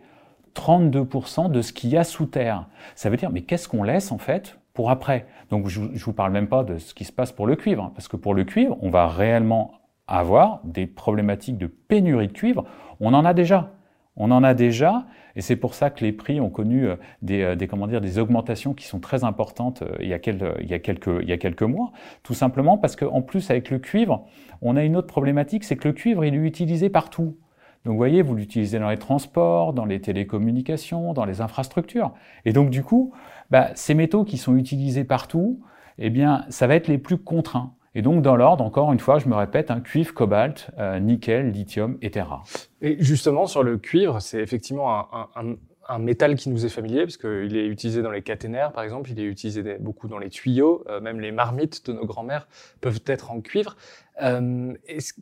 32% 0.55 1.49
de 1.49 1.61
ce 1.61 1.73
qu'il 1.73 1.89
y 1.89 1.97
a 1.97 2.03
sous 2.03 2.25
terre. 2.25 2.67
Ça 2.95 3.09
veut 3.09 3.17
dire, 3.17 3.31
mais 3.31 3.41
qu'est-ce 3.41 3.67
qu'on 3.67 3.83
laisse 3.83 4.11
en 4.11 4.17
fait 4.17 4.59
pour 4.73 4.91
après? 4.91 5.25
Donc 5.49 5.67
je 5.67 5.81
ne 5.81 5.97
vous 5.97 6.13
parle 6.13 6.31
même 6.31 6.47
pas 6.47 6.63
de 6.63 6.77
ce 6.77 6.93
qui 6.93 7.05
se 7.05 7.11
passe 7.11 7.31
pour 7.31 7.47
le 7.47 7.55
cuivre, 7.55 7.91
parce 7.95 8.07
que 8.07 8.17
pour 8.17 8.33
le 8.33 8.43
cuivre, 8.43 8.77
on 8.81 8.89
va 8.89 9.07
réellement 9.07 9.71
avoir 10.07 10.59
des 10.65 10.87
problématiques 10.87 11.57
de 11.57 11.67
pénurie 11.67 12.27
de 12.27 12.33
cuivre. 12.33 12.65
On 12.99 13.13
en 13.13 13.25
a 13.25 13.33
déjà. 13.33 13.71
On 14.17 14.29
en 14.31 14.43
a 14.43 14.53
déjà, 14.53 15.05
et 15.35 15.41
c'est 15.41 15.55
pour 15.55 15.73
ça 15.73 15.89
que 15.89 16.03
les 16.03 16.11
prix 16.11 16.41
ont 16.41 16.49
connu 16.49 16.87
euh, 16.87 16.95
des, 17.21 17.41
euh, 17.43 17.55
des, 17.55 17.67
comment 17.67 17.87
dire, 17.87 18.01
des 18.01 18.19
augmentations 18.19 18.73
qui 18.73 18.85
sont 18.85 18.99
très 18.99 19.23
importantes 19.23 19.83
euh, 19.83 19.95
il 20.01 20.07
y, 20.07 20.13
a 20.13 20.19
quelques, 20.19 20.57
il, 20.59 20.69
y 20.69 20.73
a 20.73 20.79
quelques, 20.79 21.21
il 21.21 21.29
y 21.29 21.31
a 21.31 21.37
quelques 21.37 21.63
mois, 21.63 21.91
tout 22.23 22.33
simplement 22.33 22.77
parce 22.77 22.95
qu'en 22.95 23.21
plus 23.21 23.49
avec 23.49 23.69
le 23.69 23.79
cuivre, 23.79 24.27
on 24.61 24.75
a 24.75 24.83
une 24.83 24.97
autre 24.97 25.07
problématique, 25.07 25.63
c'est 25.63 25.77
que 25.77 25.87
le 25.87 25.93
cuivre, 25.93 26.25
il 26.25 26.33
est 26.33 26.37
utilisé 26.37 26.89
partout. 26.89 27.37
Donc 27.85 27.93
vous 27.93 27.97
voyez, 27.97 28.21
vous 28.21 28.35
l'utilisez 28.35 28.79
dans 28.79 28.89
les 28.89 28.97
transports, 28.97 29.73
dans 29.73 29.85
les 29.85 30.01
télécommunications, 30.01 31.13
dans 31.13 31.25
les 31.25 31.41
infrastructures. 31.41 32.13
Et 32.45 32.53
donc 32.53 32.69
du 32.69 32.83
coup, 32.83 33.13
bah, 33.49 33.69
ces 33.75 33.95
métaux 33.95 34.23
qui 34.23 34.37
sont 34.37 34.55
utilisés 34.55 35.03
partout, 35.03 35.61
eh 35.97 36.09
bien, 36.09 36.45
ça 36.49 36.67
va 36.67 36.75
être 36.75 36.87
les 36.87 36.97
plus 36.97 37.17
contraints. 37.17 37.73
Et 37.93 38.01
donc, 38.01 38.21
dans 38.21 38.35
l'ordre, 38.35 38.63
encore 38.63 38.93
une 38.93 38.99
fois, 38.99 39.19
je 39.19 39.27
me 39.27 39.35
répète, 39.35 39.69
un 39.69 39.81
cuivre, 39.81 40.13
cobalt, 40.13 40.69
euh, 40.79 40.99
nickel, 40.99 41.51
lithium, 41.51 41.97
etc. 42.01 42.25
Et 42.81 42.95
justement, 43.03 43.47
sur 43.47 43.63
le 43.63 43.77
cuivre, 43.77 44.21
c'est 44.21 44.39
effectivement 44.39 45.13
un, 45.13 45.27
un, 45.35 45.55
un, 45.89 45.99
métal 45.99 46.35
qui 46.35 46.49
nous 46.49 46.65
est 46.65 46.69
familier, 46.69 47.01
parce 47.01 47.17
qu'il 47.17 47.57
est 47.57 47.65
utilisé 47.65 48.01
dans 48.01 48.11
les 48.11 48.21
caténaires, 48.21 48.71
par 48.71 48.83
exemple, 48.83 49.11
il 49.11 49.19
est 49.19 49.25
utilisé 49.25 49.77
beaucoup 49.79 50.07
dans 50.07 50.19
les 50.19 50.29
tuyaux, 50.29 50.85
euh, 50.87 51.01
même 51.01 51.19
les 51.19 51.33
marmites 51.33 51.85
de 51.85 51.91
nos 51.91 52.05
grands-mères 52.05 52.47
peuvent 52.79 53.01
être 53.07 53.29
en 53.29 53.41
cuivre. 53.41 53.75
Euh, 54.21 54.73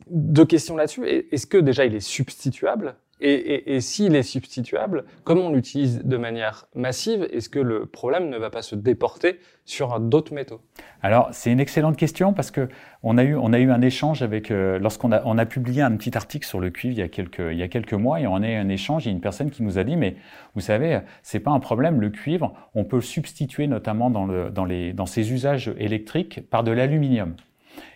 deux 0.08 0.44
questions 0.44 0.76
là-dessus. 0.76 1.06
Est-ce 1.08 1.46
que 1.48 1.58
déjà 1.58 1.84
il 1.84 1.94
est 1.94 2.00
substituable 2.00 2.94
et, 3.20 3.32
et, 3.32 3.74
et 3.76 3.80
s'il 3.80 4.14
est 4.16 4.22
substituable, 4.22 5.04
comme 5.24 5.38
on 5.38 5.52
l'utilise 5.52 6.02
de 6.04 6.16
manière 6.16 6.66
massive, 6.74 7.28
est-ce 7.32 7.48
que 7.48 7.58
le 7.58 7.86
problème 7.86 8.28
ne 8.28 8.38
va 8.38 8.50
pas 8.50 8.62
se 8.62 8.74
déporter 8.74 9.38
sur 9.64 10.00
d'autres 10.00 10.34
métaux? 10.34 10.60
Alors, 11.02 11.28
c'est 11.32 11.52
une 11.52 11.60
excellente 11.60 11.96
question 11.96 12.32
parce 12.32 12.50
que 12.50 12.68
on 13.02 13.18
a 13.18 13.24
eu, 13.24 13.36
on 13.36 13.52
a 13.52 13.58
eu 13.58 13.70
un 13.70 13.80
échange 13.80 14.22
avec, 14.22 14.50
euh, 14.50 14.78
lorsqu'on 14.78 15.12
a, 15.12 15.22
on 15.24 15.38
a 15.38 15.46
publié 15.46 15.82
un 15.82 15.96
petit 15.96 16.16
article 16.16 16.46
sur 16.46 16.60
le 16.60 16.70
cuivre 16.70 16.94
il 16.94 16.98
y 16.98 17.02
a 17.02 17.08
quelques, 17.08 17.42
il 17.50 17.56
y 17.56 17.62
a 17.62 17.68
quelques 17.68 17.94
mois 17.94 18.20
et 18.20 18.26
on 18.26 18.36
a 18.36 18.48
eu 18.48 18.54
un 18.54 18.68
échange, 18.68 19.06
il 19.06 19.08
y 19.08 19.12
a 19.12 19.14
une 19.14 19.20
personne 19.20 19.50
qui 19.50 19.62
nous 19.62 19.78
a 19.78 19.84
dit, 19.84 19.96
mais 19.96 20.16
vous 20.54 20.60
savez, 20.60 21.00
c'est 21.22 21.40
pas 21.40 21.50
un 21.50 21.60
problème, 21.60 22.00
le 22.00 22.10
cuivre, 22.10 22.54
on 22.74 22.84
peut 22.84 22.96
le 22.96 23.02
substituer 23.02 23.66
notamment 23.66 24.10
dans, 24.10 24.26
le, 24.26 24.50
dans, 24.50 24.64
les, 24.64 24.92
dans 24.92 25.06
ses 25.06 25.32
usages 25.32 25.72
électriques 25.78 26.48
par 26.50 26.64
de 26.64 26.72
l'aluminium. 26.72 27.34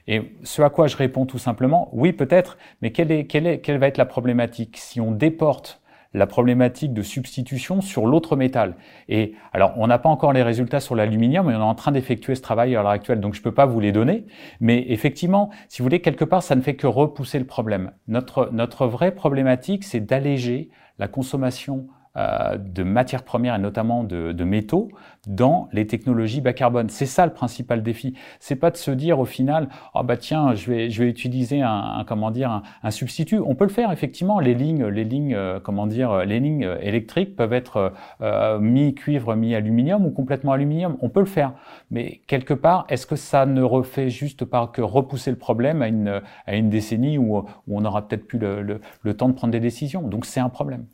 Et 0.07 0.33
ce 0.43 0.63
à 0.63 0.71
quoi 0.71 0.87
je 0.87 0.97
réponds 0.97 1.27
tout 1.27 1.39
simplement, 1.39 1.89
oui 1.93 2.13
peut-être, 2.13 2.59
mais 2.83 2.93
quelle, 2.93 3.11
est, 3.11 3.27
quelle, 3.27 3.47
est, 3.47 3.61
quelle 3.61 3.79
va 3.79 3.87
être 3.87 3.99
la 3.99 4.07
problématique 4.07 4.77
si 4.77 5.01
on 5.01 5.11
déporte 5.11 5.81
la 6.13 6.29
problématique 6.29 6.95
de 6.95 7.03
substitution 7.03 7.81
sur 7.81 8.07
l'autre 8.07 8.37
métal? 8.37 8.77
Et 9.09 9.35
alors, 9.53 9.73
on 9.77 9.87
n'a 9.87 9.99
pas 9.99 10.09
encore 10.09 10.33
les 10.33 10.43
résultats 10.43 10.81
sur 10.81 10.95
l'aluminium, 10.95 11.49
mais 11.49 11.55
on 11.55 11.61
est 11.61 11.63
en 11.63 11.75
train 11.75 11.93
d'effectuer 11.93 12.35
ce 12.35 12.43
travail 12.43 12.77
à 12.77 12.83
l'heure 12.83 12.91
actuelle, 12.91 13.21
donc 13.21 13.35
je 13.35 13.41
ne 13.41 13.45
peux 13.45 13.55
pas 13.55 13.67
vous 13.67 13.81
les 13.81 13.93
donner. 13.93 14.25
Mais 14.61 14.85
effectivement, 14.89 15.51
si 15.69 15.81
vous 15.81 15.87
voulez, 15.87 16.01
quelque 16.01 16.25
part, 16.25 16.43
ça 16.43 16.55
ne 16.55 16.61
fait 16.61 16.77
que 16.77 16.87
repousser 16.87 17.39
le 17.39 17.47
problème. 17.47 17.91
Notre, 18.07 18.51
notre 18.53 18.87
vraie 18.87 19.13
problématique, 19.13 19.85
c'est 19.85 20.01
d'alléger 20.01 20.71
la 20.99 21.09
consommation 21.09 21.89
de 22.17 22.83
matières 22.85 23.25
premières 23.25 23.57
et 23.57 23.59
notamment 23.59 24.05
de, 24.05 24.31
de, 24.31 24.45
métaux 24.45 24.89
dans 25.27 25.69
les 25.73 25.87
technologies 25.87 26.41
bas 26.41 26.53
carbone. 26.53 26.89
C'est 26.89 27.07
ça 27.07 27.27
le 27.27 27.33
principal 27.33 27.83
défi. 27.83 28.15
C'est 28.39 28.57
pas 28.57 28.71
de 28.71 28.77
se 28.77 28.93
dire 28.93 29.19
au 29.19 29.25
final, 29.25 29.69
oh 29.95 30.03
bah 30.05 30.17
tiens, 30.17 30.55
je 30.55 30.71
vais, 30.71 30.91
je 30.91 31.03
vais 31.03 31.09
utiliser 31.09 31.63
un, 31.63 31.97
un 31.99 32.05
comment 32.05 32.31
dire, 32.31 32.63
un, 32.83 32.91
substitut. 32.91 33.41
On 33.45 33.57
peut 33.57 33.65
le 33.65 33.71
faire 33.71 33.91
effectivement. 33.91 34.39
Les 34.39 34.55
lignes, 34.55 34.87
les 34.87 35.05
lignes, 35.05 35.35
euh, 35.35 35.59
comment 35.61 35.87
dire, 35.87 36.25
les 36.25 36.39
lignes 36.39 36.69
électriques 36.81 37.35
peuvent 37.35 37.53
être 37.53 37.93
euh, 38.21 38.59
mi 38.61 38.95
cuivre, 38.95 39.35
mi 39.35 39.55
aluminium 39.55 40.07
ou 40.07 40.11
complètement 40.11 40.53
aluminium. 40.53 40.97
On 41.01 41.09
peut 41.09 41.21
le 41.21 41.27
faire. 41.27 41.55
Mais 41.91 42.21
quelque 42.27 42.55
part, 42.55 42.87
est-ce 42.89 43.07
que 43.07 43.17
ça 43.17 43.47
ne 43.47 43.63
refait 43.63 44.11
juste 44.11 44.45
pas 44.45 44.67
que 44.69 44.83
repousser 44.83 45.31
le 45.31 45.39
problème 45.39 45.83
à 45.83 45.89
une, 45.89 46.23
à 46.47 46.55
une 46.55 46.71
décennie 46.71 47.19
où, 47.19 47.39
où 47.39 47.45
on 47.69 47.81
n'aura 47.81 48.07
peut-être 48.07 48.27
plus 48.27 48.39
le, 48.39 48.81
le 49.03 49.17
temps 49.17 49.29
de 49.29 49.35
prendre 49.35 49.53
des 49.53 49.61
décisions? 49.61 50.03
Donc 50.03 50.27
c'est 50.27 50.41
un 50.41 50.49
problème. 50.49 50.87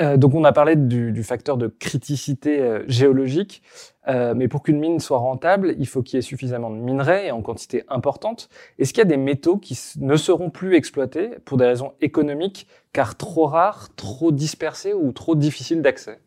Euh, 0.00 0.16
donc 0.16 0.34
on 0.34 0.44
a 0.44 0.52
parlé 0.52 0.76
du, 0.76 1.22
facteur 1.22 1.56
de 1.56 1.66
criticité 1.66 2.60
euh, 2.60 2.84
géologique, 2.86 3.62
euh, 4.08 4.34
mais 4.34 4.48
pour 4.48 4.62
qu'une 4.62 4.78
mine 4.78 5.00
soit 5.00 5.18
rentable, 5.18 5.74
il 5.78 5.86
faut 5.86 6.02
qu'il 6.02 6.16
y 6.16 6.18
ait 6.18 6.22
suffisamment 6.22 6.70
de 6.70 6.76
minerais 6.76 7.26
et 7.26 7.30
en 7.32 7.42
quantité 7.42 7.84
importante. 7.88 8.48
Est-ce 8.78 8.92
qu'il 8.92 9.00
y 9.00 9.06
a 9.06 9.08
des 9.08 9.16
métaux 9.16 9.56
qui 9.56 9.78
ne 9.98 10.16
seront 10.16 10.50
plus 10.50 10.74
exploités 10.76 11.30
pour 11.44 11.58
des 11.58 11.66
raisons 11.66 11.92
économiques, 12.00 12.66
car 12.92 13.16
trop 13.16 13.46
rares, 13.46 13.88
trop 13.96 14.32
dispersés 14.32 14.94
ou 14.94 15.12
trop 15.12 15.34
difficiles 15.34 15.82
d'accès? 15.82 16.20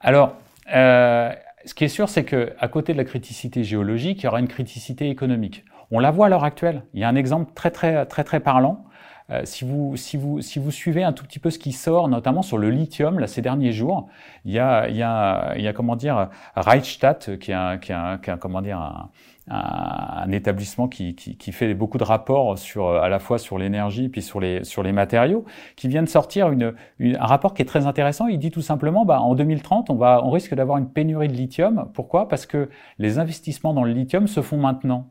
Alors, 0.00 0.34
ce 0.66 1.74
qui 1.74 1.84
est 1.84 1.88
sûr, 1.88 2.08
c'est 2.08 2.24
que 2.24 2.52
à 2.58 2.68
côté 2.68 2.92
de 2.92 2.98
la 2.98 3.04
criticité 3.04 3.64
géologique, 3.64 4.22
il 4.22 4.24
y 4.24 4.28
aura 4.28 4.40
une 4.40 4.48
criticité 4.48 5.08
économique. 5.08 5.64
On 5.90 5.98
la 5.98 6.10
voit 6.10 6.26
à 6.26 6.28
l'heure 6.28 6.44
actuelle. 6.44 6.84
Il 6.94 7.00
y 7.00 7.04
a 7.04 7.08
un 7.08 7.16
exemple 7.16 7.52
très 7.54 7.70
très 7.70 8.06
très 8.06 8.24
très 8.24 8.40
parlant. 8.40 8.84
Euh, 9.30 9.42
si, 9.44 9.64
vous, 9.64 9.96
si, 9.96 10.16
vous, 10.16 10.40
si 10.40 10.58
vous 10.58 10.70
suivez 10.70 11.04
un 11.04 11.12
tout 11.12 11.24
petit 11.24 11.38
peu 11.38 11.50
ce 11.50 11.58
qui 11.58 11.72
sort, 11.72 12.08
notamment 12.08 12.42
sur 12.42 12.58
le 12.58 12.70
lithium, 12.70 13.18
là, 13.18 13.26
ces 13.26 13.42
derniers 13.42 13.72
jours, 13.72 14.08
il 14.44 14.52
y 14.52 14.58
a, 14.58 14.88
il 14.88 14.96
y 14.96 15.02
a, 15.02 15.54
il 15.56 15.62
y 15.62 15.68
a 15.68 15.72
comment 15.72 15.96
dire, 15.96 16.28
Reichstadt, 16.56 17.38
qui 17.38 17.52
est 17.52 17.54
un, 17.54 17.78
qui 17.78 17.92
est 17.92 17.94
un, 17.94 18.18
qui 18.18 18.30
est 18.30 18.38
comment 18.38 18.60
dire, 18.60 18.78
un, 18.78 19.10
un, 19.50 20.30
établissement 20.30 20.88
qui, 20.88 21.14
qui, 21.14 21.36
qui, 21.36 21.52
fait 21.52 21.74
beaucoup 21.74 21.98
de 21.98 22.04
rapports 22.04 22.58
sur, 22.58 22.88
à 22.90 23.08
la 23.08 23.18
fois 23.18 23.38
sur 23.38 23.58
l'énergie 23.58 24.08
puis 24.08 24.22
sur 24.22 24.40
les, 24.40 24.64
sur 24.64 24.82
les 24.82 24.92
matériaux, 24.92 25.44
qui 25.76 25.88
vient 25.88 26.02
de 26.02 26.08
sortir 26.08 26.50
une, 26.50 26.74
une, 26.98 27.16
un 27.16 27.26
rapport 27.26 27.54
qui 27.54 27.62
est 27.62 27.66
très 27.66 27.86
intéressant. 27.86 28.26
Il 28.26 28.38
dit 28.38 28.50
tout 28.50 28.62
simplement, 28.62 29.04
bah, 29.04 29.20
en 29.20 29.34
2030, 29.34 29.90
on, 29.90 29.96
va, 29.96 30.22
on 30.24 30.30
risque 30.30 30.54
d'avoir 30.54 30.78
une 30.78 30.88
pénurie 30.88 31.28
de 31.28 31.34
lithium. 31.34 31.88
Pourquoi? 31.94 32.28
Parce 32.28 32.46
que 32.46 32.68
les 32.98 33.18
investissements 33.18 33.74
dans 33.74 33.84
le 33.84 33.92
lithium 33.92 34.26
se 34.26 34.40
font 34.40 34.56
maintenant. 34.56 35.08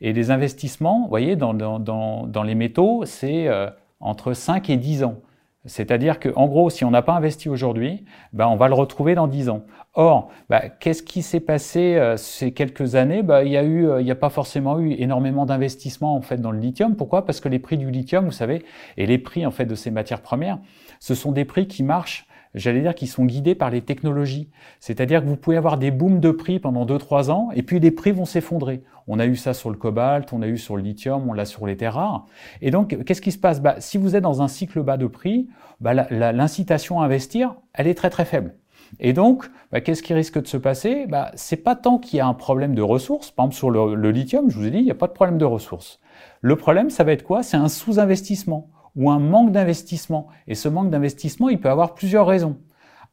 Et 0.00 0.12
les 0.12 0.30
investissements, 0.30 1.02
vous 1.02 1.08
voyez, 1.08 1.36
dans, 1.36 2.42
les 2.44 2.54
métaux, 2.54 3.02
c'est 3.04 3.48
euh, 3.48 3.68
entre 4.00 4.32
5 4.32 4.70
et 4.70 4.76
10 4.76 5.04
ans. 5.04 5.16
C'est-à-dire 5.64 6.20
que, 6.20 6.30
en 6.36 6.46
gros, 6.46 6.70
si 6.70 6.84
on 6.84 6.90
n'a 6.90 7.02
pas 7.02 7.14
investi 7.14 7.48
aujourd'hui, 7.48 8.04
ben, 8.32 8.46
on 8.46 8.56
va 8.56 8.68
le 8.68 8.74
retrouver 8.74 9.14
dans 9.14 9.26
10 9.26 9.48
ans. 9.48 9.64
Or, 9.94 10.30
ben, 10.48 10.70
qu'est-ce 10.78 11.02
qui 11.02 11.22
s'est 11.22 11.40
passé 11.40 11.96
euh, 11.96 12.16
ces 12.16 12.52
quelques 12.52 12.94
années? 12.94 13.22
Ben, 13.22 13.42
Il 13.42 13.50
y 13.50 13.56
a 13.56 13.64
eu, 13.64 13.88
euh, 13.88 14.02
n'y 14.02 14.10
a 14.10 14.14
pas 14.14 14.30
forcément 14.30 14.78
eu 14.78 14.92
énormément 14.92 15.46
d'investissements 15.46 16.14
en 16.14 16.20
fait 16.20 16.40
dans 16.40 16.52
le 16.52 16.60
lithium. 16.60 16.94
Pourquoi? 16.94 17.26
Parce 17.26 17.40
que 17.40 17.48
les 17.48 17.58
prix 17.58 17.76
du 17.76 17.90
lithium, 17.90 18.24
vous 18.24 18.32
savez, 18.32 18.64
et 18.96 19.06
les 19.06 19.18
prix 19.18 19.44
en 19.44 19.50
fait 19.50 19.66
de 19.66 19.74
ces 19.74 19.90
matières 19.90 20.22
premières, 20.22 20.58
ce 21.00 21.16
sont 21.16 21.32
des 21.32 21.44
prix 21.44 21.66
qui 21.66 21.82
marchent 21.82 22.27
j'allais 22.58 22.80
dire 22.80 22.94
qu'ils 22.94 23.08
sont 23.08 23.24
guidés 23.24 23.54
par 23.54 23.70
les 23.70 23.80
technologies. 23.82 24.50
C'est-à-dire 24.80 25.22
que 25.22 25.28
vous 25.28 25.36
pouvez 25.36 25.56
avoir 25.56 25.78
des 25.78 25.90
booms 25.90 26.20
de 26.20 26.30
prix 26.30 26.58
pendant 26.58 26.84
2-3 26.84 27.30
ans, 27.30 27.50
et 27.54 27.62
puis 27.62 27.80
les 27.80 27.90
prix 27.90 28.12
vont 28.12 28.24
s'effondrer. 28.24 28.82
On 29.06 29.18
a 29.18 29.26
eu 29.26 29.36
ça 29.36 29.54
sur 29.54 29.70
le 29.70 29.76
cobalt, 29.76 30.32
on 30.32 30.42
a 30.42 30.48
eu 30.48 30.58
sur 30.58 30.76
le 30.76 30.82
lithium, 30.82 31.28
on 31.28 31.32
l'a 31.32 31.46
sur 31.46 31.66
les 31.66 31.76
terres 31.76 31.94
rares. 31.94 32.26
Et 32.60 32.70
donc, 32.70 33.02
qu'est-ce 33.04 33.22
qui 33.22 33.32
se 33.32 33.38
passe? 33.38 33.60
Bah, 33.62 33.76
Si 33.78 33.96
vous 33.96 34.16
êtes 34.16 34.22
dans 34.22 34.42
un 34.42 34.48
cycle 34.48 34.82
bas 34.82 34.96
de 34.96 35.06
prix, 35.06 35.48
bah, 35.80 35.94
l'incitation 35.94 37.00
à 37.00 37.06
investir, 37.06 37.54
elle 37.72 37.86
est 37.86 37.94
très 37.94 38.10
très 38.10 38.24
faible. 38.24 38.54
Et 39.00 39.12
donc, 39.12 39.48
bah, 39.72 39.80
qu'est-ce 39.80 40.02
qui 40.02 40.14
risque 40.14 40.40
de 40.40 40.46
se 40.46 40.56
passer? 40.56 41.06
Bah, 41.06 41.30
C'est 41.34 41.56
pas 41.56 41.76
tant 41.76 41.98
qu'il 41.98 42.18
y 42.18 42.20
a 42.20 42.26
un 42.26 42.34
problème 42.34 42.74
de 42.74 42.82
ressources. 42.82 43.30
Par 43.30 43.46
exemple, 43.46 43.56
sur 43.56 43.70
le, 43.70 43.94
le 43.94 44.10
lithium, 44.10 44.50
je 44.50 44.58
vous 44.58 44.66
ai 44.66 44.70
dit, 44.70 44.78
il 44.78 44.84
n'y 44.84 44.90
a 44.90 44.94
pas 44.94 45.06
de 45.06 45.12
problème 45.12 45.38
de 45.38 45.44
ressources. 45.44 46.00
Le 46.40 46.56
problème, 46.56 46.90
ça 46.90 47.04
va 47.04 47.12
être 47.12 47.22
quoi? 47.22 47.42
C'est 47.42 47.56
un 47.56 47.68
sous-investissement 47.68 48.68
ou 48.98 49.10
un 49.10 49.20
manque 49.20 49.52
d'investissement. 49.52 50.26
Et 50.48 50.54
ce 50.54 50.68
manque 50.68 50.90
d'investissement, 50.90 51.48
il 51.48 51.60
peut 51.60 51.70
avoir 51.70 51.94
plusieurs 51.94 52.26
raisons. 52.26 52.58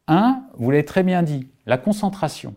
Un, 0.08 0.43
vous 0.58 0.71
l'avez 0.71 0.84
très 0.84 1.04
bien 1.04 1.24
dit, 1.24 1.48
la 1.65 1.78
concentration. 1.78 2.56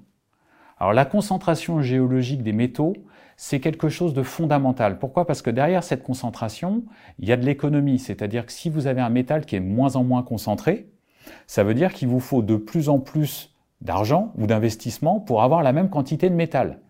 Alors 0.79 0.95
la 0.95 1.05
concentration 1.05 1.83
géologique 1.83 2.43
des 2.43 2.53
métaux, 2.53 2.95
c'est 3.37 3.61
quelque 3.61 3.91
chose 3.91 4.15
de 4.15 4.23
fondamental. 4.23 4.99
Pourquoi? 4.99 5.27
Parce 5.27 5.43
que 5.43 5.51
derrière 5.51 5.85
cette 5.85 6.03
concentration, 6.03 6.85
il 7.19 7.29
y 7.29 7.33
a 7.33 7.37
de 7.37 7.45
l'économie. 7.45 7.99
C'est-à-dire 7.99 8.47
que 8.47 8.53
si 8.53 8.71
vous 8.71 8.87
avez 8.87 9.01
un 9.01 9.11
métal 9.11 9.45
qui 9.45 9.57
est 9.57 9.61
moins 9.61 9.95
en 9.97 10.05
moins 10.05 10.23
concentré, 10.23 10.89
ça 11.47 11.63
veut 11.65 11.75
dire 11.75 11.93
qu'il 11.93 12.09
vous 12.09 12.21
faut 12.21 12.43
de 12.43 12.57
plus 12.57 12.89
en 12.89 12.99
plus 12.99 13.55
d'argent 13.83 14.33
ou 14.39 14.47
d'investissement 14.47 15.21
pour 15.21 15.43
avoir 15.43 15.63
la 15.63 15.73
même 15.73 15.91
quantité 15.91 16.31
de 16.31 16.35
métal. 16.35 16.81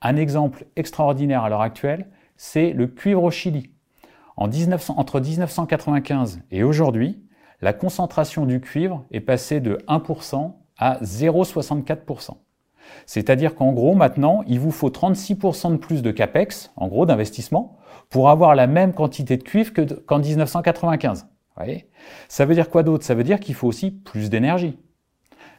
Un 0.00 0.16
exemple 0.16 0.64
extraordinaire 0.76 1.42
à 1.42 1.48
l'heure 1.48 1.60
actuelle, 1.60 2.06
c'est 2.36 2.72
le 2.72 2.86
cuivre 2.86 3.24
au 3.24 3.30
Chili 3.30 3.72
entre 4.38 5.20
1995 5.20 6.40
et 6.50 6.62
aujourd'hui, 6.62 7.22
la 7.60 7.72
concentration 7.72 8.46
du 8.46 8.60
cuivre 8.60 9.04
est 9.10 9.20
passée 9.20 9.60
de 9.60 9.78
1% 9.88 10.52
à 10.78 10.98
0,64%. 11.02 12.30
C'est-à-dire 13.04 13.54
qu'en 13.54 13.72
gros, 13.72 13.94
maintenant, 13.94 14.42
il 14.46 14.60
vous 14.60 14.70
faut 14.70 14.90
36% 14.90 15.72
de 15.72 15.76
plus 15.76 16.02
de 16.02 16.10
CAPEX, 16.10 16.72
en 16.76 16.88
gros, 16.88 17.04
d'investissement, 17.04 17.76
pour 18.10 18.30
avoir 18.30 18.54
la 18.54 18.66
même 18.66 18.94
quantité 18.94 19.36
de 19.36 19.42
cuivre 19.42 19.72
qu'en 20.06 20.18
1995. 20.20 21.26
ça 22.28 22.44
veut 22.46 22.54
dire 22.54 22.70
quoi 22.70 22.82
d'autre? 22.82 23.04
Ça 23.04 23.14
veut 23.14 23.24
dire 23.24 23.40
qu'il 23.40 23.54
faut 23.54 23.66
aussi 23.66 23.90
plus 23.90 24.30
d'énergie. 24.30 24.78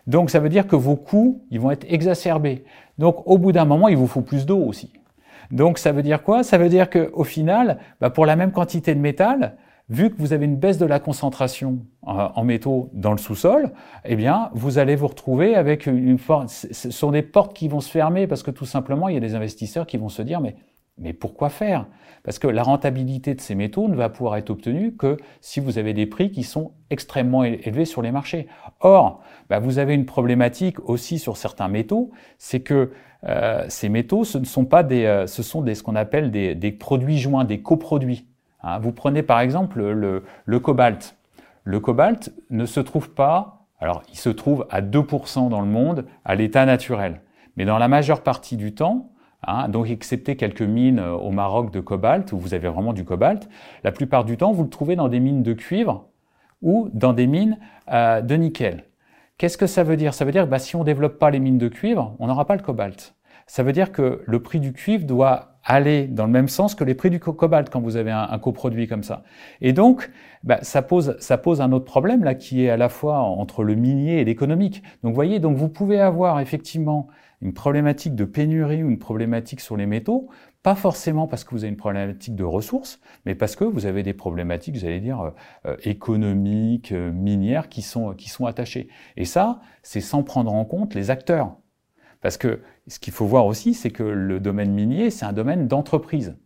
Donc 0.07 0.29
ça 0.29 0.39
veut 0.39 0.49
dire 0.49 0.65
que 0.65 0.75
vos 0.75 0.95
coûts, 0.95 1.45
ils 1.51 1.59
vont 1.59 1.69
être 1.69 1.85
exacerbés. 1.87 2.63
Donc 2.97 3.21
au 3.27 3.37
bout 3.37 3.51
d'un 3.51 3.65
moment, 3.65 3.89
il 3.89 3.97
vous 3.97 4.07
faut 4.07 4.21
plus 4.21 4.45
d'eau 4.45 4.57
aussi. 4.57 4.93
Donc 5.51 5.77
ça 5.77 5.91
veut 5.91 6.03
dire 6.03 6.23
quoi? 6.23 6.43
Ça 6.43 6.57
veut 6.57 6.69
dire 6.69 6.89
qu'au 6.89 7.23
final, 7.23 7.79
bah, 7.99 8.09
pour 8.09 8.25
la 8.25 8.35
même 8.35 8.51
quantité 8.51 8.93
de 8.93 8.99
métal, 8.99 9.57
vu 9.89 10.11
que 10.11 10.15
vous 10.19 10.33
avez 10.33 10.45
une 10.45 10.57
baisse 10.57 10.77
de 10.77 10.85
la 10.85 10.99
concentration 10.99 11.79
euh, 12.07 12.27
en 12.35 12.43
métaux 12.43 12.89
dans 12.93 13.11
le 13.11 13.17
sous-sol, 13.17 13.71
eh 14.05 14.15
bien, 14.15 14.49
vous 14.53 14.77
allez 14.77 14.95
vous 14.95 15.07
retrouver 15.07 15.55
avec 15.55 15.87
une 15.87 16.19
porte. 16.19 16.49
Ce 16.49 16.91
sont 16.91 17.11
des 17.11 17.23
portes 17.23 17.53
qui 17.53 17.67
vont 17.67 17.79
se 17.79 17.89
fermer 17.89 18.27
parce 18.27 18.43
que 18.43 18.51
tout 18.51 18.65
simplement, 18.65 19.09
il 19.09 19.15
y 19.15 19.17
a 19.17 19.21
des 19.21 19.35
investisseurs 19.35 19.87
qui 19.87 19.97
vont 19.97 20.09
se 20.09 20.21
dire, 20.21 20.41
mais, 20.41 20.55
mais 20.99 21.13
pourquoi 21.13 21.49
faire? 21.49 21.85
Parce 22.23 22.39
que 22.39 22.47
la 22.47 22.63
rentabilité 22.63 23.33
de 23.33 23.41
ces 23.41 23.55
métaux 23.55 23.87
ne 23.87 23.95
va 23.95 24.09
pouvoir 24.09 24.35
être 24.37 24.49
obtenue 24.49 24.93
que 24.95 25.17
si 25.41 25.59
vous 25.59 25.77
avez 25.77 25.93
des 25.93 26.05
prix 26.05 26.31
qui 26.31 26.43
sont 26.43 26.73
extrêmement 26.89 27.43
élevés 27.43 27.85
sur 27.85 28.01
les 28.01 28.11
marchés. 28.11 28.47
Or, 28.81 29.21
bah, 29.49 29.59
vous 29.59 29.79
avez 29.79 29.93
une 29.93 30.05
problématique 30.05 30.79
aussi 30.87 31.17
sur 31.17 31.37
certains 31.37 31.69
métaux, 31.69 32.11
c'est 32.37 32.59
que 32.59 32.91
euh, 33.25 33.65
ces 33.67 33.89
métaux, 33.89 34.23
ce 34.23 34.37
ne 34.37 34.45
sont 34.45 34.65
pas 34.65 34.83
des, 34.83 35.05
euh, 35.05 35.27
ce 35.27 35.43
sont 35.43 35.61
des, 35.61 35.75
ce 35.75 35.83
qu'on 35.83 35.95
appelle 35.95 36.31
des, 36.31 36.71
produits 36.71 37.17
joints, 37.17 37.45
des 37.45 37.61
coproduits. 37.61 38.25
Hein. 38.63 38.79
vous 38.79 38.91
prenez 38.91 39.23
par 39.23 39.39
exemple 39.39 39.79
le, 39.79 40.23
le, 40.45 40.59
cobalt. 40.59 41.17
Le 41.63 41.79
cobalt 41.79 42.31
ne 42.49 42.65
se 42.65 42.79
trouve 42.79 43.09
pas, 43.11 43.65
alors 43.79 44.03
il 44.09 44.17
se 44.17 44.29
trouve 44.29 44.65
à 44.69 44.81
2% 44.81 45.49
dans 45.49 45.61
le 45.61 45.67
monde 45.67 46.05
à 46.25 46.35
l'état 46.35 46.65
naturel. 46.65 47.21
Mais 47.57 47.65
dans 47.65 47.77
la 47.77 47.87
majeure 47.87 48.21
partie 48.21 48.55
du 48.55 48.73
temps, 48.73 49.11
hein, 49.43 49.69
donc 49.69 49.89
excepté 49.89 50.35
quelques 50.35 50.61
mines 50.61 50.99
euh, 50.99 51.13
au 51.13 51.31
Maroc 51.31 51.71
de 51.71 51.79
cobalt, 51.79 52.31
où 52.31 52.37
vous 52.37 52.53
avez 52.53 52.67
vraiment 52.67 52.93
du 52.93 53.05
cobalt, 53.05 53.49
la 53.83 53.91
plupart 53.91 54.25
du 54.25 54.37
temps, 54.37 54.51
vous 54.51 54.63
le 54.63 54.69
trouvez 54.69 54.95
dans 54.95 55.09
des 55.09 55.19
mines 55.19 55.43
de 55.43 55.53
cuivre 55.53 56.07
ou 56.61 56.89
dans 56.93 57.13
des 57.13 57.27
mines 57.27 57.57
euh, 57.91 58.21
de 58.21 58.35
nickel. 58.35 58.85
Qu'est-ce 59.37 59.57
que 59.57 59.67
ça 59.67 59.83
veut 59.83 59.95
dire? 59.95 60.13
Ça 60.13 60.25
veut 60.25 60.31
dire 60.31 60.45
que 60.45 60.49
bah, 60.49 60.59
si 60.59 60.75
on 60.75 60.79
ne 60.79 60.85
développe 60.85 61.17
pas 61.17 61.29
les 61.29 61.39
mines 61.39 61.57
de 61.57 61.69
cuivre, 61.69 62.15
on 62.19 62.27
n'aura 62.27 62.45
pas 62.45 62.55
le 62.55 62.61
cobalt. 62.61 63.15
Ça 63.47 63.63
veut 63.63 63.71
dire 63.71 63.91
que 63.91 64.21
le 64.25 64.41
prix 64.41 64.59
du 64.59 64.73
cuivre 64.73 65.05
doit 65.05 65.49
aller 65.63 66.07
dans 66.07 66.25
le 66.25 66.31
même 66.31 66.47
sens 66.47 66.75
que 66.75 66.83
les 66.83 66.93
prix 66.93 67.09
du 67.09 67.19
cobalt 67.19 67.69
quand 67.69 67.79
vous 67.79 67.95
avez 67.95 68.11
un, 68.11 68.37
coproduit 68.39 68.87
comme 68.87 69.03
ça. 69.03 69.23
Et 69.61 69.73
donc, 69.73 70.11
bah, 70.43 70.59
ça, 70.61 70.81
pose, 70.81 71.15
ça 71.19 71.37
pose 71.37 71.61
un 71.61 71.71
autre 71.71 71.85
problème 71.85 72.23
là 72.23 72.35
qui 72.35 72.65
est 72.65 72.69
à 72.69 72.77
la 72.77 72.89
fois 72.89 73.19
entre 73.19 73.63
le 73.63 73.75
minier 73.75 74.19
et 74.19 74.25
l'économique. 74.25 74.83
Donc, 75.03 75.11
vous 75.11 75.15
voyez, 75.15 75.39
donc 75.39 75.57
vous 75.57 75.69
pouvez 75.69 75.99
avoir 75.99 76.39
effectivement 76.39 77.07
une 77.41 77.53
problématique 77.53 78.15
de 78.15 78.25
pénurie 78.25 78.83
ou 78.83 78.89
une 78.89 78.99
problématique 78.99 79.61
sur 79.61 79.77
les 79.77 79.85
métaux, 79.85 80.29
pas 80.61 80.75
forcément 80.75 81.27
parce 81.27 81.43
que 81.43 81.51
vous 81.51 81.63
avez 81.63 81.69
une 81.69 81.77
problématique 81.77 82.35
de 82.35 82.43
ressources, 82.43 82.99
mais 83.25 83.33
parce 83.33 83.55
que 83.55 83.63
vous 83.63 83.85
avez 83.85 84.03
des 84.03 84.13
problématiques, 84.13 84.83
allez 84.83 84.99
dire, 84.99 85.21
euh, 85.21 85.31
euh, 85.65 85.77
économiques, 85.83 86.91
euh, 86.91 87.11
minières 87.11 87.69
qui 87.69 87.81
sont, 87.81 88.13
qui 88.13 88.29
sont 88.29 88.45
attachées. 88.45 88.89
Et 89.15 89.25
ça, 89.25 89.61
c'est 89.83 90.01
sans 90.01 90.23
prendre 90.23 90.53
en 90.53 90.65
compte 90.65 90.95
les 90.95 91.11
acteurs. 91.11 91.55
Parce 92.21 92.35
que 92.37 92.61
ce 92.87 92.99
qu'il 92.99 93.13
faut 93.13 93.25
voir 93.25 93.45
aussi, 93.45 93.73
c'est 93.73 93.91
que 93.91 94.03
le 94.03 94.41
domaine 94.41 94.73
minier, 94.73 95.09
c'est 95.09 95.25
un 95.25 95.31
domaine 95.31 95.67
d'entreprise. 95.67 96.37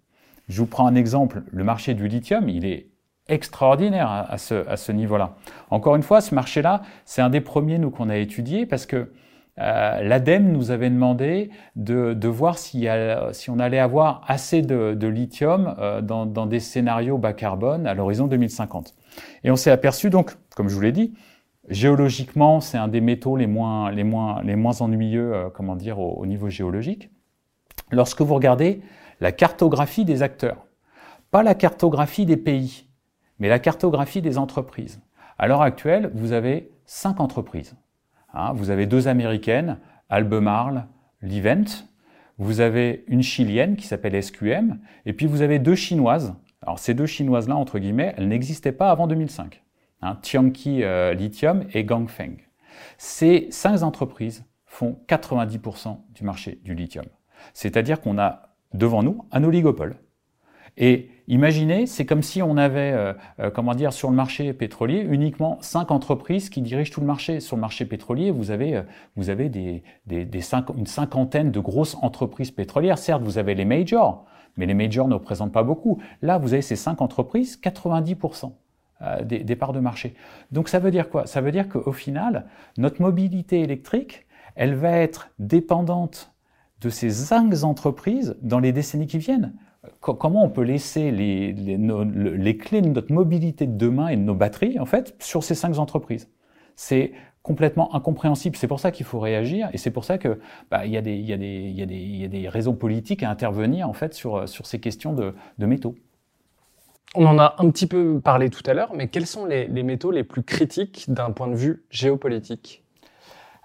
Je 0.47 0.59
vous 0.59 0.67
prends 0.67 0.85
un 0.85 0.95
exemple, 0.95 1.43
le 1.51 1.63
marché 1.63 1.95
du 1.95 2.07
lithium, 2.07 2.49
il 2.49 2.65
est 2.65 2.91
extraordinaire 3.27 4.11
à, 4.11 4.37
ce, 4.37 4.67
à 4.67 4.77
ce 4.77 4.91
niveau-là. 4.91 5.37
Encore 5.69 5.95
une 5.95 6.03
fois, 6.03 6.21
ce 6.21 6.35
marché-là, 6.35 6.81
c'est 7.05 7.21
un 7.21 7.29
des 7.29 7.41
premiers, 7.41 7.79
nous, 7.79 7.89
qu'on 7.89 8.09
a 8.09 8.17
étudié 8.17 8.65
parce 8.65 8.85
que 8.85 9.13
euh, 9.59 10.01
l'ADEME 10.01 10.51
nous 10.51 10.71
avait 10.71 10.89
demandé 10.89 11.51
de, 11.75 12.13
de 12.13 12.27
voir 12.27 12.57
si, 12.57 12.87
si, 13.33 13.49
on 13.51 13.59
allait 13.59 13.79
avoir 13.79 14.23
assez 14.27 14.61
de, 14.63 14.95
de 14.95 15.07
lithium 15.07 15.75
euh, 15.77 16.01
dans, 16.01 16.25
dans, 16.25 16.47
des 16.47 16.59
scénarios 16.59 17.19
bas 17.19 17.33
carbone 17.33 17.85
à 17.85 17.93
l'horizon 17.93 18.27
2050. 18.27 18.95
Et 19.43 19.51
on 19.51 19.55
s'est 19.55 19.69
aperçu 19.69 20.09
donc, 20.09 20.31
comme 20.55 20.69
je 20.69 20.75
vous 20.75 20.81
l'ai 20.81 20.91
dit, 20.91 21.13
géologiquement, 21.69 22.61
c'est 22.61 22.79
un 22.79 22.87
des 22.87 23.01
métaux 23.01 23.37
les 23.37 23.45
moins, 23.45 23.91
les 23.91 24.03
moins, 24.03 24.41
les 24.41 24.55
moins 24.55 24.81
ennuyeux, 24.81 25.33
euh, 25.35 25.49
comment 25.53 25.75
dire, 25.75 25.99
au, 25.99 26.13
au 26.13 26.25
niveau 26.25 26.49
géologique. 26.49 27.11
Lorsque 27.91 28.21
vous 28.21 28.33
regardez 28.33 28.81
la 29.19 29.31
cartographie 29.31 30.03
des 30.03 30.23
acteurs, 30.23 30.65
pas 31.29 31.43
la 31.43 31.53
cartographie 31.53 32.25
des 32.25 32.37
pays, 32.37 32.87
mais 33.37 33.49
la 33.49 33.59
cartographie 33.59 34.21
des 34.21 34.39
entreprises. 34.39 34.99
À 35.37 35.47
l'heure 35.47 35.61
actuelle, 35.61 36.11
vous 36.15 36.31
avez 36.31 36.71
cinq 36.85 37.19
entreprises 37.19 37.75
Hein, 38.33 38.53
vous 38.53 38.69
avez 38.69 38.85
deux 38.85 39.07
américaines, 39.07 39.77
Albemarle, 40.09 40.87
Livent. 41.21 41.85
Vous 42.37 42.61
avez 42.61 43.03
une 43.07 43.21
chilienne 43.21 43.75
qui 43.75 43.87
s'appelle 43.87 44.21
SQM. 44.21 44.79
Et 45.05 45.13
puis 45.13 45.25
vous 45.25 45.41
avez 45.41 45.59
deux 45.59 45.75
chinoises. 45.75 46.35
Alors 46.61 46.79
ces 46.79 46.93
deux 46.93 47.05
chinoises-là, 47.05 47.55
entre 47.55 47.79
guillemets, 47.79 48.13
elles 48.17 48.27
n'existaient 48.27 48.71
pas 48.71 48.89
avant 48.89 49.07
2005. 49.07 49.63
Hein, 50.01 50.17
Tianqi 50.21 50.83
euh, 50.83 51.13
Lithium 51.13 51.65
et 51.73 51.83
Gangfeng. 51.83 52.37
Ces 52.97 53.47
cinq 53.51 53.83
entreprises 53.83 54.45
font 54.65 54.99
90% 55.07 55.97
du 56.13 56.23
marché 56.23 56.59
du 56.63 56.73
lithium. 56.73 57.05
C'est-à-dire 57.53 58.01
qu'on 58.01 58.17
a 58.17 58.55
devant 58.73 59.03
nous 59.03 59.25
un 59.31 59.43
oligopole. 59.43 59.97
Et 60.77 61.09
imaginez, 61.27 61.85
c'est 61.85 62.05
comme 62.05 62.23
si 62.23 62.41
on 62.41 62.57
avait, 62.57 62.91
euh, 62.91 63.13
euh, 63.39 63.51
comment 63.51 63.75
dire, 63.75 63.93
sur 63.93 64.09
le 64.09 64.15
marché 64.15 64.53
pétrolier, 64.53 65.01
uniquement 65.01 65.57
cinq 65.61 65.91
entreprises 65.91 66.49
qui 66.49 66.61
dirigent 66.61 66.91
tout 66.91 67.01
le 67.01 67.07
marché. 67.07 67.39
Sur 67.39 67.55
le 67.55 67.61
marché 67.61 67.85
pétrolier, 67.85 68.31
vous 68.31 68.51
avez, 68.51 68.77
euh, 68.77 68.83
vous 69.15 69.29
avez 69.29 69.49
des, 69.49 69.83
des, 70.07 70.25
des 70.25 70.41
une 70.75 70.87
cinquantaine 70.87 71.51
de 71.51 71.59
grosses 71.59 71.95
entreprises 72.01 72.51
pétrolières. 72.51 72.97
Certes, 72.97 73.21
vous 73.21 73.37
avez 73.37 73.53
les 73.55 73.65
majors, 73.65 74.25
mais 74.57 74.65
les 74.65 74.73
majors 74.73 75.07
ne 75.07 75.13
représentent 75.13 75.53
pas 75.53 75.63
beaucoup. 75.63 76.01
Là, 76.21 76.37
vous 76.37 76.53
avez 76.53 76.61
ces 76.61 76.75
cinq 76.75 77.01
entreprises, 77.01 77.59
90% 77.61 78.51
des, 79.25 79.39
des 79.39 79.55
parts 79.57 79.73
de 79.73 79.81
marché. 79.81 80.15
Donc 80.53 80.69
ça 80.69 80.79
veut 80.79 80.89
dire 80.89 81.09
quoi? 81.09 81.25
Ça 81.25 81.41
veut 81.41 81.51
dire 81.51 81.67
qu'au 81.67 81.91
final, 81.91 82.45
notre 82.77 83.01
mobilité 83.01 83.59
électrique, 83.59 84.25
elle 84.55 84.75
va 84.75 84.91
être 84.91 85.29
dépendante 85.39 86.31
de 86.79 86.89
ces 86.89 87.09
cinq 87.09 87.63
entreprises 87.63 88.37
dans 88.41 88.59
les 88.59 88.71
décennies 88.71 89.07
qui 89.07 89.17
viennent 89.17 89.53
comment 89.99 90.43
on 90.43 90.49
peut 90.49 90.63
laisser 90.63 91.11
les, 91.11 91.53
les, 91.53 92.57
clés 92.57 92.81
de 92.81 92.89
notre 92.89 93.11
mobilité 93.11 93.67
de 93.67 93.77
demain 93.77 94.09
et 94.09 94.15
de 94.15 94.21
nos 94.21 94.35
batteries, 94.35 94.79
en 94.79 94.85
fait, 94.85 95.15
sur 95.19 95.43
ces 95.43 95.55
cinq 95.55 95.77
entreprises? 95.77 96.29
C'est 96.75 97.13
complètement 97.41 97.93
incompréhensible. 97.93 98.55
C'est 98.55 98.67
pour 98.67 98.79
ça 98.79 98.91
qu'il 98.91 99.05
faut 99.05 99.19
réagir 99.19 99.69
et 99.73 99.77
c'est 99.77 99.91
pour 99.91 100.05
ça 100.05 100.17
que 100.17 100.39
bah, 100.71 100.85
il, 100.85 100.91
y 100.91 100.97
a 100.97 101.01
des, 101.01 101.15
y 101.17 101.33
a 101.33 101.37
des, 101.37 101.45
il, 101.45 101.77
y 101.77 101.81
a 101.81 101.85
des, 101.85 101.95
il 101.95 102.15
y 102.15 102.25
a 102.25 102.29
des 102.29 102.47
raisons 102.47 102.73
politiques 102.73 103.21
à 103.21 103.29
intervenir 103.29 103.87
en 103.87 103.93
fait 103.93 104.13
sur, 104.13 104.47
sur 104.47 104.65
ces 104.65 104.79
questions 104.79 105.13
de, 105.13 105.35
de 105.57 105.65
métaux. 105.65 105.95
on 107.15 107.25
en 107.25 107.37
a 107.37 107.55
un 107.59 107.69
petit 107.69 107.85
peu 107.85 108.21
parlé 108.21 108.49
tout 108.49 108.63
à 108.65 108.73
l'heure, 108.73 108.93
mais 108.95 109.09
quels 109.09 109.27
sont 109.27 109.45
les, 109.45 109.67
métaux 109.67 110.11
les 110.11 110.23
plus 110.23 110.43
critiques 110.43 111.05
d'un 111.09 111.31
point 111.31 111.47
de 111.47 111.55
vue 111.55 111.83
géopolitique? 111.89 112.83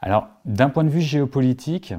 Alors, 0.00 0.28
d'un 0.44 0.68
point 0.68 0.84
de 0.84 0.90
vue 0.90 1.00
géopolitique, 1.00 1.94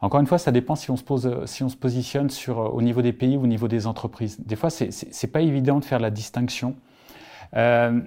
encore 0.00 0.20
une 0.20 0.26
fois, 0.26 0.38
ça 0.38 0.52
dépend 0.52 0.76
si 0.76 0.90
on 0.90 0.96
se, 0.96 1.02
pose, 1.02 1.44
si 1.46 1.64
on 1.64 1.68
se 1.68 1.76
positionne 1.76 2.30
sur, 2.30 2.58
au 2.58 2.82
niveau 2.82 3.02
des 3.02 3.12
pays 3.12 3.36
ou 3.36 3.42
au 3.42 3.46
niveau 3.46 3.66
des 3.66 3.86
entreprises. 3.86 4.38
Des 4.40 4.56
fois, 4.56 4.70
c'est 4.70 4.88
n'est 4.88 5.30
pas 5.30 5.40
évident 5.40 5.80
de 5.80 5.84
faire 5.84 5.98
la 5.98 6.10
distinction. 6.10 6.76
Euh, 7.56 8.00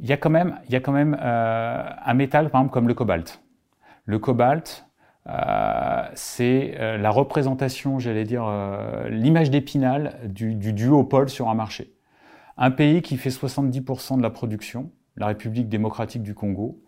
il 0.00 0.06
y 0.06 0.12
a 0.12 0.16
quand 0.16 0.30
même, 0.30 0.58
y 0.68 0.76
a 0.76 0.80
quand 0.80 0.92
même 0.92 1.16
euh, 1.20 1.90
un 2.04 2.14
métal, 2.14 2.50
par 2.50 2.60
exemple, 2.60 2.74
comme 2.74 2.88
le 2.88 2.94
cobalt. 2.94 3.42
Le 4.04 4.18
cobalt, 4.18 4.86
euh, 5.28 6.08
c'est 6.14 6.74
euh, 6.78 6.96
la 6.96 7.10
représentation, 7.10 7.98
j'allais 7.98 8.24
dire, 8.24 8.44
euh, 8.46 9.08
l'image 9.08 9.50
d'épinal 9.50 10.18
du, 10.24 10.54
du, 10.54 10.72
duopole 10.72 11.28
sur 11.28 11.48
un 11.48 11.54
marché. 11.54 11.92
Un 12.56 12.70
pays 12.70 13.02
qui 13.02 13.16
fait 13.16 13.30
70% 13.30 14.16
de 14.16 14.22
la 14.22 14.30
production, 14.30 14.90
la 15.16 15.26
République 15.26 15.68
démocratique 15.68 16.22
du 16.22 16.34
Congo, 16.34 16.82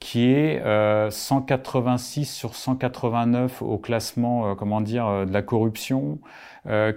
qui 0.00 0.30
est 0.30 0.62
186 1.10 2.24
sur 2.24 2.54
189 2.54 3.62
au 3.62 3.78
classement, 3.78 4.54
comment 4.54 4.80
dire, 4.80 5.26
de 5.26 5.32
la 5.32 5.42
corruption, 5.42 6.20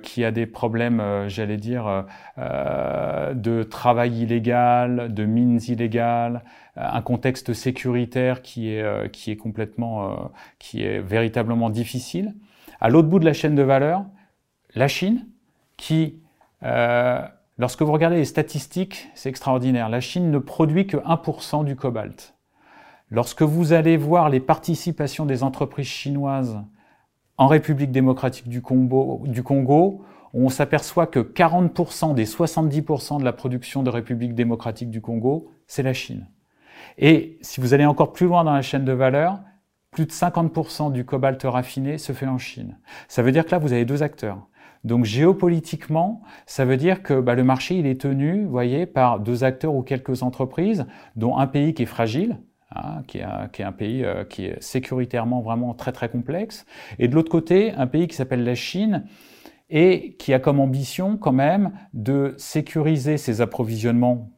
qui 0.03 0.23
a 0.23 0.31
des 0.31 0.45
problèmes, 0.45 1.25
j'allais 1.27 1.57
dire, 1.57 2.05
de 2.37 3.63
travail 3.63 4.21
illégal, 4.21 5.13
de 5.13 5.25
mines 5.25 5.59
illégales, 5.67 6.43
euh, 6.77 6.87
un 6.89 7.01
contexte 7.01 7.53
sécuritaire 7.53 8.41
qui 8.41 8.73
est, 8.73 8.81
euh, 8.81 9.07
qui 9.09 9.31
est 9.31 9.35
complètement, 9.35 10.11
euh, 10.11 10.15
qui 10.57 10.83
est 10.83 10.99
véritablement 10.99 11.69
difficile. 11.69 12.33
À 12.79 12.89
l'autre 12.89 13.09
bout 13.09 13.19
de 13.19 13.25
la 13.25 13.33
chaîne 13.33 13.55
de 13.55 13.61
valeur, 13.61 14.05
la 14.73 14.87
Chine, 14.87 15.27
qui, 15.77 16.21
lorsque 17.57 17.81
vous 17.81 17.91
regardez 17.91 18.17
les 18.17 18.25
statistiques, 18.25 19.09
c'est 19.13 19.29
extraordinaire. 19.29 19.89
La 19.89 19.99
Chine 19.99 20.31
ne 20.31 20.39
produit 20.39 20.87
que 20.87 20.97
1% 20.97 21.63
du 21.65 21.75
cobalt. 21.75 22.35
Lorsque 23.11 23.41
vous 23.41 23.73
allez 23.73 23.97
voir 23.97 24.29
les 24.29 24.39
participations 24.39 25.25
des 25.25 25.43
entreprises 25.43 25.87
chinoises 25.87 26.57
en 27.37 27.47
République 27.47 27.91
démocratique 27.91 28.47
du 28.47 28.61
Congo, 28.61 30.05
on 30.33 30.47
s'aperçoit 30.47 31.07
que 31.07 31.19
40% 31.19 32.15
des 32.15 32.25
70% 32.25 33.19
de 33.19 33.25
la 33.25 33.33
production 33.33 33.83
de 33.83 33.89
République 33.89 34.33
démocratique 34.33 34.89
du 34.89 35.01
Congo, 35.01 35.51
c'est 35.67 35.83
la 35.83 35.91
Chine. 35.91 36.27
Et 36.97 37.37
si 37.41 37.59
vous 37.59 37.73
allez 37.73 37.85
encore 37.85 38.13
plus 38.13 38.27
loin 38.27 38.45
dans 38.45 38.53
la 38.53 38.61
chaîne 38.61 38.85
de 38.85 38.93
valeur, 38.93 39.41
plus 39.91 40.05
de 40.05 40.11
50% 40.11 40.93
du 40.93 41.03
cobalt 41.03 41.41
raffiné 41.43 41.97
se 41.97 42.13
fait 42.13 42.27
en 42.27 42.37
Chine. 42.37 42.77
Ça 43.09 43.23
veut 43.23 43.33
dire 43.33 43.45
que 43.45 43.51
là, 43.51 43.57
vous 43.57 43.73
avez 43.73 43.83
deux 43.83 44.03
acteurs. 44.03 44.47
Donc 44.85 45.03
géopolitiquement, 45.03 46.21
ça 46.45 46.63
veut 46.63 46.77
dire 46.77 47.03
que 47.03 47.19
bah, 47.19 47.35
le 47.35 47.43
marché 47.43 47.75
il 47.75 47.85
est 47.85 47.99
tenu, 47.99 48.45
voyez, 48.45 48.85
par 48.85 49.19
deux 49.19 49.43
acteurs 49.43 49.75
ou 49.75 49.83
quelques 49.83 50.23
entreprises, 50.23 50.85
dont 51.17 51.37
un 51.37 51.45
pays 51.45 51.73
qui 51.73 51.83
est 51.83 51.87
fragile, 51.87 52.37
hein, 52.75 53.03
qui, 53.07 53.19
est 53.19 53.23
un, 53.23 53.47
qui, 53.47 53.61
est 53.61 53.65
un, 53.65 53.71
pays 53.71 54.03
euh, 54.03 54.23
qui 54.23 54.45
est 54.45 54.61
sécuritairement 54.61 55.41
vraiment 55.41 55.73
très 55.73 55.91
très 55.91 56.09
complexe, 56.09 56.65
et 56.99 57.07
de 57.07 57.15
l'autre 57.15 57.31
côté, 57.31 57.71
un 57.73 57.87
pays 57.87 58.07
qui 58.07 58.15
s'appelle 58.15 58.43
la 58.43 58.55
Chine 58.55 59.05
et 59.69 60.15
qui 60.19 60.33
a 60.33 60.39
comme 60.39 60.59
ambition 60.59 61.17
quand 61.17 61.31
même 61.31 61.71
de 61.93 62.35
sécuriser 62.37 63.17
ses 63.17 63.41
approvisionnements 63.41 64.29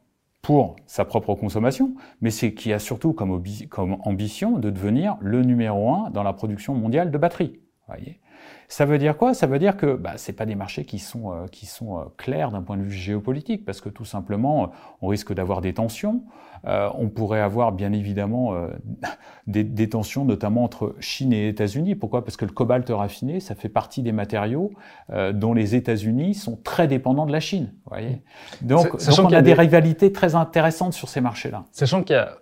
pour 0.43 0.75
sa 0.85 1.05
propre 1.05 1.33
consommation, 1.35 1.95
mais 2.21 2.29
c'est 2.29 2.53
qui 2.53 2.73
a 2.73 2.79
surtout 2.79 3.13
comme, 3.13 3.41
comme, 3.69 3.97
ambition 4.01 4.59
de 4.59 4.69
devenir 4.69 5.15
le 5.21 5.41
numéro 5.41 5.91
un 5.91 6.09
dans 6.11 6.21
la 6.21 6.33
production 6.33 6.75
mondiale 6.75 7.11
de 7.11 7.17
batteries. 7.17 7.59
Voyez 7.87 8.19
ça 8.67 8.85
veut 8.85 8.97
dire 8.97 9.17
quoi? 9.17 9.33
Ça 9.33 9.45
veut 9.45 9.59
dire 9.59 9.77
que 9.77 9.95
bah, 9.95 10.17
ce 10.17 10.31
pas 10.31 10.47
des 10.47 10.55
marchés 10.55 10.83
qui 10.83 10.97
sont, 10.97 11.31
euh, 11.31 11.47
qui 11.47 11.67
sont 11.67 11.99
euh, 11.99 12.05
clairs 12.17 12.51
d'un 12.51 12.63
point 12.63 12.75
de 12.75 12.81
vue 12.81 12.91
géopolitique, 12.91 13.65
parce 13.65 13.81
que 13.81 13.89
tout 13.89 14.05
simplement, 14.05 14.71
on 15.01 15.07
risque 15.07 15.31
d'avoir 15.31 15.61
des 15.61 15.75
tensions. 15.75 16.23
Euh, 16.65 16.89
on 16.97 17.09
pourrait 17.09 17.41
avoir 17.41 17.73
bien 17.73 17.91
évidemment 17.91 18.53
euh, 18.53 18.67
des, 19.47 19.63
des, 19.63 19.89
tensions, 19.89 20.23
notamment 20.23 20.63
entre 20.63 20.95
Chine 20.99 21.33
et 21.33 21.49
États-Unis. 21.49 21.95
Pourquoi? 21.95 22.23
Parce 22.23 22.37
que 22.37 22.45
le 22.45 22.51
cobalt 22.51 22.89
raffiné, 22.89 23.39
ça 23.39 23.55
fait 23.55 23.69
partie 23.69 24.01
des 24.01 24.11
matériaux 24.11 24.71
euh, 25.11 25.33
dont 25.33 25.53
les 25.53 25.75
États-Unis 25.75 26.35
sont 26.35 26.57
très 26.63 26.87
dépendants 26.87 27.25
de 27.25 27.31
la 27.31 27.41
Chine. 27.41 27.73
Voyez? 27.89 28.21
Donc, 28.61 28.91
donc 28.91 29.19
on 29.19 29.33
a, 29.33 29.41
des, 29.41 29.53
rivalités 29.53 30.11
très 30.11 30.35
intéressantes 30.35 30.93
sur 30.93 31.09
ces 31.09 31.21
marchés-là. 31.21 31.65
Sachant 31.71 32.03
qu'il 32.03 32.15
y 32.15 32.19
a 32.19 32.37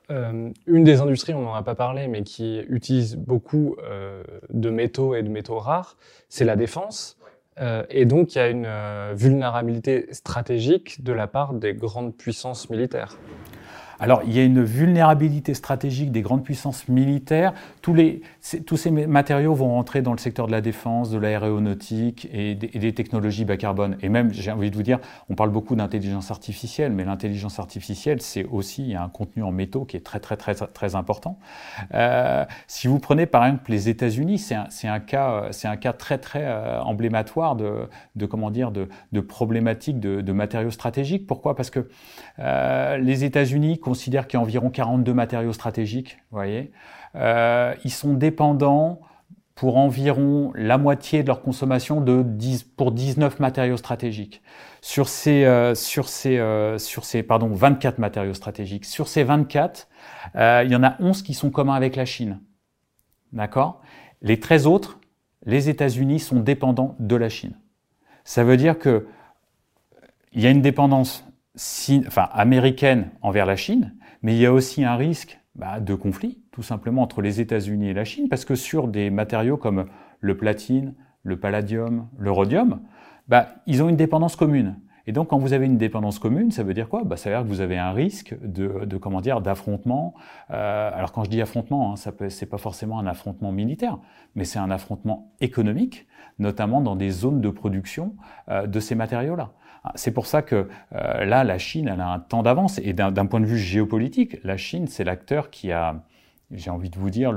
une 0.67 0.83
des 0.83 1.01
industries, 1.01 1.33
on 1.33 1.41
n'en 1.41 1.53
a 1.53 1.63
pas 1.63 1.75
parlé, 1.75 2.07
mais 2.07 2.23
qui 2.23 2.59
utilise 2.69 3.15
beaucoup 3.15 3.75
de 4.49 4.69
métaux 4.69 5.15
et 5.15 5.23
de 5.23 5.29
métaux 5.29 5.57
rares, 5.57 5.97
c'est 6.29 6.45
la 6.45 6.55
défense. 6.55 7.17
Euh, 7.59 7.83
et 7.89 8.05
donc, 8.05 8.35
il 8.35 8.37
y 8.37 8.41
a 8.41 8.47
une 8.47 8.65
euh, 8.65 9.13
vulnérabilité 9.15 10.07
stratégique 10.11 11.03
de 11.03 11.11
la 11.11 11.27
part 11.27 11.53
des 11.53 11.73
grandes 11.73 12.15
puissances 12.15 12.69
militaires. 12.69 13.17
Alors, 14.01 14.23
il 14.25 14.35
y 14.35 14.39
a 14.39 14.43
une 14.43 14.63
vulnérabilité 14.63 15.53
stratégique 15.53 16.11
des 16.11 16.23
grandes 16.23 16.43
puissances 16.43 16.87
militaires. 16.87 17.53
Tous, 17.83 17.93
les, 17.93 18.23
tous 18.65 18.75
ces 18.75 18.89
matériaux 18.89 19.53
vont 19.53 19.69
rentrer 19.75 20.01
dans 20.01 20.11
le 20.11 20.17
secteur 20.17 20.47
de 20.47 20.51
la 20.51 20.61
défense, 20.61 21.11
de 21.11 21.19
l'aéronautique 21.19 22.27
et, 22.33 22.51
et, 22.51 22.79
des 22.79 22.93
technologies 22.95 23.45
bas 23.45 23.57
carbone. 23.57 23.97
Et 24.01 24.09
même, 24.09 24.33
j'ai 24.33 24.51
envie 24.51 24.71
de 24.71 24.75
vous 24.75 24.81
dire, 24.81 24.97
on 25.29 25.35
parle 25.35 25.51
beaucoup 25.51 25.75
d'intelligence 25.75 26.31
artificielle, 26.31 26.93
mais 26.93 27.05
l'intelligence 27.05 27.59
artificielle, 27.59 28.23
c'est 28.23 28.43
aussi 28.45 28.81
il 28.81 28.89
y 28.89 28.95
a 28.95 29.03
un 29.03 29.09
contenu 29.09 29.43
en 29.43 29.51
métaux 29.51 29.85
qui 29.85 29.97
est 29.97 30.01
très, 30.01 30.19
très, 30.19 30.35
très, 30.35 30.55
très 30.55 30.95
important. 30.95 31.37
Euh, 31.93 32.43
si 32.65 32.87
vous 32.87 32.97
prenez 32.97 33.27
par 33.27 33.45
exemple 33.45 33.69
les 33.69 33.87
États-Unis, 33.87 34.39
c'est 34.39 34.55
un, 34.55 34.67
un, 34.85 34.99
cas, 34.99 35.51
un 35.63 35.77
cas 35.77 35.93
très, 35.93 36.17
très 36.17 36.43
euh, 36.43 36.81
emblématoire 36.81 37.55
de, 37.55 37.87
de, 38.15 38.25
comment 38.25 38.49
dire, 38.49 38.71
de, 38.71 38.89
de 39.11 39.19
problématiques 39.19 39.99
de, 39.99 40.21
de 40.21 40.31
matériaux 40.31 40.71
stratégiques. 40.71 41.27
Pourquoi? 41.27 41.55
Parce 41.55 41.69
que 41.69 41.87
euh, 42.39 42.97
les 42.97 43.25
États-Unis 43.25 43.77
considèrent 43.91 44.25
qu'il 44.25 44.37
y 44.37 44.39
a 44.39 44.41
environ 44.41 44.69
42 44.69 45.13
matériaux 45.13 45.51
stratégiques. 45.51 46.17
Voyez, 46.31 46.71
euh, 47.15 47.73
ils 47.83 47.91
sont 47.91 48.13
dépendants 48.13 49.01
pour 49.53 49.75
environ 49.75 50.53
la 50.55 50.77
moitié 50.77 51.23
de 51.23 51.27
leur 51.27 51.41
consommation 51.41 51.99
de 51.99 52.23
10, 52.23 52.63
pour 52.63 52.93
19 52.93 53.41
matériaux 53.41 53.75
stratégiques. 53.75 54.41
Sur 54.79 55.09
ces, 55.09 55.43
euh, 55.43 55.75
sur 55.75 56.07
ces, 56.07 56.37
euh, 56.39 56.77
sur 56.77 57.03
ces 57.03 57.21
pardon, 57.21 57.49
24 57.49 57.99
matériaux 57.99 58.33
stratégiques. 58.33 58.85
Sur 58.85 59.09
ces 59.09 59.25
24, 59.25 59.89
euh, 60.37 60.63
il 60.65 60.71
y 60.71 60.75
en 60.77 60.83
a 60.83 60.95
11 61.01 61.21
qui 61.21 61.33
sont 61.33 61.49
communs 61.49 61.75
avec 61.75 61.97
la 61.97 62.05
Chine. 62.05 62.39
D'accord? 63.33 63.81
Les 64.21 64.39
13 64.39 64.67
autres, 64.67 65.01
les 65.45 65.67
États-Unis 65.67 66.21
sont 66.21 66.39
dépendants 66.39 66.95
de 66.99 67.17
la 67.17 67.27
Chine. 67.27 67.57
Ça 68.23 68.45
veut 68.45 68.55
dire 68.55 68.79
que 68.79 69.05
il 70.31 70.41
y 70.41 70.47
a 70.47 70.49
une 70.49 70.61
dépendance 70.61 71.25
enfin, 71.55 72.29
américaine 72.31 73.11
envers 73.21 73.45
la 73.45 73.55
Chine, 73.55 73.95
mais 74.21 74.35
il 74.35 74.41
y 74.41 74.45
a 74.45 74.53
aussi 74.53 74.83
un 74.83 74.95
risque 74.95 75.39
bah, 75.55 75.79
de 75.79 75.93
conflit, 75.95 76.41
tout 76.51 76.63
simplement, 76.63 77.01
entre 77.01 77.21
les 77.21 77.41
États-Unis 77.41 77.89
et 77.89 77.93
la 77.93 78.05
Chine, 78.05 78.29
parce 78.29 78.45
que 78.45 78.55
sur 78.55 78.87
des 78.87 79.09
matériaux 79.09 79.57
comme 79.57 79.85
le 80.19 80.37
platine, 80.37 80.93
le 81.23 81.39
palladium, 81.39 82.07
le 82.17 82.31
rhodium, 82.31 82.81
bah, 83.27 83.49
ils 83.67 83.83
ont 83.83 83.89
une 83.89 83.95
dépendance 83.95 84.35
commune. 84.35 84.77
Et 85.07 85.13
donc, 85.13 85.29
quand 85.29 85.39
vous 85.39 85.53
avez 85.53 85.65
une 85.65 85.77
dépendance 85.77 86.19
commune, 86.19 86.51
ça 86.51 86.63
veut 86.63 86.73
dire 86.73 86.87
quoi? 86.87 87.03
Bah, 87.03 87.17
Ça 87.17 87.29
veut 87.29 87.35
dire 87.35 87.43
que 87.43 87.49
vous 87.49 87.61
avez 87.61 87.77
un 87.77 87.91
risque 87.91 88.35
de, 88.41 88.85
de 88.85 88.97
comment 88.97 89.19
dire, 89.19 89.41
d'affrontement. 89.41 90.13
Euh, 90.51 90.91
alors, 90.93 91.11
quand 91.11 91.23
je 91.23 91.29
dis 91.29 91.41
affrontement, 91.41 91.91
hein, 91.91 91.95
ça 91.95 92.11
c'est 92.29 92.45
pas 92.45 92.57
forcément 92.57 92.99
un 92.99 93.07
affrontement 93.07 93.51
militaire, 93.51 93.97
mais 94.35 94.45
c'est 94.45 94.59
un 94.59 94.69
affrontement 94.69 95.33
économique, 95.41 96.07
notamment 96.39 96.81
dans 96.81 96.95
des 96.95 97.09
zones 97.09 97.41
de 97.41 97.49
production 97.49 98.15
euh, 98.49 98.67
de 98.67 98.79
ces 98.79 98.95
matériaux-là. 98.95 99.53
C'est 99.95 100.11
pour 100.11 100.27
ça 100.27 100.41
que 100.41 100.67
euh, 100.93 101.25
là, 101.25 101.43
la 101.43 101.57
Chine, 101.57 101.89
elle 101.91 102.01
a 102.01 102.09
un 102.09 102.19
temps 102.19 102.43
d'avance. 102.43 102.79
Et 102.83 102.93
d'un 102.93 103.25
point 103.25 103.39
de 103.39 103.45
vue 103.45 103.57
géopolitique, 103.57 104.37
la 104.43 104.57
Chine, 104.57 104.87
c'est 104.87 105.03
l'acteur 105.03 105.49
qui 105.49 105.71
a, 105.71 106.03
j'ai 106.51 106.69
envie 106.69 106.89
de 106.89 106.99
vous 106.99 107.09
dire, 107.09 107.33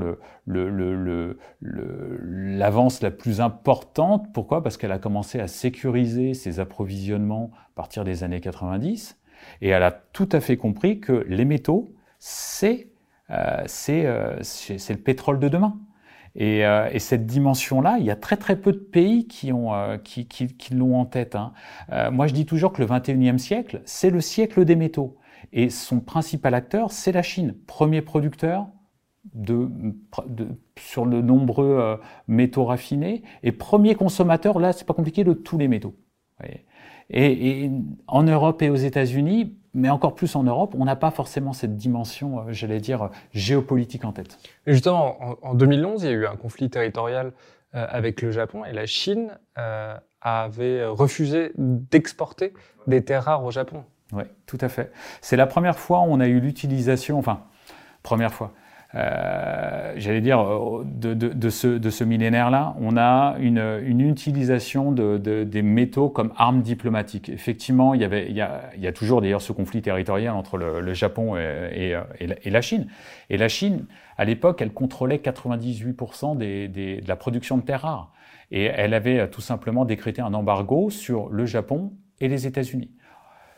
l'avance 1.61 3.01
la 3.01 3.11
plus 3.11 3.41
importante. 3.41 4.31
Pourquoi? 4.33 4.61
Parce 4.61 4.77
qu'elle 4.77 4.91
a 4.91 4.99
commencé 4.99 5.39
à 5.39 5.47
sécuriser 5.47 6.33
ses 6.33 6.59
approvisionnements 6.59 7.51
à 7.53 7.69
partir 7.75 8.03
des 8.03 8.23
années 8.23 8.41
90. 8.41 9.17
Et 9.61 9.69
elle 9.69 9.83
a 9.83 9.91
tout 9.91 10.29
à 10.31 10.39
fait 10.39 10.57
compris 10.57 10.99
que 10.99 11.25
les 11.27 11.45
métaux, 11.45 11.93
c'est 12.19 12.89
euh, 13.31 13.65
euh, 13.89 14.39
le 14.39 14.95
pétrole 14.95 15.39
de 15.39 15.49
demain. 15.49 15.77
Et, 16.35 16.65
euh, 16.65 16.89
et 16.91 16.99
cette 16.99 17.25
dimension-là, 17.25 17.97
il 17.99 18.05
y 18.05 18.11
a 18.11 18.15
très 18.15 18.37
très 18.37 18.57
peu 18.57 18.73
de 18.73 18.77
pays 18.77 19.27
qui 19.27 19.53
ont 19.53 19.73
euh, 19.73 19.97
qui, 19.97 20.27
qui, 20.27 20.47
qui 20.47 20.73
l'ont 20.73 20.99
en 20.99 21.05
tête. 21.05 21.35
Hein. 21.35 21.53
Euh, 21.91 22.11
moi, 22.11 22.27
je 22.27 22.33
dis 22.33 22.45
toujours 22.45 22.73
que 22.73 22.81
le 22.81 22.87
21e 22.87 23.37
siècle, 23.37 23.81
c'est 23.85 24.09
le 24.09 24.21
siècle 24.21 24.65
des 24.65 24.75
métaux. 24.75 25.17
Et 25.53 25.69
son 25.69 26.01
principal 26.01 26.53
acteur, 26.53 26.91
c'est 26.91 27.11
la 27.11 27.21
Chine, 27.21 27.55
premier 27.67 28.01
producteur 28.01 28.67
de, 29.33 29.69
de, 30.27 30.47
sur 30.77 31.05
le 31.05 31.21
nombreux 31.21 31.77
euh, 31.79 31.97
métaux 32.27 32.65
raffinés 32.65 33.23
et 33.43 33.51
premier 33.51 33.95
consommateur, 33.95 34.59
là, 34.59 34.73
c'est 34.73 34.85
pas 34.85 34.93
compliqué, 34.93 35.23
de 35.23 35.33
tous 35.33 35.57
les 35.57 35.67
métaux. 35.67 35.95
Et, 37.09 37.63
et, 37.65 37.71
en 38.07 38.23
Europe 38.23 38.61
et 38.61 38.69
aux 38.69 38.75
États-Unis, 38.75 39.57
mais 39.75 39.89
encore 39.89 40.15
plus 40.15 40.35
en 40.35 40.43
Europe, 40.43 40.73
on 40.77 40.85
n'a 40.85 40.95
pas 40.95 41.11
forcément 41.11 41.53
cette 41.53 41.77
dimension, 41.77 42.39
euh, 42.39 42.43
j'allais 42.49 42.79
dire, 42.79 43.09
géopolitique 43.33 44.05
en 44.05 44.11
tête. 44.11 44.39
Et 44.65 44.73
justement, 44.73 45.17
en, 45.43 45.53
2011, 45.53 46.03
il 46.03 46.05
y 46.05 46.09
a 46.09 46.13
eu 46.13 46.25
un 46.25 46.35
conflit 46.35 46.69
territorial 46.69 47.33
avec 47.73 48.21
le 48.21 48.31
Japon 48.31 48.63
et 48.63 48.71
la 48.71 48.85
Chine 48.85 49.37
avait 50.21 50.85
refusé 50.85 51.51
d'exporter 51.57 52.53
des 52.87 53.03
terres 53.03 53.25
rares 53.25 53.43
au 53.43 53.51
Japon. 53.51 53.83
Oui, 54.13 54.23
tout 54.45 54.57
à 54.61 54.69
fait. 54.69 54.93
C'est 55.19 55.35
la 55.35 55.45
première 55.45 55.77
fois 55.77 55.99
où 55.99 56.05
on 56.05 56.21
a 56.21 56.27
eu 56.27 56.39
l'utilisation, 56.39 57.19
enfin, 57.19 57.43
première 58.01 58.33
fois, 58.33 58.53
euh, 58.95 59.93
j'allais 59.97 60.21
dire, 60.21 60.39
euh, 60.39 60.85
de, 60.85 61.13
de, 61.13 61.49
ce, 61.49 61.67
de 61.67 61.89
ce 61.89 62.03
millénaire-là, 62.03 62.75
on 62.79 62.95
a 62.95 63.35
une, 63.39 63.81
une 63.85 64.01
utilisation 64.01 64.91
de, 64.91 65.17
des 65.17 65.61
métaux 65.61 66.09
comme 66.09 66.31
armes 66.37 66.61
diplomatiques. 66.61 67.27
Effectivement, 67.27 67.93
il 67.93 68.01
y, 68.01 68.05
avait, 68.05 68.27
il 68.29 68.35
y, 68.35 68.41
a, 68.41 68.69
il 68.77 68.81
y 68.81 68.87
a 68.87 68.93
toujours 68.93 69.21
d'ailleurs 69.21 69.41
ce 69.41 69.51
conflit 69.51 69.81
territorial 69.81 70.33
entre 70.33 70.57
le, 70.57 70.79
le 70.79 70.93
Japon 70.93 71.35
et, 71.35 71.95
et, 72.19 72.27
et, 72.43 72.49
la, 72.49 72.61
Chine. 72.61 72.87
Et 73.29 73.37
la 73.37 73.49
Chine, 73.49 73.85
à 74.17 74.23
l'époque, 74.23 74.61
elle 74.61 74.71
contrôlait 74.71 75.17
98% 75.17 76.37
des, 76.37 76.69
des, 76.69 77.01
de 77.01 77.07
la 77.07 77.17
production 77.17 77.57
de 77.57 77.63
terres 77.63 77.81
rares. 77.81 78.13
Et 78.51 78.63
elle 78.63 78.93
avait 78.93 79.29
tout 79.29 79.41
simplement 79.41 79.83
décrété 79.83 80.21
un 80.21 80.33
embargo 80.33 80.89
sur 80.89 81.29
le 81.29 81.45
Japon 81.45 81.91
et 82.21 82.29
les 82.29 82.47
États-Unis. 82.47 82.91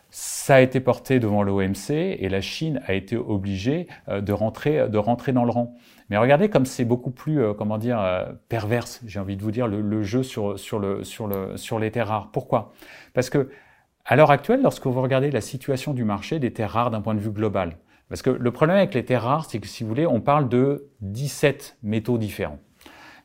Ça 0.10 0.56
a 0.56 0.62
été 0.62 0.80
porté 0.80 1.20
devant 1.20 1.43
l'OMC 1.43 1.91
et 1.91 2.30
la 2.30 2.41
Chine 2.41 2.82
a 2.88 2.93
été 2.93 3.17
obligée 3.17 3.88
euh, 4.08 4.22
de 4.22 4.32
rentrer, 4.32 4.88
de 4.88 4.98
rentrer 4.98 5.34
dans 5.34 5.43
le 5.43 5.52
rang. 5.52 5.76
Mais 6.10 6.17
regardez 6.17 6.50
comme 6.50 6.65
c'est 6.65 6.86
beaucoup 6.86 7.12
plus, 7.12 7.41
euh, 7.41 7.54
comment 7.54 7.78
dire, 7.78 8.00
euh, 8.00 8.26
perverse, 8.48 9.02
j'ai 9.06 9.20
envie 9.20 9.36
de 9.36 9.43
vous 9.43 9.52
dire, 9.52 9.67
le, 9.67 10.04
jeu 10.04 10.24
sur, 10.24 10.58
sur, 10.58 10.80
le, 10.80 11.04
sur, 11.04 11.28
le, 11.28 11.58
sur 11.58 11.80
les 11.80 11.91
terres 11.91 12.08
rares. 12.08 12.32
Pourquoi? 12.32 12.74
Parce 13.13 13.30
que 13.30 13.50
à 14.06 14.15
l'heure 14.15 14.32
actuelle, 14.32 14.62
lorsque 14.62 14.88
vous 14.88 15.02
regardez 15.02 15.32
la 15.32 15.41
situation 15.41 15.93
du 15.93 16.06
marché 16.06 16.39
des 16.39 16.54
terres 16.54 16.72
rares 16.72 16.91
d'un 16.91 17.02
point 17.02 17.13
de 17.13 17.20
vue 17.20 17.32
global, 17.32 17.78
parce 18.08 18.22
que 18.22 18.30
le 18.30 18.52
problème 18.52 18.78
avec 18.78 18.93
les 18.93 19.04
terres 19.04 19.24
rares, 19.24 19.46
c'est 19.50 19.60
que 19.60 19.67
si 19.67 19.84
vous 19.84 19.89
voulez, 19.89 20.08
on 20.08 20.22
parle 20.22 20.48
de 20.48 20.88
17 21.02 21.78
métaux 21.84 22.17
différents. 22.17 22.60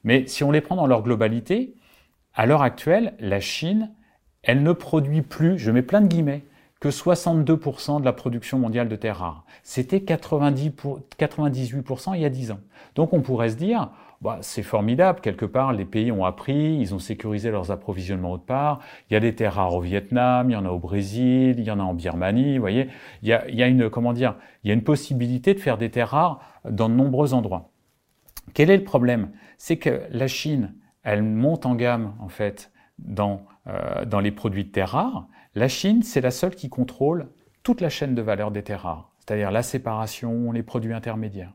Mais 0.02 0.26
si 0.26 0.42
on 0.42 0.50
les 0.50 0.60
prend 0.60 0.74
dans 0.74 0.88
leur 0.88 1.02
globalité, 1.02 1.76
à 2.34 2.46
l'heure 2.46 2.62
actuelle, 2.62 3.14
la 3.20 3.38
Chine, 3.38 3.92
elle 4.42 4.64
ne 4.64 4.72
produit 4.72 5.22
plus, 5.22 5.56
je 5.56 5.70
mets 5.70 5.82
plein 5.82 6.00
de 6.00 6.08
guillemets, 6.08 6.42
que 6.82 6.88
62% 6.88 8.00
de 8.00 8.04
la 8.04 8.12
production 8.12 8.58
mondiale 8.58 8.88
de 8.88 8.96
terres 8.96 9.18
rares. 9.18 9.44
C'était 9.62 9.98
98% 9.98 12.16
il 12.16 12.22
y 12.22 12.24
a 12.24 12.28
10 12.28 12.50
ans. 12.50 12.58
Donc 12.96 13.12
on 13.12 13.20
pourrait 13.20 13.50
se 13.50 13.54
dire, 13.54 13.90
bah, 14.20 14.38
c'est 14.40 14.64
formidable, 14.64 15.20
quelque 15.20 15.44
part 15.44 15.72
les 15.72 15.84
pays 15.84 16.10
ont 16.10 16.24
appris, 16.24 16.76
ils 16.80 16.92
ont 16.92 16.98
sécurisé 16.98 17.52
leurs 17.52 17.70
approvisionnements 17.70 18.32
autre 18.32 18.46
part, 18.46 18.80
il 19.08 19.14
y 19.14 19.16
a 19.16 19.20
des 19.20 19.32
terres 19.32 19.54
rares 19.54 19.76
au 19.76 19.80
Vietnam, 19.80 20.50
il 20.50 20.54
y 20.54 20.56
en 20.56 20.66
a 20.66 20.70
au 20.70 20.80
Brésil, 20.80 21.54
il 21.56 21.62
y 21.62 21.70
en 21.70 21.78
a 21.78 21.84
en 21.84 21.94
Birmanie, 21.94 22.56
vous 22.56 22.62
voyez, 22.62 22.88
il 23.22 23.28
y 23.28 23.32
a, 23.32 23.48
il 23.48 23.54
y 23.54 23.62
a 23.62 23.68
une, 23.68 23.88
comment 23.88 24.12
dire, 24.12 24.34
il 24.64 24.68
y 24.68 24.72
a 24.72 24.74
une 24.74 24.82
possibilité 24.82 25.54
de 25.54 25.60
faire 25.60 25.78
des 25.78 25.88
terres 25.88 26.08
rares 26.08 26.40
dans 26.68 26.88
de 26.88 26.94
nombreux 26.94 27.32
endroits. 27.32 27.70
Quel 28.54 28.70
est 28.70 28.76
le 28.76 28.82
problème? 28.82 29.30
C'est 29.56 29.76
que 29.76 30.00
la 30.10 30.26
Chine, 30.26 30.74
elle 31.04 31.22
monte 31.22 31.64
en 31.64 31.76
gamme 31.76 32.14
en 32.18 32.28
fait 32.28 32.72
dans, 32.98 33.42
euh, 33.68 34.04
dans 34.04 34.18
les 34.18 34.32
produits 34.32 34.64
de 34.64 34.70
terres 34.70 34.90
rares, 34.90 35.28
la 35.54 35.68
Chine, 35.68 36.02
c'est 36.02 36.20
la 36.20 36.30
seule 36.30 36.54
qui 36.54 36.68
contrôle 36.68 37.28
toute 37.62 37.80
la 37.80 37.88
chaîne 37.88 38.14
de 38.14 38.22
valeur 38.22 38.50
des 38.50 38.62
terres 38.62 38.82
rares, 38.82 39.12
c'est-à-dire 39.18 39.50
la 39.50 39.62
séparation, 39.62 40.52
les 40.52 40.62
produits 40.62 40.94
intermédiaires. 40.94 41.52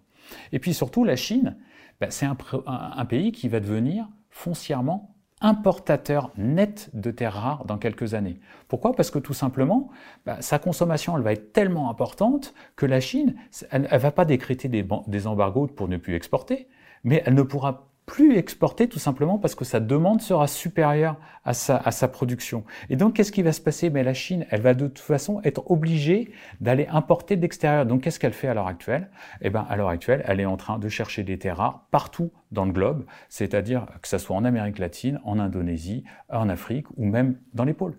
Et 0.52 0.60
puis 0.60 0.74
surtout, 0.74 1.04
la 1.04 1.16
Chine, 1.16 1.58
ben, 2.00 2.12
c'est 2.12 2.26
un, 2.28 3.06
pays 3.06 3.32
qui 3.32 3.48
va 3.48 3.60
devenir 3.60 4.08
foncièrement 4.30 5.16
importateur 5.42 6.32
net 6.38 6.90
de 6.94 7.12
terres 7.12 7.34
rares 7.34 7.66
dans 7.66 7.78
quelques 7.78 8.14
années. 8.14 8.40
Pourquoi? 8.68 8.94
Parce 8.94 9.12
que 9.12 9.20
tout 9.20 9.34
simplement, 9.34 9.90
ben, 10.26 10.42
sa 10.42 10.60
consommation 10.60 11.18
va 11.20 11.34
être 11.34 11.54
tellement 11.54 11.90
importante 11.90 12.54
que 12.76 12.86
la 12.86 13.00
Chine, 13.00 13.36
elle 13.72 13.88
ne 13.92 13.98
va 13.98 14.12
pas 14.12 14.26
décréter 14.26 14.68
des, 14.68 14.88
des 15.08 15.28
embargos 15.28 15.68
pour 15.68 15.88
ne 15.88 15.98
plus 15.98 16.16
exporter, 16.16 16.68
mais 17.04 17.24
elle 17.26 17.34
ne 17.34 17.44
pourra 17.44 17.90
plus 18.08 18.38
exporter 18.38 18.88
tout 18.88 19.00
simplement 19.00 19.38
parce 19.38 19.54
que 19.54 19.66
sa 19.66 19.80
demande 19.80 20.22
sera 20.22 20.48
supérieure 20.48 21.18
à 21.44 21.54
sa, 21.54 22.08
production. 22.08 22.64
Et 22.90 22.96
donc, 22.96 23.14
qu'est-ce 23.14 23.32
qui 23.32 23.44
va 23.44 23.52
se 23.52 23.62
passer? 23.62 23.90
Mais 23.90 24.02
La 24.02 24.14
Chine, 24.14 24.46
elle 24.50 24.62
va 24.62 24.74
de 24.74 24.88
toute 24.88 25.00
façon 25.00 25.42
être 25.44 25.70
obligée 25.70 26.32
d'aller 26.62 26.88
importer 26.88 27.36
de 27.36 27.42
l'extérieur. 27.42 27.86
Donc, 27.86 28.02
qu'est-ce 28.02 28.20
qu'elle 28.20 28.34
fait 28.34 28.48
à 28.48 28.54
l'heure 28.54 28.68
actuelle? 28.68 29.10
Eh 29.42 29.50
bien, 29.50 29.66
à 29.70 29.76
l'heure 29.76 29.90
actuelle, 29.90 30.24
elle 30.26 30.40
est 30.40 30.46
en 30.46 30.58
train 30.58 30.80
de 30.80 30.90
chercher 30.90 31.24
des 31.24 31.38
terres 31.38 31.58
rares 31.58 31.86
partout 31.92 32.32
dans 32.52 32.66
le 32.66 32.72
globe, 32.72 33.06
c'est-à-dire 33.28 33.86
que 34.02 34.08
ce 34.08 34.18
soit 34.18 34.36
en 34.36 34.46
Amérique 34.46 34.80
latine, 34.80 35.20
en 35.26 35.38
Indonésie, 35.38 36.06
en 36.30 36.48
Afrique 36.50 36.88
ou 36.96 37.06
même 37.06 37.38
dans 37.54 37.66
les 37.66 37.74
pôles. 37.74 37.98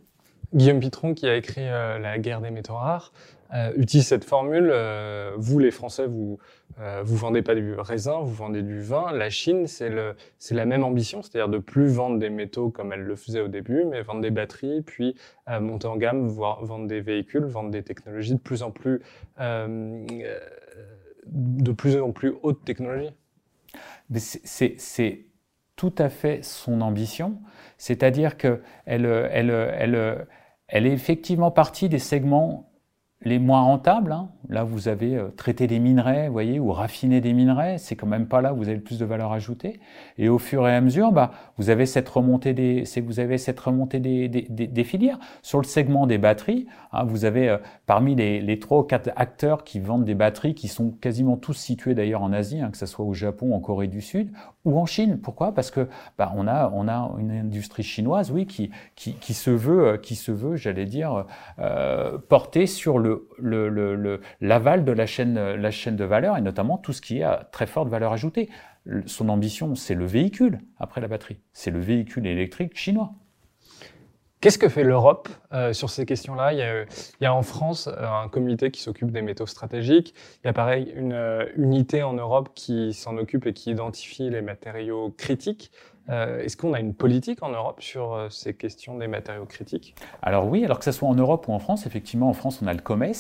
Guillaume 0.54 0.80
Pitron, 0.80 1.12
qui 1.12 1.28
a 1.28 1.36
écrit 1.36 1.68
euh, 1.68 1.98
La 1.98 2.18
guerre 2.18 2.40
des 2.40 2.50
métaux 2.50 2.74
rares, 2.74 3.12
euh, 3.54 3.72
utilise 3.76 4.06
cette 4.06 4.24
formule. 4.24 4.68
Euh, 4.70 5.32
vous, 5.38 5.58
les 5.58 5.70
Français, 5.70 6.06
vous 6.06 6.38
euh, 6.80 7.00
vendez 7.04 7.40
pas 7.42 7.54
du 7.54 7.74
raisin, 7.74 8.20
vous 8.20 8.34
vendez 8.34 8.62
du 8.62 8.82
vin. 8.82 9.11
La 9.12 9.30
Chine, 9.30 9.66
c'est 9.66 9.88
la 9.90 10.66
même 10.66 10.84
ambition, 10.84 11.22
c'est-à-dire 11.22 11.48
de 11.48 11.58
plus 11.58 11.87
vendre 11.88 12.18
des 12.18 12.28
métaux 12.30 12.68
comme 12.70 12.92
elle 12.92 13.04
le 13.04 13.16
faisait 13.16 13.40
au 13.40 13.48
début, 13.48 13.84
mais 13.84 14.02
vendre 14.02 14.20
des 14.20 14.30
batteries, 14.30 14.82
puis 14.82 15.14
monter 15.61 15.87
en 15.87 15.96
gamme, 15.96 16.26
voire 16.26 16.62
vendre 16.64 16.87
des 16.87 17.00
véhicules, 17.00 17.44
vendre 17.44 17.70
des 17.70 17.82
technologies 17.82 18.34
de 18.34 18.40
plus 18.40 18.62
en 18.62 18.70
plus, 18.70 19.00
de 21.26 21.72
plus 21.72 21.96
en 21.96 22.12
plus 22.12 22.34
haute 22.42 22.64
technologie. 22.64 23.12
C'est 24.14 25.24
tout 25.76 25.94
à 25.96 26.11
fait 26.11 26.44
son 26.44 26.80
ambition, 26.82 27.38
c'est-à-dire 27.78 28.37
qu'elle 28.37 28.61
elle, 28.84 29.06
elle, 29.06 30.26
elle 30.68 30.87
est 30.87 30.92
effectivement 30.92 31.50
partie 31.50 31.88
des 31.88 31.98
segments 31.98 32.67
les 33.22 33.40
moins 33.40 33.62
rentables, 33.62 34.12
hein. 34.12 34.28
là 34.48 34.62
vous 34.62 34.87
avez 34.87 35.16
euh, 35.16 35.28
traité 35.37 35.66
des 35.66 35.81
minerais, 35.81 36.28
voyez, 36.28 36.61
ou 36.61 36.70
raffiné 36.70 37.20
des 37.20 37.33
minerais, 37.33 37.76
c'est 37.78 37.96
quand 37.96 38.07
même 38.07 38.28
pas 38.28 38.40
là 38.40 38.54
où 38.54 38.59
vous 38.59 38.68
avez 38.68 38.76
le 38.76 38.83
plus 38.83 39.00
de 39.00 39.04
valeur 39.04 39.33
ajoutée. 39.33 39.81
Et 40.18 40.28
au 40.28 40.38
fur 40.38 40.68
et 40.68 40.74
à 40.74 40.81
mesure, 40.81 41.11
bah, 41.11 41.33
vous 41.57 41.68
avez 41.68 41.85
cette 41.85 42.09
remontée 42.09 42.54
des, 42.54 42.85
vous 43.04 43.18
avez 43.18 43.37
cette 43.37 43.59
remontée 43.59 43.98
des, 43.98 44.28
des, 44.28 44.42
des, 44.48 44.85
filières. 44.85 45.18
Sur 45.42 45.59
le 45.59 45.64
segment 45.64 46.07
des 46.07 46.18
batteries, 46.18 46.66
hein, 46.92 47.04
vous 47.04 47.24
avez 47.24 47.48
euh, 47.48 47.59
parmi 47.87 48.14
les, 48.14 48.59
trois 48.61 48.78
ou 48.78 48.83
quatre 48.85 49.11
acteurs 49.16 49.64
qui 49.64 49.81
vendent 49.81 50.04
des 50.04 50.14
batteries, 50.14 50.54
qui 50.54 50.68
sont 50.68 50.92
quasiment 50.92 51.37
tous 51.37 51.54
situés 51.54 51.94
d'ailleurs 51.94 52.22
en 52.22 52.33
Asie, 52.33 52.61
hein, 52.61 52.70
que 52.70 52.78
ce 52.78 52.87
soit 52.87 53.04
au 53.04 53.14
Japon, 53.14 53.52
en 53.52 53.59
Corée 53.59 53.88
du 53.88 54.00
Sud 54.00 54.31
ou 54.68 54.78
en 54.78 54.87
Chine. 54.87 55.18
Pourquoi? 55.20 55.54
Parce 55.54 55.70
que 55.70 55.88
bah, 56.18 56.33
on 56.37 56.46
a 56.46 56.70
on 56.74 56.88
a 56.88 57.14
une 57.18 57.33
industrie 57.33 57.83
chinoise, 57.83 58.31
oui, 58.31 58.46
qui 58.46 58.70
qui, 58.94 59.14
qui 59.14 59.35
se 59.35 59.50
veut, 59.50 59.88
euh, 59.88 59.96
qui 59.96 60.14
se 60.14 60.31
veut, 60.31 60.57
j'allais 60.57 60.85
dire, 60.85 61.24
euh, 61.59 62.18
porter 62.28 62.66
sur 62.66 62.98
le 62.98 63.28
le, 63.38 64.20
l'aval 64.40 64.85
de 64.85 64.92
la 64.92 65.07
chaîne, 65.07 65.35
la 65.35 65.70
chaîne 65.70 65.96
de 65.96 66.04
valeur 66.04 66.37
et 66.37 66.42
notamment 66.42 66.78
tout 66.78 66.92
ce 66.92 67.00
qui 67.00 67.18
est 67.18 67.22
à 67.22 67.48
très 67.50 67.66
forte 67.66 67.88
valeur 67.88 68.12
ajoutée. 68.12 68.50
Son 69.07 69.28
ambition, 69.28 69.74
c'est 69.74 69.94
le 69.94 70.07
véhicule 70.07 70.61
après 70.78 71.00
la 71.00 71.09
batterie. 71.09 71.40
C'est 71.52 71.70
le 71.70 71.81
véhicule 71.81 72.26
électrique 72.26 72.76
chinois. 72.76 73.12
Qu'est-ce 74.40 74.59
que 74.59 74.68
fait 74.68 74.85
l'Europe 74.85 75.29
euh, 75.53 75.72
sur 75.72 75.90
ces 75.90 76.07
questions-là? 76.07 76.53
Il, 76.53 76.87
y 77.20 77.27
a 77.27 77.35
en 77.35 77.42
France 77.42 77.88
euh, 77.88 78.07
un 78.07 78.29
comité 78.29 78.70
qui 78.70 78.81
s'occupe 78.81 79.11
des 79.11 79.20
métaux 79.20 79.46
stratégiques. 79.46 80.14
Il 80.44 80.46
y 80.46 80.51
a 80.51 80.53
pareil 80.53 80.92
une 80.94 81.12
euh, 81.12 81.46
unité 81.57 82.05
en 82.05 82.12
Europe 82.12 82.51
qui 82.55 82.92
s'en 82.92 83.16
occupe 83.16 83.46
et 83.46 83.53
qui 83.53 83.72
identifie 83.72 84.31
les 84.31 84.42
matériaux 84.42 85.12
critiques. 85.16 85.72
Est-ce 86.11 86.57
qu'on 86.57 86.72
a 86.72 86.81
une 86.81 86.94
politique 86.94 87.42
en 87.42 87.51
Europe 87.51 87.83
sur 87.83 88.29
ces 88.31 88.55
questions 88.55 88.96
des 88.96 89.09
matériaux 89.09 89.44
critiques? 89.44 89.94
Alors 90.22 90.48
oui, 90.48 90.64
alors 90.64 90.79
que 90.79 90.87
ce 90.87 90.92
soit 90.92 91.07
en 91.07 91.14
Europe 91.14 91.46
ou 91.48 91.53
en 91.53 91.59
France, 91.59 91.85
effectivement, 91.85 92.31
en 92.31 92.33
France, 92.33 92.61
on 92.62 92.66
a 92.66 92.72
le 92.72 92.81
COMES, 92.81 93.12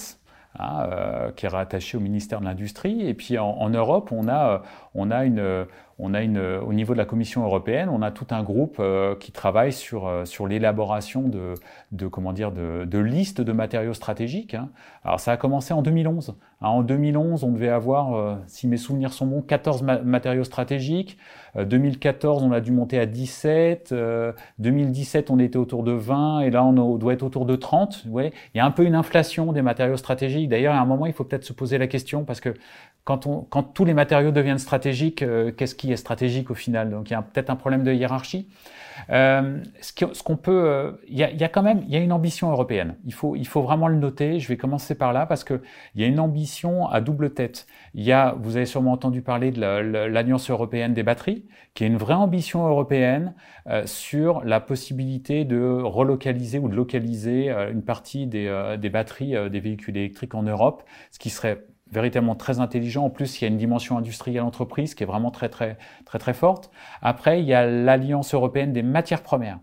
hein, 0.58 1.30
qui 1.36 1.44
est 1.44 1.50
rattaché 1.50 1.98
au 1.98 2.00
ministère 2.00 2.40
de 2.40 2.46
l'Industrie. 2.46 3.06
Et 3.06 3.12
puis 3.12 3.36
en, 3.36 3.68
Europe, 3.68 4.10
on 4.10 4.26
a, 4.26 4.62
on 4.94 5.10
a 5.10 5.26
une, 5.26 5.66
on 6.00 6.14
a 6.14 6.22
une, 6.22 6.38
au 6.38 6.72
niveau 6.72 6.92
de 6.92 6.98
la 6.98 7.04
Commission 7.04 7.44
européenne, 7.44 7.88
on 7.90 8.02
a 8.02 8.12
tout 8.12 8.26
un 8.30 8.42
groupe 8.44 8.76
euh, 8.78 9.16
qui 9.16 9.32
travaille 9.32 9.72
sur, 9.72 10.06
euh, 10.06 10.24
sur 10.24 10.46
l'élaboration 10.46 11.28
de, 11.28 11.54
de, 11.90 12.06
comment 12.06 12.32
dire, 12.32 12.52
de, 12.52 12.84
de 12.84 12.98
listes 12.98 13.40
de 13.40 13.52
matériaux 13.52 13.94
stratégiques. 13.94 14.54
Hein. 14.54 14.68
Alors 15.04 15.18
ça 15.18 15.32
a 15.32 15.36
commencé 15.36 15.74
en 15.74 15.82
2011. 15.82 16.36
Hein, 16.60 16.68
en 16.68 16.82
2011, 16.82 17.42
on 17.42 17.50
devait 17.50 17.68
avoir, 17.68 18.14
euh, 18.14 18.36
si 18.46 18.68
mes 18.68 18.76
souvenirs 18.76 19.12
sont 19.12 19.26
bons, 19.26 19.42
14 19.42 19.82
matériaux 19.82 20.44
stratégiques. 20.44 21.18
2014, 21.58 22.44
on 22.44 22.52
a 22.52 22.60
dû 22.60 22.70
monter 22.70 23.00
à 23.00 23.06
17. 23.06 23.92
2017, 24.58 25.30
on 25.30 25.40
était 25.40 25.56
autour 25.56 25.82
de 25.82 25.90
20. 25.90 26.40
Et 26.40 26.50
là, 26.50 26.64
on 26.64 26.96
doit 26.96 27.14
être 27.14 27.24
autour 27.24 27.46
de 27.46 27.56
30. 27.56 28.04
Ouais. 28.10 28.32
Il 28.54 28.58
y 28.58 28.60
a 28.60 28.66
un 28.66 28.70
peu 28.70 28.84
une 28.84 28.94
inflation 28.94 29.52
des 29.52 29.62
matériaux 29.62 29.96
stratégiques. 29.96 30.48
D'ailleurs, 30.48 30.74
à 30.74 30.78
un 30.78 30.84
moment, 30.84 31.06
il 31.06 31.12
faut 31.12 31.24
peut-être 31.24 31.44
se 31.44 31.52
poser 31.52 31.78
la 31.78 31.88
question 31.88 32.24
parce 32.24 32.40
que 32.40 32.54
quand, 33.04 33.26
on, 33.26 33.42
quand 33.42 33.62
tous 33.62 33.84
les 33.84 33.94
matériaux 33.94 34.30
deviennent 34.30 34.58
stratégiques, 34.58 35.24
qu'est-ce 35.56 35.74
qui 35.74 35.92
est 35.92 35.96
stratégique 35.96 36.50
au 36.50 36.54
final? 36.54 36.90
Donc 36.90 37.10
il 37.10 37.14
y 37.14 37.16
a 37.16 37.22
peut-être 37.22 37.50
un 37.50 37.56
problème 37.56 37.82
de 37.84 37.92
hiérarchie. 37.92 38.48
Euh, 39.10 39.62
ce 39.80 40.22
qu'on 40.22 40.36
peut, 40.36 40.64
euh, 40.68 40.92
il 41.08 41.16
y, 41.16 41.24
a, 41.24 41.30
y, 41.30 41.44
a, 41.44 41.48
quand 41.48 41.62
même, 41.62 41.82
il 41.86 41.92
y 41.92 41.96
a 41.96 42.00
une 42.00 42.12
ambition 42.12 42.50
européenne. 42.50 42.96
Il 43.06 43.14
faut, 43.14 43.36
il 43.36 43.46
faut 43.46 43.62
vraiment 43.62 43.88
le 43.88 43.96
noter. 43.96 44.40
Je 44.40 44.48
vais 44.48 44.56
commencer 44.56 44.94
par 44.94 45.12
là 45.12 45.26
parce 45.26 45.44
que 45.44 45.62
il 45.94 46.00
y 46.00 46.04
a 46.04 46.06
une 46.06 46.20
ambition 46.20 46.88
à 46.88 47.00
double 47.00 47.30
tête. 47.30 47.66
Il 47.94 48.04
y 48.04 48.12
a, 48.12 48.34
vous 48.38 48.56
avez 48.56 48.66
sûrement 48.66 48.92
entendu 48.92 49.22
parler 49.22 49.50
de 49.50 49.60
l'Alliance 49.60 50.50
européenne 50.50 50.94
des 50.94 51.02
batteries, 51.02 51.46
qui 51.74 51.84
est 51.84 51.86
une 51.86 51.96
vraie 51.96 52.14
ambition 52.14 52.66
européenne 52.66 53.34
euh, 53.66 53.86
sur 53.86 54.44
la 54.44 54.60
possibilité 54.60 55.44
de 55.44 55.80
relocaliser 55.82 56.58
ou 56.58 56.68
de 56.68 56.74
localiser 56.74 57.50
une 57.70 57.82
partie 57.82 58.26
des, 58.26 58.76
des 58.78 58.90
batteries 58.90 59.34
des 59.50 59.60
véhicules 59.60 59.96
électriques 59.96 60.34
en 60.34 60.42
Europe, 60.42 60.82
ce 61.10 61.18
qui 61.18 61.30
serait 61.30 61.64
véritablement 61.92 62.34
très 62.34 62.60
intelligent. 62.60 63.04
En 63.04 63.10
plus, 63.10 63.40
il 63.40 63.44
y 63.44 63.46
a 63.46 63.50
une 63.50 63.56
dimension 63.56 63.98
industrielle 63.98 64.42
entreprise 64.42 64.94
qui 64.94 65.02
est 65.02 65.06
vraiment 65.06 65.30
très 65.30 65.48
très 65.48 65.78
très 66.04 66.18
très 66.18 66.34
forte. 66.34 66.70
Après, 67.02 67.40
il 67.40 67.46
y 67.46 67.54
a 67.54 67.66
l'Alliance 67.66 68.34
européenne 68.34 68.72
des 68.72 68.82
matières 68.82 69.22
premières 69.22 69.58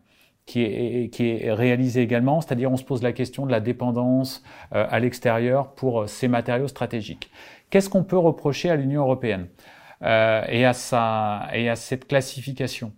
qui 0.46 0.62
est, 0.62 1.10
qui 1.12 1.28
est 1.30 1.52
réalisée 1.52 2.02
également, 2.02 2.40
c'est-à-dire 2.40 2.72
on 2.72 2.78
se 2.78 2.84
pose 2.84 3.02
la 3.02 3.14
question 3.14 3.46
de 3.46 3.52
la 3.52 3.60
dépendance 3.60 4.44
euh, 4.74 4.86
à 4.90 5.00
l'extérieur 5.00 5.74
pour 5.74 6.02
euh, 6.02 6.08
ces 6.08 6.28
matériaux 6.28 6.68
stratégiques. 6.68 7.32
Qu'est-ce 7.70 7.90
qu'on 7.90 8.04
peut 8.04 8.18
reprocher 8.18 8.70
à 8.70 8.76
l'Union 8.76 9.02
européenne 9.02 9.48
euh, 10.04 10.44
et, 10.50 10.66
à 10.66 10.74
sa, 10.74 11.48
et 11.54 11.70
à 11.70 11.76
cette 11.76 12.08
classification 12.08 12.94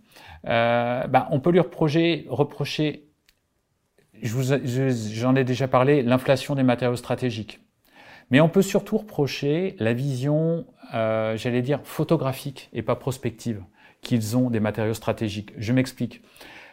euh, 0.46 1.06
bah, 1.06 1.28
On 1.30 1.40
peut 1.40 1.50
lui 1.50 1.60
reprocher, 1.60 2.26
reprocher 2.28 3.04
j'en 4.22 5.36
ai 5.36 5.44
déjà 5.44 5.68
parlé, 5.68 6.02
l'inflation 6.02 6.56
des 6.56 6.64
matériaux 6.64 6.96
stratégiques. 6.96 7.60
Mais 8.30 8.40
on 8.40 8.48
peut 8.48 8.62
surtout 8.62 8.98
reprocher 8.98 9.74
la 9.78 9.92
vision, 9.92 10.66
euh, 10.94 11.36
j'allais 11.36 11.62
dire, 11.62 11.80
photographique 11.84 12.68
et 12.72 12.82
pas 12.82 12.96
prospective 12.96 13.62
qu'ils 14.02 14.36
ont 14.36 14.50
des 14.50 14.60
matériaux 14.60 14.94
stratégiques. 14.94 15.52
Je 15.56 15.72
m'explique. 15.72 16.22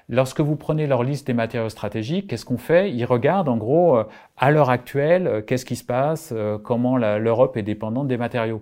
Lorsque 0.07 0.41
vous 0.41 0.55
prenez 0.55 0.85
leur 0.85 1.03
liste 1.03 1.25
des 1.25 1.33
matériaux 1.33 1.69
stratégiques, 1.69 2.27
qu'est-ce 2.27 2.45
qu'on 2.45 2.59
fait? 2.59 2.91
Ils 2.91 3.05
regardent 3.05 3.49
en 3.49 3.57
gros, 3.57 3.97
euh, 3.97 4.03
à 4.37 4.51
l'heure 4.51 4.69
actuelle, 4.69 5.27
euh, 5.27 5.41
qu'est-ce 5.41 5.65
qui 5.65 5.75
se 5.75 5.83
passe, 5.83 6.33
comment 6.63 6.97
l'Europe 6.97 7.57
est 7.57 7.63
dépendante 7.63 8.07
des 8.07 8.17
matériaux. 8.17 8.61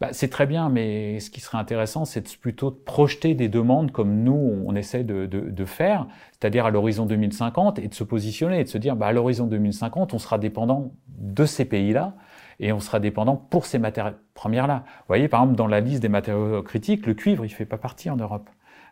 Bah, 0.00 0.08
c'est 0.12 0.28
très 0.28 0.46
bien, 0.46 0.70
mais 0.70 1.20
ce 1.20 1.28
qui 1.28 1.40
serait 1.40 1.58
intéressant, 1.58 2.06
c'est 2.06 2.38
plutôt 2.38 2.70
de 2.70 2.76
projeter 2.76 3.34
des 3.34 3.50
demandes 3.50 3.92
comme 3.92 4.22
nous, 4.22 4.62
on 4.64 4.74
essaie 4.74 5.04
de, 5.04 5.64
faire, 5.66 6.06
c'est-à-dire 6.32 6.64
à, 6.64 6.70
l'horizon 6.70 7.04
2050, 7.04 7.78
et 7.78 7.88
de 7.88 7.94
se 7.94 8.02
positionner, 8.02 8.60
et 8.60 8.64
de 8.64 8.68
se 8.68 8.78
dire, 8.78 8.96
bah, 8.96 9.08
à 9.08 9.12
l'horizon 9.12 9.46
2050, 9.46 10.14
on 10.14 10.18
sera 10.18 10.38
dépendant 10.38 10.92
de 11.18 11.44
ces 11.44 11.66
pays-là, 11.66 12.14
et 12.60 12.72
on 12.72 12.80
sera 12.80 13.00
dépendant 13.00 13.36
pour 13.36 13.66
ces 13.66 13.78
matières 13.78 14.14
premières-là. 14.34 14.84
Vous 14.86 15.04
voyez, 15.08 15.28
par 15.28 15.42
exemple, 15.42 15.56
dans 15.56 15.66
la 15.66 15.80
liste 15.80 16.02
des 16.02 16.08
matériaux 16.08 16.62
critiques, 16.62 17.06
le 17.06 17.14
cuivre, 17.14 17.44
il 17.44 17.48
fait 17.48 17.64
pas 17.64 17.78
partie 17.78 18.10
en 18.10 18.16
Europe. 18.16 18.48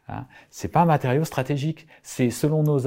Hein. 0.08 0.24
C'est 0.50 0.68
pas 0.68 0.80
un 0.80 0.86
matériau 0.86 1.24
stratégique. 1.24 1.86
C'est 2.02 2.30
selon 2.30 2.62
nos, 2.62 2.86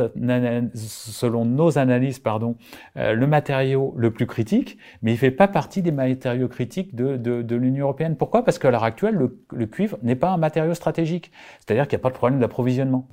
analyses, 1.77 2.19
pardon, 2.19 2.55
euh, 2.97 3.13
le 3.13 3.27
matériau 3.27 3.93
le 3.95 4.11
plus 4.11 4.25
critique, 4.25 4.77
mais 5.03 5.13
il 5.13 5.17
fait 5.17 5.31
pas 5.31 5.47
partie 5.47 5.83
des 5.83 5.91
matériaux 5.91 6.47
critiques 6.47 6.95
de, 6.95 7.55
l'Union 7.55 7.85
européenne. 7.85 8.15
Pourquoi? 8.17 8.43
Parce 8.43 8.57
qu'à 8.57 8.71
l'heure 8.71 8.83
actuelle, 8.83 9.15
le, 9.15 9.39
le 9.51 9.67
cuivre 9.67 9.97
n'est 10.01 10.15
pas 10.15 10.31
un 10.31 10.37
matériau 10.37 10.73
stratégique. 10.73 11.31
C'est-à-dire 11.59 11.87
qu'il 11.87 11.97
n'y 11.97 12.01
a 12.01 12.03
pas 12.03 12.09
de 12.09 12.15
problème 12.15 12.39
d'approvisionnement. 12.39 13.07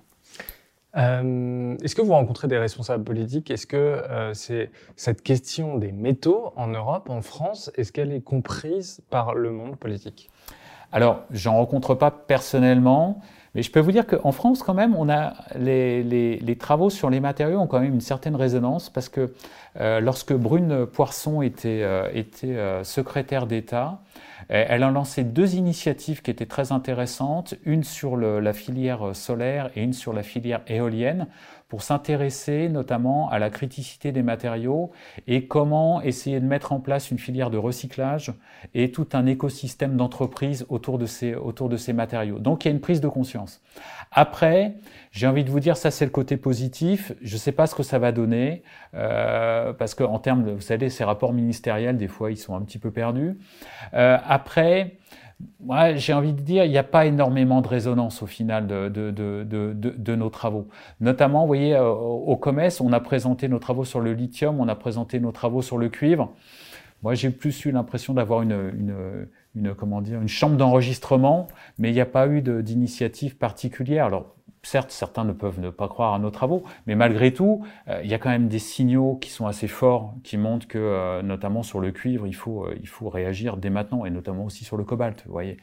Euh, 0.97 1.76
est-ce 1.82 1.95
que 1.95 2.03
vous 2.03 2.12
rencontrez 2.12 2.49
des 2.49 2.59
responsables 2.59 3.05
politiques? 3.05 3.51
Est-ce 3.51 3.66
que 3.66 3.76
euh, 3.76 4.34
c'est 4.34 4.70
cette 4.97 5.22
question 5.22 5.76
des 5.76 5.93
métaux 5.93 6.53
en 6.57 6.68
Europe, 6.68 7.11
en 7.11 7.22
France, 7.22 7.70
est-ce 7.76 7.93
qu'elle 7.93 8.12
est 8.12 8.22
comprise 8.22 9.01
par 9.11 9.34
le 9.34 9.53
monde 9.53 9.76
politique? 9.76 10.30
Alors, 10.91 11.24
j'en 11.30 11.57
rencontre 11.57 11.95
pas 11.95 12.11
personnellement, 12.11 13.20
mais 13.55 13.62
je 13.62 13.70
peux 13.70 13.80
vous 13.80 13.93
dire 13.93 14.07
qu'en 14.07 14.32
France, 14.32 14.62
quand 14.62 14.74
même, 14.74 14.95
on 14.95 15.09
a 15.09 15.34
les, 15.57 16.03
les, 16.03 16.39
les, 16.39 16.57
travaux 16.57 16.91
sur 16.91 17.11
les 17.11 17.20
matériaux 17.20 17.59
ont 17.59 17.66
quand 17.66 17.80
même 17.80 17.95
une 17.95 18.01
certaine 18.01 18.36
résonance 18.36 18.91
parce 18.91 19.09
que 19.09 19.32
euh, 19.80 20.01
lorsque 20.01 20.32
Brune 20.32 20.86
Poisson 20.86 21.43
était, 21.43 21.82
euh, 21.82 22.09
était 22.14 22.57
euh, 22.57 22.84
secrétaire 22.84 23.47
d'État, 23.47 24.01
elle 24.49 24.82
a 24.82 24.90
lancé 24.90 25.24
deux 25.24 25.57
initiatives 25.57 26.22
qui 26.22 26.30
étaient 26.30 26.46
très 26.46 26.72
intéressantes, 26.72 27.55
une 27.64 27.84
sur 27.84 28.16
la 28.16 28.53
filière 28.53 29.14
solaire 29.14 29.70
et 29.76 29.82
une 29.82 29.92
sur 29.92 30.12
la 30.12 30.22
filière 30.22 30.62
éolienne, 30.66 31.26
pour 31.69 31.83
s'intéresser 31.83 32.69
notamment 32.69 33.31
à 33.31 33.39
la 33.39 33.51
criticité 33.51 34.11
des 34.11 34.23
matériaux 34.23 34.91
et 35.27 35.47
comment 35.47 36.01
essayer 36.03 36.41
de 36.41 36.47
mettre 36.47 36.73
en 36.73 36.81
place 36.81 37.11
une 37.11 37.19
filière 37.19 37.51
de 37.51 37.59
recyclage 37.59 38.33
et 38.75 38.91
tout 38.91 39.09
un 39.12 39.27
écosystème 39.27 39.97
d'entreprise 39.97 40.66
autour 40.69 40.99
de 40.99 41.07
ces 41.07 41.35
autour 41.35 41.69
de 41.69 41.77
ces 41.77 41.93
matériaux. 41.93 42.39
Donc 42.39 42.64
il 42.64 42.69
y 42.69 42.71
a 42.71 42.75
une 42.75 42.81
prise 42.81 43.01
de 43.01 43.09
conscience. 43.09 43.61
Après, 44.11 44.75
j'ai 45.12 45.27
envie 45.27 45.45
de 45.45 45.51
vous 45.51 45.61
dire, 45.61 45.77
ça 45.77 45.91
c'est 45.91 46.05
le 46.05 46.11
côté 46.11 46.37
positif. 46.37 47.12
Je 47.23 47.35
ne 47.35 47.39
sais 47.39 47.53
pas 47.53 47.66
ce 47.66 47.75
que 47.75 47.83
ça 47.83 47.99
va 47.99 48.12
donner 48.12 48.62
euh, 48.95 49.73
parce 49.73 49.95
que 49.95 50.05
en 50.05 50.19
termes, 50.19 50.45
de, 50.45 50.51
vous 50.53 50.61
savez, 50.61 50.89
ces 50.89 51.05
rapports 51.05 51.33
ministériels, 51.33 51.97
des 51.97 52.09
fois, 52.09 52.31
ils 52.31 52.37
sont 52.37 52.55
un 52.55 52.62
petit 52.62 52.79
peu 52.79 52.91
perdus. 52.91 53.39
Euh, 53.95 54.16
après, 54.27 54.97
moi, 55.61 55.95
j'ai 55.95 56.12
envie 56.12 56.32
de 56.32 56.41
dire, 56.41 56.64
il 56.64 56.70
n'y 56.70 56.78
a 56.78 56.82
pas 56.84 57.07
énormément 57.07 57.61
de 57.61 57.68
résonance 57.68 58.22
au 58.22 58.26
final 58.26 58.66
de, 58.66 58.89
de, 58.89 59.11
de, 59.12 59.72
de 59.74 60.14
nos 60.16 60.30
travaux. 60.30 60.66
Notamment, 61.01 61.43
vous 61.43 61.47
voyez, 61.47 61.76
euh, 61.76 61.89
au 61.91 62.36
COMES, 62.36 62.80
on 62.80 62.93
a 62.93 63.01
présenté 63.01 63.49
nos 63.49 63.59
travaux 63.59 63.84
sur 63.84 64.01
le 64.01 64.14
lithium, 64.14 64.61
on 64.61 64.68
a 64.68 64.74
présenté 64.74 65.20
nos 65.20 65.30
travaux 65.32 65.62
sur 65.62 65.78
le 65.78 65.89
cuivre. 65.89 66.32
Moi, 67.03 67.14
j'ai 67.14 67.30
plus 67.30 67.64
eu 67.64 67.70
l'impression 67.70 68.14
d'avoir 68.14 68.43
une, 68.43 68.72
une, 68.76 69.28
une, 69.55 69.74
comment 69.74 70.01
dire, 70.01 70.20
une 70.20 70.28
chambre 70.28 70.57
d'enregistrement, 70.57 71.47
mais 71.78 71.91
il 71.91 71.95
n'y 71.95 72.01
a 72.01 72.07
pas 72.07 72.26
eu 72.26 72.43
d'initiative 72.43 73.36
particulière. 73.36 74.07
Alors, 74.07 74.34
certes, 74.62 74.90
certains 74.90 75.24
ne 75.24 75.32
peuvent 75.32 75.61
ne 75.61 75.70
pas 75.70 75.88
croire 75.88 76.14
à 76.14 76.18
nos 76.18 76.30
travaux, 76.30 76.64
mais 76.86 76.94
malgré 76.94 77.32
tout, 77.32 77.64
euh, 77.88 78.00
il 78.02 78.11
y 78.11 78.14
a 78.14 78.18
quand 78.18 78.30
même 78.30 78.48
des 78.48 78.59
signaux 78.59 79.16
qui 79.16 79.30
sont 79.30 79.46
assez 79.46 79.68
forts, 79.68 80.14
qui 80.24 80.36
montrent 80.36 80.66
que, 80.66 80.78
euh, 80.78 81.22
notamment 81.22 81.62
sur 81.62 81.80
le 81.80 81.92
cuivre, 81.92 82.26
il 82.26 82.34
faut, 82.34 82.64
euh, 82.64 82.76
il 82.80 82.88
faut 82.88 83.09
réagir 83.09 83.56
dès 83.56 83.70
maintenant, 83.70 84.04
et 84.04 84.11
notamment 84.11 84.44
aussi 84.44 84.64
sur 84.64 84.76
le 84.76 84.84
cobalt, 84.84 85.22
vous 85.26 85.32
voyez. 85.32 85.56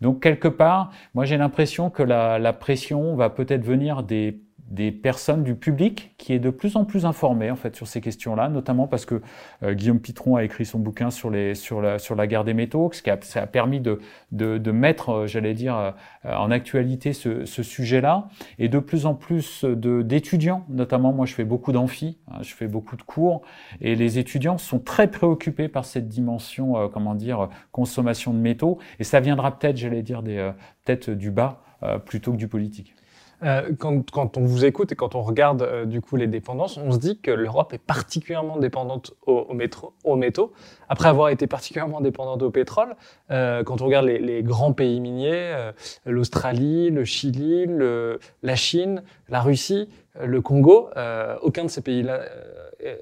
Donc, 0.00 0.22
quelque 0.22 0.48
part, 0.48 0.90
moi 1.14 1.24
j'ai 1.24 1.36
l'impression 1.36 1.90
que 1.90 2.02
la, 2.02 2.38
la 2.38 2.52
pression 2.52 3.14
va 3.16 3.30
peut-être 3.30 3.64
venir 3.64 4.02
des 4.02 4.40
des 4.70 4.92
personnes, 4.92 5.42
du 5.42 5.56
public, 5.56 6.14
qui 6.16 6.32
est 6.32 6.38
de 6.38 6.50
plus 6.50 6.76
en 6.76 6.84
plus 6.84 7.04
informé 7.04 7.50
en 7.50 7.56
fait 7.56 7.74
sur 7.74 7.88
ces 7.88 8.00
questions-là, 8.00 8.48
notamment 8.48 8.86
parce 8.86 9.04
que 9.04 9.20
euh, 9.62 9.74
Guillaume 9.74 9.98
Pitron 9.98 10.36
a 10.36 10.44
écrit 10.44 10.64
son 10.64 10.78
bouquin 10.78 11.10
sur, 11.10 11.28
les, 11.28 11.56
sur, 11.56 11.80
la, 11.80 11.98
sur 11.98 12.14
la 12.14 12.26
guerre 12.28 12.44
des 12.44 12.54
métaux, 12.54 12.88
ce 12.92 13.02
qui 13.02 13.10
a, 13.10 13.18
ça 13.20 13.42
a 13.42 13.46
permis 13.46 13.80
de, 13.80 14.00
de, 14.30 14.58
de 14.58 14.70
mettre, 14.70 15.10
euh, 15.10 15.26
j'allais 15.26 15.54
dire, 15.54 15.76
euh, 15.76 15.90
en 16.24 16.50
actualité 16.52 17.12
ce, 17.12 17.44
ce 17.44 17.62
sujet-là, 17.64 18.28
et 18.58 18.68
de 18.68 18.78
plus 18.78 19.06
en 19.06 19.14
plus 19.14 19.64
d'étudiants, 19.64 20.64
notamment 20.68 21.12
moi 21.12 21.26
je 21.26 21.34
fais 21.34 21.44
beaucoup 21.44 21.72
d'amphi, 21.72 22.18
hein, 22.30 22.38
je 22.42 22.54
fais 22.54 22.68
beaucoup 22.68 22.96
de 22.96 23.02
cours, 23.02 23.42
et 23.80 23.96
les 23.96 24.18
étudiants 24.18 24.58
sont 24.58 24.78
très 24.78 25.10
préoccupés 25.10 25.68
par 25.68 25.84
cette 25.84 26.08
dimension, 26.08 26.88
comment 26.92 27.14
dire, 27.14 27.48
consommation 27.72 28.32
de 28.32 28.38
métaux, 28.38 28.78
et 28.98 29.04
ça 29.04 29.18
viendra 29.20 29.58
peut-être, 29.58 29.76
j'allais 29.76 30.02
dire, 30.02 30.22
des 30.22 30.50
peut-être 30.84 31.10
du 31.10 31.30
bas 31.30 31.62
plutôt 32.04 32.32
que 32.32 32.36
du 32.36 32.48
politique. 32.48 32.94
Euh, 33.42 33.72
quand, 33.78 34.10
quand, 34.10 34.36
on 34.36 34.44
vous 34.44 34.64
écoute 34.64 34.92
et 34.92 34.96
quand 34.96 35.14
on 35.14 35.22
regarde 35.22 35.62
euh, 35.62 35.84
du 35.86 36.00
coup 36.00 36.16
les 36.16 36.26
dépendances, 36.26 36.76
on 36.76 36.92
se 36.92 36.98
dit 36.98 37.18
que 37.18 37.30
l'Europe 37.30 37.72
est 37.72 37.78
particulièrement 37.78 38.58
dépendante 38.58 39.14
au, 39.26 39.46
au 39.48 39.54
métro, 39.54 39.94
aux 40.04 40.16
métaux, 40.16 40.52
après 40.88 41.08
avoir 41.08 41.30
été 41.30 41.46
particulièrement 41.46 42.00
dépendante 42.00 42.42
au 42.42 42.50
pétrole. 42.50 42.96
Euh, 43.30 43.62
quand 43.64 43.80
on 43.80 43.86
regarde 43.86 44.06
les, 44.06 44.18
les 44.18 44.42
grands 44.42 44.72
pays 44.72 45.00
miniers, 45.00 45.32
euh, 45.32 45.72
l'Australie, 46.04 46.90
le 46.90 47.04
Chili, 47.04 47.66
le, 47.66 48.20
la 48.42 48.56
Chine, 48.56 49.02
la 49.28 49.40
Russie, 49.40 49.88
le 50.22 50.40
Congo, 50.42 50.90
euh, 50.96 51.36
aucun 51.42 51.64
de 51.64 51.70
ces 51.70 51.80
pays-là 51.80 52.20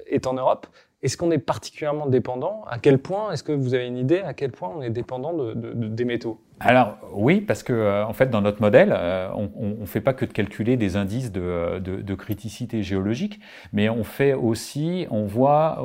est 0.07 0.27
en 0.27 0.33
Europe. 0.33 0.67
Est-ce 1.01 1.15
qu'on 1.15 1.31
est 1.31 1.37
particulièrement 1.37 2.07
dépendant? 2.07 2.63
À 2.69 2.77
quel 2.77 2.99
point? 2.99 3.31
Est-ce 3.31 3.43
que 3.43 3.53
vous 3.53 3.73
avez 3.73 3.87
une 3.87 3.97
idée 3.97 4.19
à 4.19 4.33
quel 4.33 4.51
point 4.51 4.69
on 4.75 4.81
est 4.81 4.89
dépendant 4.89 5.33
de, 5.33 5.53
de, 5.53 5.73
de, 5.73 5.87
des 5.87 6.05
métaux? 6.05 6.41
Alors 6.59 6.97
oui, 7.13 7.39
parce 7.39 7.63
que 7.63 7.71
euh, 7.71 8.05
en 8.05 8.11
fait 8.11 8.29
dans 8.29 8.41
notre 8.41 8.61
modèle, 8.61 8.93
euh, 8.93 9.29
on 9.33 9.77
ne 9.79 9.85
fait 9.85 10.01
pas 10.01 10.13
que 10.13 10.25
de 10.25 10.33
calculer 10.33 10.75
des 10.75 10.97
indices 10.97 11.31
de, 11.31 11.79
de, 11.79 12.15
criticité 12.15 12.83
géologique, 12.83 13.39
mais 13.71 13.87
on 13.87 14.03
fait 14.03 14.33
aussi, 14.33 15.07
on 15.09 15.25
voit, 15.25 15.77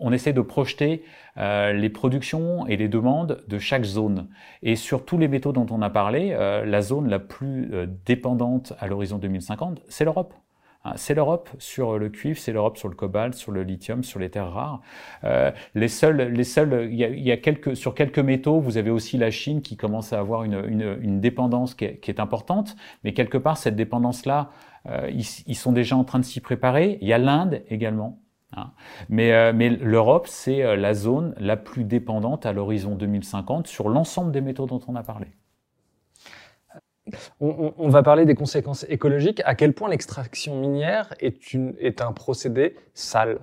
on, 0.00 0.12
essaie 0.12 0.32
de 0.32 0.40
projeter 0.40 1.04
euh, 1.38 1.72
les 1.72 1.88
productions 1.88 2.66
et 2.66 2.76
les 2.76 2.88
demandes 2.88 3.44
de 3.46 3.58
chaque 3.58 3.84
zone. 3.84 4.28
Et 4.62 4.74
sur 4.74 5.04
tous 5.04 5.18
les 5.18 5.28
métaux 5.28 5.52
dont 5.52 5.66
on 5.70 5.82
a 5.82 5.90
parlé, 5.90 6.30
euh, 6.32 6.64
la 6.64 6.82
zone 6.82 7.08
la 7.08 7.20
plus 7.20 7.70
euh, 7.72 7.86
dépendante 8.06 8.72
à 8.80 8.88
l'horizon 8.88 9.18
2050, 9.18 9.82
c'est 9.88 10.04
l'Europe. 10.04 10.34
Hein, 10.84 10.92
c'est 10.96 11.14
l'Europe 11.14 11.50
sur 11.58 11.98
le 11.98 12.08
cuivre, 12.08 12.38
c'est 12.38 12.52
l'Europe 12.52 12.76
sur 12.76 12.88
le 12.88 12.94
cobalt, 12.94 13.34
sur 13.34 13.52
le 13.52 13.62
lithium, 13.62 14.04
sur 14.04 14.20
les 14.20 14.30
terres 14.30 14.52
rares. 14.52 14.80
Euh, 15.24 15.50
les 15.74 15.88
seuls, 15.88 16.16
les 16.16 16.44
seuls, 16.44 16.88
il 16.90 16.96
y 16.96 17.04
a, 17.04 17.08
y 17.08 17.32
a 17.32 17.36
quelques, 17.36 17.76
sur 17.76 17.94
quelques 17.94 18.18
métaux, 18.18 18.60
vous 18.60 18.76
avez 18.76 18.90
aussi 18.90 19.18
la 19.18 19.30
Chine 19.30 19.62
qui 19.62 19.76
commence 19.76 20.12
à 20.12 20.18
avoir 20.18 20.44
une, 20.44 20.62
une, 20.68 20.98
une 21.00 21.20
dépendance 21.20 21.74
qui 21.74 21.84
est, 21.84 21.98
qui 21.98 22.10
est, 22.10 22.20
importante, 22.20 22.76
mais 23.04 23.12
quelque 23.14 23.38
part 23.38 23.56
cette 23.56 23.76
dépendance-là, 23.76 24.50
euh, 24.86 25.10
ils, 25.12 25.26
ils, 25.46 25.56
sont 25.56 25.72
déjà 25.72 25.96
en 25.96 26.04
train 26.04 26.18
de 26.18 26.24
s'y 26.24 26.40
préparer. 26.40 26.98
Il 27.00 27.08
y 27.08 27.12
a 27.12 27.18
l'Inde 27.18 27.62
également. 27.68 28.20
Hein. 28.56 28.72
Mais, 29.08 29.32
euh, 29.32 29.52
mais 29.54 29.70
l'Europe, 29.70 30.26
c'est 30.26 30.62
euh, 30.62 30.76
la 30.76 30.94
zone 30.94 31.34
la 31.38 31.56
plus 31.56 31.84
dépendante 31.84 32.46
à 32.46 32.52
l'horizon 32.52 32.94
2050 32.94 33.66
sur 33.66 33.88
l'ensemble 33.88 34.32
des 34.32 34.40
métaux 34.40 34.66
dont 34.66 34.80
on 34.88 34.96
a 34.96 35.02
parlé. 35.02 35.26
On, 37.40 37.88
va 37.88 38.02
parler 38.02 38.24
des 38.24 38.34
conséquences 38.34 38.84
écologiques. 38.88 39.42
À 39.44 39.54
quel 39.54 39.72
point 39.72 39.88
l'extraction 39.88 40.60
minière 40.60 41.14
est, 41.20 42.00
un 42.00 42.12
procédé 42.12 42.76
sale? 42.94 43.38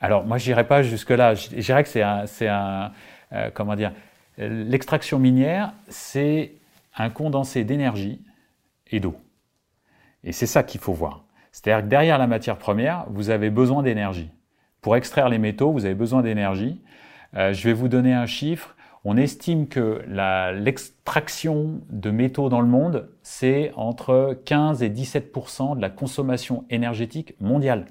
Alors, 0.00 0.24
moi, 0.24 0.38
je 0.38 0.48
n'irai 0.50 0.66
pas 0.66 0.82
jusque-là. 0.82 1.34
Je 1.34 1.48
dirais 1.56 1.82
que 1.82 1.88
c'est 1.88 2.02
un. 2.02 2.92
euh, 3.32 3.50
comment 3.52 3.74
dire 3.74 3.92
L'extraction 4.38 5.18
minière, 5.18 5.72
c'est 5.88 6.52
un 6.94 7.08
condensé 7.08 7.64
d'énergie 7.64 8.20
et 8.90 9.00
d'eau. 9.00 9.16
Et 10.24 10.32
c'est 10.32 10.46
ça 10.46 10.62
qu'il 10.62 10.80
faut 10.80 10.92
voir. 10.92 11.24
C'est-à-dire 11.52 11.84
que 11.84 11.88
derrière 11.88 12.18
la 12.18 12.26
matière 12.26 12.58
première, 12.58 13.06
vous 13.08 13.30
avez 13.30 13.48
besoin 13.48 13.82
d'énergie. 13.82 14.30
Pour 14.82 14.94
extraire 14.94 15.30
les 15.30 15.38
métaux, 15.38 15.72
vous 15.72 15.86
avez 15.86 15.94
besoin 15.94 16.20
d'énergie. 16.20 16.82
je 17.32 17.62
vais 17.64 17.72
vous 17.72 17.88
donner 17.88 18.12
un 18.12 18.26
chiffre. 18.26 18.75
On 19.08 19.16
estime 19.16 19.68
que 19.68 20.02
l'extraction 20.52 21.80
de 21.90 22.10
métaux 22.10 22.48
dans 22.48 22.60
le 22.60 22.66
monde, 22.66 23.08
c'est 23.22 23.70
entre 23.76 24.36
15 24.44 24.82
et 24.82 24.90
17% 24.90 25.76
de 25.76 25.80
la 25.80 25.90
consommation 25.90 26.64
énergétique 26.70 27.40
mondiale. 27.40 27.86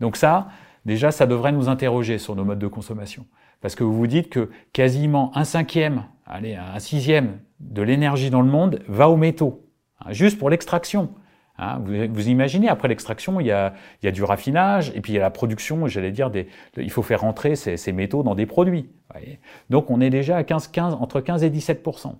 Donc 0.00 0.16
ça, 0.16 0.48
déjà, 0.86 1.10
ça 1.10 1.26
devrait 1.26 1.52
nous 1.52 1.68
interroger 1.68 2.16
sur 2.16 2.34
nos 2.34 2.42
modes 2.46 2.58
de 2.58 2.66
consommation. 2.66 3.26
Parce 3.60 3.74
que 3.74 3.84
vous 3.84 3.92
vous 3.92 4.06
dites 4.06 4.30
que 4.30 4.48
quasiment 4.72 5.30
un 5.36 5.44
cinquième, 5.44 6.04
allez, 6.24 6.54
un 6.54 6.78
sixième 6.78 7.40
de 7.60 7.82
l'énergie 7.82 8.30
dans 8.30 8.40
le 8.40 8.50
monde 8.50 8.80
va 8.88 9.10
aux 9.10 9.18
métaux, 9.18 9.68
hein, 10.00 10.10
juste 10.10 10.38
pour 10.38 10.48
l'extraction. 10.48 11.10
Hein, 11.58 11.80
vous, 11.82 12.28
imaginez, 12.28 12.68
après 12.68 12.88
l'extraction, 12.88 13.40
il 13.40 13.46
y, 13.46 13.50
a, 13.50 13.72
du 14.02 14.22
raffinage, 14.22 14.92
et 14.94 15.00
puis 15.00 15.12
il 15.12 15.16
y 15.16 15.18
a 15.18 15.22
la 15.22 15.30
production, 15.30 15.86
j'allais 15.86 16.10
dire, 16.10 16.30
des, 16.30 16.48
il 16.76 16.90
faut 16.90 17.02
faire 17.02 17.22
rentrer 17.22 17.56
ces, 17.56 17.92
métaux 17.92 18.22
dans 18.22 18.34
des 18.34 18.46
produits. 18.46 18.90
Donc 19.70 19.90
on 19.90 20.00
est 20.00 20.10
déjà 20.10 20.36
à 20.36 20.44
15, 20.44 20.68
15, 20.68 20.94
entre 20.94 21.20
15 21.20 21.44
et 21.44 21.50
17% 21.50 22.14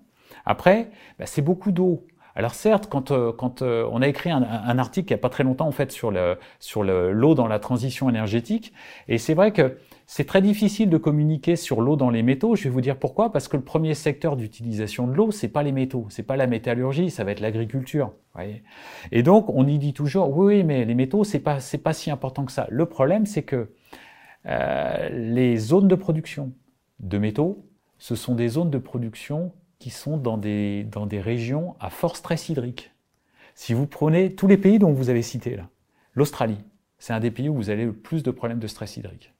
Après, 0.45 0.89
bah, 1.19 1.25
c'est 1.27 1.43
beaucoup 1.43 1.71
d'eau. 1.71 2.05
Alors 2.35 2.53
certes, 2.53 2.87
quand, 2.87 3.11
euh, 3.11 3.31
quand 3.31 3.61
euh, 3.61 3.87
on 3.91 4.01
a 4.01 4.07
écrit 4.07 4.29
un, 4.29 4.43
article 4.77 5.11
il 5.11 5.15
n'y 5.15 5.19
a 5.19 5.21
pas 5.21 5.29
très 5.29 5.43
longtemps 5.43 5.67
en 5.67 5.71
fait 5.71 5.91
sur 5.91 6.11
le 6.11 6.37
sur 6.59 6.83
l'eau 6.83 7.33
dans 7.33 7.47
la 7.47 7.57
transition 7.57 8.09
énergétique, 8.09 8.73
et 9.07 9.17
c'est 9.17 9.33
vrai 9.33 9.51
que 9.51 9.77
c'est 10.09 10.23
très 10.23 10.41
difficile 10.41 10.89
de 10.89 10.97
communiquer 10.97 11.57
sur 11.57 11.81
l'eau 11.81 11.97
dans 11.97 12.09
les 12.09 12.23
métaux. 12.23 12.55
Je 12.55 12.63
vais 12.63 12.69
vous 12.69 12.79
dire 12.79 12.97
pourquoi. 12.97 13.31
Parce 13.31 13.49
que 13.49 13.57
le 13.57 13.63
premier 13.63 13.93
secteur 13.93 14.37
d'utilisation 14.37 15.05
de 15.05 15.13
l'eau, 15.13 15.31
c'est 15.31 15.49
pas 15.49 15.63
les 15.63 15.73
métaux, 15.73 16.07
c'est 16.09 16.23
pas 16.23 16.37
la 16.37 16.47
métallurgie, 16.47 17.11
ça 17.11 17.25
va 17.25 17.31
être 17.31 17.41
l'agriculture. 17.41 18.13
Et 19.11 19.21
donc 19.21 19.49
on 19.49 19.67
y 19.67 19.77
dit 19.77 19.93
toujours 19.93 20.35
oui, 20.35 20.63
mais 20.63 20.85
les 20.85 20.95
métaux 20.95 21.23
c'est 21.23 21.39
pas 21.39 21.59
c'est 21.59 21.79
pas 21.79 21.93
si 21.93 22.09
important 22.09 22.45
que 22.45 22.51
ça. 22.51 22.67
Le 22.69 22.85
problème 22.85 23.25
c'est 23.25 23.43
que 23.43 23.69
euh, 24.45 25.09
les 25.09 25.57
zones 25.57 25.87
de 25.87 25.95
production 25.95 26.53
de 26.99 27.17
métaux, 27.17 27.65
ce 27.97 28.15
sont 28.15 28.33
des 28.33 28.47
zones 28.47 28.69
de 28.69 28.77
production 28.77 29.51
qui 29.79 29.89
sont 29.89 30.17
dans 30.17 30.37
des, 30.37 30.85
dans 30.85 31.05
des 31.05 31.19
régions 31.19 31.75
à 31.79 31.89
fort 31.89 32.15
stress 32.15 32.47
hydrique. 32.47 32.91
Si 33.55 33.73
vous 33.73 33.87
prenez 33.87 34.35
tous 34.35 34.47
les 34.47 34.57
pays 34.57 34.79
dont 34.79 34.93
vous 34.93 35.09
avez 35.09 35.21
cité 35.21 35.55
là, 35.55 35.67
l'Australie, 36.13 36.59
c'est 36.97 37.13
un 37.13 37.19
des 37.19 37.31
pays 37.31 37.49
où 37.49 37.55
vous 37.55 37.69
avez 37.69 37.85
le 37.85 37.93
plus 37.93 38.23
de 38.23 38.31
problèmes 38.31 38.59
de 38.59 38.67
stress 38.67 38.97
hydrique. 38.97 39.33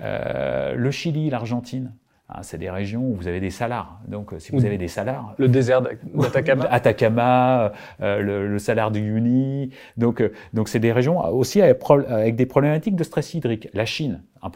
Euh, 0.00 0.74
le 0.74 0.90
Chili, 0.90 1.30
l'Argentine, 1.30 1.92
hein, 2.28 2.38
c'est 2.42 2.58
des 2.58 2.70
régions 2.70 3.02
où 3.02 3.14
vous 3.14 3.28
avez 3.28 3.40
des 3.40 3.50
salars. 3.50 4.00
Donc, 4.08 4.32
si 4.38 4.52
vous 4.52 4.64
avez 4.64 4.78
des 4.78 4.88
salars, 4.88 5.34
le 5.38 5.48
désert 5.48 5.82
d'Atacama, 6.14 6.64
Atacama, 6.64 7.72
euh, 8.00 8.20
le, 8.20 8.48
le, 8.48 8.58
salar 8.58 8.90
du 8.90 9.00
Yuni. 9.00 9.70
Donc, 9.96 10.20
euh, 10.20 10.32
donc 10.54 10.68
c'est 10.68 10.78
des 10.78 10.92
régions 10.92 11.20
aussi 11.32 11.60
avec, 11.60 11.80
avec, 12.08 12.36
des 12.36 12.46
problématiques 12.46 12.96
de 12.96 13.04
stress 13.04 13.34
hydrique. 13.34 13.68
La 13.74 13.84
Chine, 13.84 14.22
un, 14.42 14.50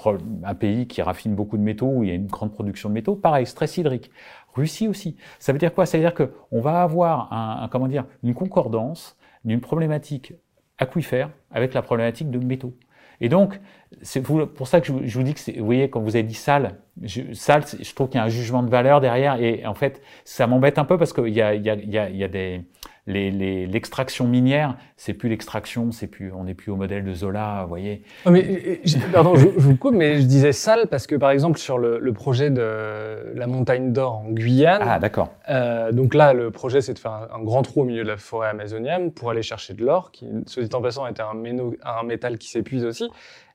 un, 0.45 0.55
pays 0.55 0.86
qui 0.86 1.03
raffine 1.03 1.34
beaucoup 1.34 1.59
de 1.59 1.62
métaux, 1.62 1.88
où 1.88 2.05
il 2.05 2.09
y 2.09 2.12
a 2.12 2.14
une 2.14 2.26
grande 2.26 2.53
production 2.53 2.88
de 2.88 2.95
métaux, 2.95 3.16
pareil, 3.16 3.47
stress 3.47 3.76
hydrique. 3.76 4.11
Russie 4.55 4.88
aussi. 4.88 5.16
Ça 5.38 5.53
veut 5.53 5.59
dire 5.59 5.74
quoi? 5.74 5.84
Ça 5.84 5.99
veut 5.99 6.05
dire 6.05 6.14
que 6.14 6.30
on 6.53 6.61
va 6.61 6.82
avoir 6.82 7.32
un, 7.32 7.68
comment 7.68 7.88
dire, 7.88 8.07
une 8.22 8.34
concordance 8.34 9.16
d'une 9.45 9.61
problématique 9.61 10.32
aquifère 10.78 11.30
avec 11.51 11.74
la 11.74 11.82
problématique 11.82 12.30
de 12.30 12.38
métaux. 12.38 12.74
Et 13.21 13.29
donc, 13.29 13.61
c'est 14.03 14.23
pour 14.23 14.67
ça 14.67 14.81
que 14.81 14.87
je, 14.87 15.19
vous 15.19 15.23
dis 15.23 15.35
que, 15.35 15.59
vous 15.59 15.65
voyez, 15.65 15.89
quand 15.89 16.01
vous 16.01 16.17
avez 16.17 16.23
dit 16.25 16.35
sale, 16.35 16.77
je, 17.03 17.33
sale, 17.33 17.65
je 17.81 17.95
trouve 17.95 18.09
qu'il 18.09 18.19
y 18.19 18.21
a 18.21 18.25
un 18.25 18.29
jugement 18.29 18.62
de 18.62 18.71
valeur 18.71 19.01
derrière, 19.01 19.41
et 19.41 19.67
en 19.67 19.75
fait, 19.75 20.03
ça 20.25 20.47
m'embête 20.47 20.79
un 20.79 20.85
peu 20.85 20.99
parce 20.99 21.12
qu'il 21.12 21.29
y 21.29 21.41
a, 21.41 21.55
y, 21.55 21.71
a, 21.71 21.75
y, 21.75 22.17
y 22.17 22.25
a 22.25 22.29
des, 22.29 22.62
l'extraction 23.07 24.24
les, 24.24 24.30
minière, 24.30 24.76
c'est 24.96 25.12
plus 25.12 25.28
l'extraction, 25.28 25.92
c'est 25.92 26.07
plus, 26.07 26.32
on 26.32 26.44
n'est 26.44 26.55
plus 26.55 26.72
au 26.72 26.76
modèle 26.76 27.05
de 27.05 27.12
Zola, 27.12 27.61
vous 27.62 27.68
voyez. 27.68 28.02
Oh, 28.24 28.30
mais, 28.30 28.80
pardon, 29.12 29.34
je, 29.34 29.46
vous 29.46 29.76
coupe, 29.76 29.94
mais 29.94 30.20
je 30.20 30.26
disais 30.26 30.52
sale 30.52 30.86
parce 30.90 31.07
que 31.07 31.14
par 31.14 31.30
exemple 31.30 31.59
sur 31.59 31.78
le, 31.78 31.98
le 31.98 32.12
projet 32.12 32.50
de 32.50 33.32
la 33.34 33.46
montagne 33.46 33.92
d'or 33.92 34.18
en 34.18 34.30
Guyane. 34.30 34.82
Ah 34.82 34.98
d'accord. 34.98 35.30
Euh, 35.50 35.92
donc 35.92 36.14
là, 36.14 36.32
le 36.32 36.50
projet 36.50 36.80
c'est 36.80 36.94
de 36.94 36.98
faire 36.98 37.28
un, 37.32 37.42
grand 37.42 37.62
trou 37.62 37.82
au 37.82 37.84
milieu 37.84 38.05
de 38.05 38.09
la 38.09 38.16
forêt 38.16 38.48
amazonienne 38.48 39.12
pour 39.12 39.30
aller 39.30 39.42
chercher 39.42 39.74
de 39.74 39.84
l'or, 39.84 40.11
qui, 40.11 40.26
soit 40.46 40.62
dit 40.62 40.74
en 40.74 40.80
passant, 40.80 41.07
était 41.07 41.22
un, 41.22 41.34
méno, 41.34 41.74
un 41.84 42.02
métal 42.05 42.38
qui 42.38 42.48
s'épuise 42.48 42.84
aussi, 42.84 43.11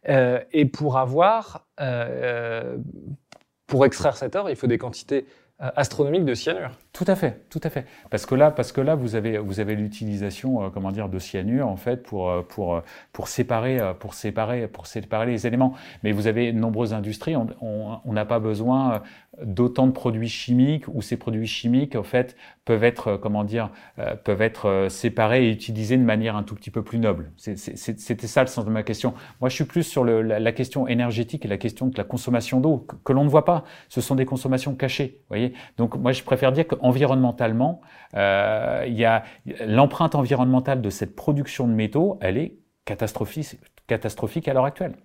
euh, 0.07 0.39
et 0.51 0.65
pour 0.65 0.97
avoir, 0.97 1.65
euh, 1.81 2.77
pour 3.67 3.85
extraire 3.85 4.15
cet 4.15 4.35
or, 4.35 4.49
il 4.49 4.55
faut 4.55 4.67
des 4.67 4.77
quantités 4.77 5.25
euh, 5.62 5.70
astronomiques 5.76 6.24
de 6.24 6.34
cyanure. 6.36 6.72
Tout 6.93 7.03
à 7.05 7.16
fait, 7.16 7.43
tout 7.49 7.60
à 7.64 7.70
fait. 7.70 7.86
Parce 8.10 8.26
que 8.26 8.34
là, 8.34 8.49
parce 8.49 8.72
que 8.72 8.80
là, 8.80 8.95
vous 8.95 9.16
avez, 9.16 9.38
vous 9.38 9.60
avez 9.60 9.76
l'utilisation, 9.76 10.64
euh, 10.64 10.70
comment 10.70 10.91
dire, 10.91 11.10
de 11.10 11.20
cyanure 11.20 11.68
en 11.68 11.76
fait 11.76 12.01
pour 12.01 12.30
euh, 12.30 12.41
pour 12.47 12.82
pour 13.12 13.28
séparer, 13.28 13.82
pour 13.99 14.14
séparer, 14.14 14.70
pour 14.70 14.88
séparer 14.88 15.26
les 15.26 15.47
éléments. 15.47 15.74
Mais 16.03 16.14
vous 16.14 16.28
avez 16.28 16.53
de 16.53 16.57
nombreuses 16.57 16.93
industries, 16.93 17.36
on 17.36 18.14
n'a 18.14 18.26
pas 18.26 18.39
besoin 18.39 19.01
d'autant 19.43 19.88
de 19.88 19.91
produits 19.91 20.30
chimiques 20.30 20.88
où 20.88 21.01
ces 21.01 21.17
produits 21.17 21.47
chimiques 21.47 21.95
en 21.95 22.03
fait 22.03 22.36
peuvent 22.65 22.84
être, 22.84 23.17
comment 23.17 23.43
dire, 23.43 23.71
peuvent 24.23 24.41
être 24.41 24.88
séparés 24.89 25.47
et 25.47 25.51
utilisés 25.51 25.97
de 25.97 26.03
manière 26.03 26.36
un 26.36 26.43
tout 26.43 26.55
petit 26.55 26.71
peu 26.71 26.84
plus 26.84 26.99
noble. 26.99 27.32
C'était 27.38 28.27
ça 28.27 28.41
le 28.41 28.47
sens 28.47 28.65
de 28.65 28.69
ma 28.69 28.84
question. 28.84 29.13
Moi, 29.39 29.49
je 29.49 29.55
suis 29.55 29.63
plus 29.63 29.84
sur 29.84 30.03
la, 30.03 30.51
question 30.51 30.88
énergétique 30.88 31.45
et 31.45 31.47
la 31.47 31.57
question 31.57 31.88
de 31.88 31.97
la 31.97 32.03
consommation 32.03 32.59
d'eau 32.59 32.86
que, 33.03 33.13
l'on 33.13 33.23
ne 33.23 33.30
voit 33.30 33.45
pas. 33.45 33.63
Ce 33.88 34.01
sont 34.01 34.15
des 34.15 34.25
consommations 34.25 34.75
cachées, 34.75 35.21
voyez. 35.30 35.53
Donc 35.77 35.95
moi, 35.95 36.11
je 36.11 36.23
préfère 36.23 36.51
dire 36.51 36.67
que 36.67 36.75
environnementalement, 36.82 37.82
euh, 38.15 38.84
il 38.88 38.95
y 38.95 39.05
a 39.05 39.23
l'empreinte 39.65 40.15
environnementale 40.15 40.82
de 40.82 40.89
cette 40.89 41.15
production 41.15 41.67
de 41.67 41.73
métaux, 41.73 42.17
elle 42.21 42.38
est 42.38 42.55
catastrophique, 42.86 43.59
catastrophique 43.88 44.47
à 44.47 44.53
l'heure 44.53 44.65
actuelle. 44.65 44.95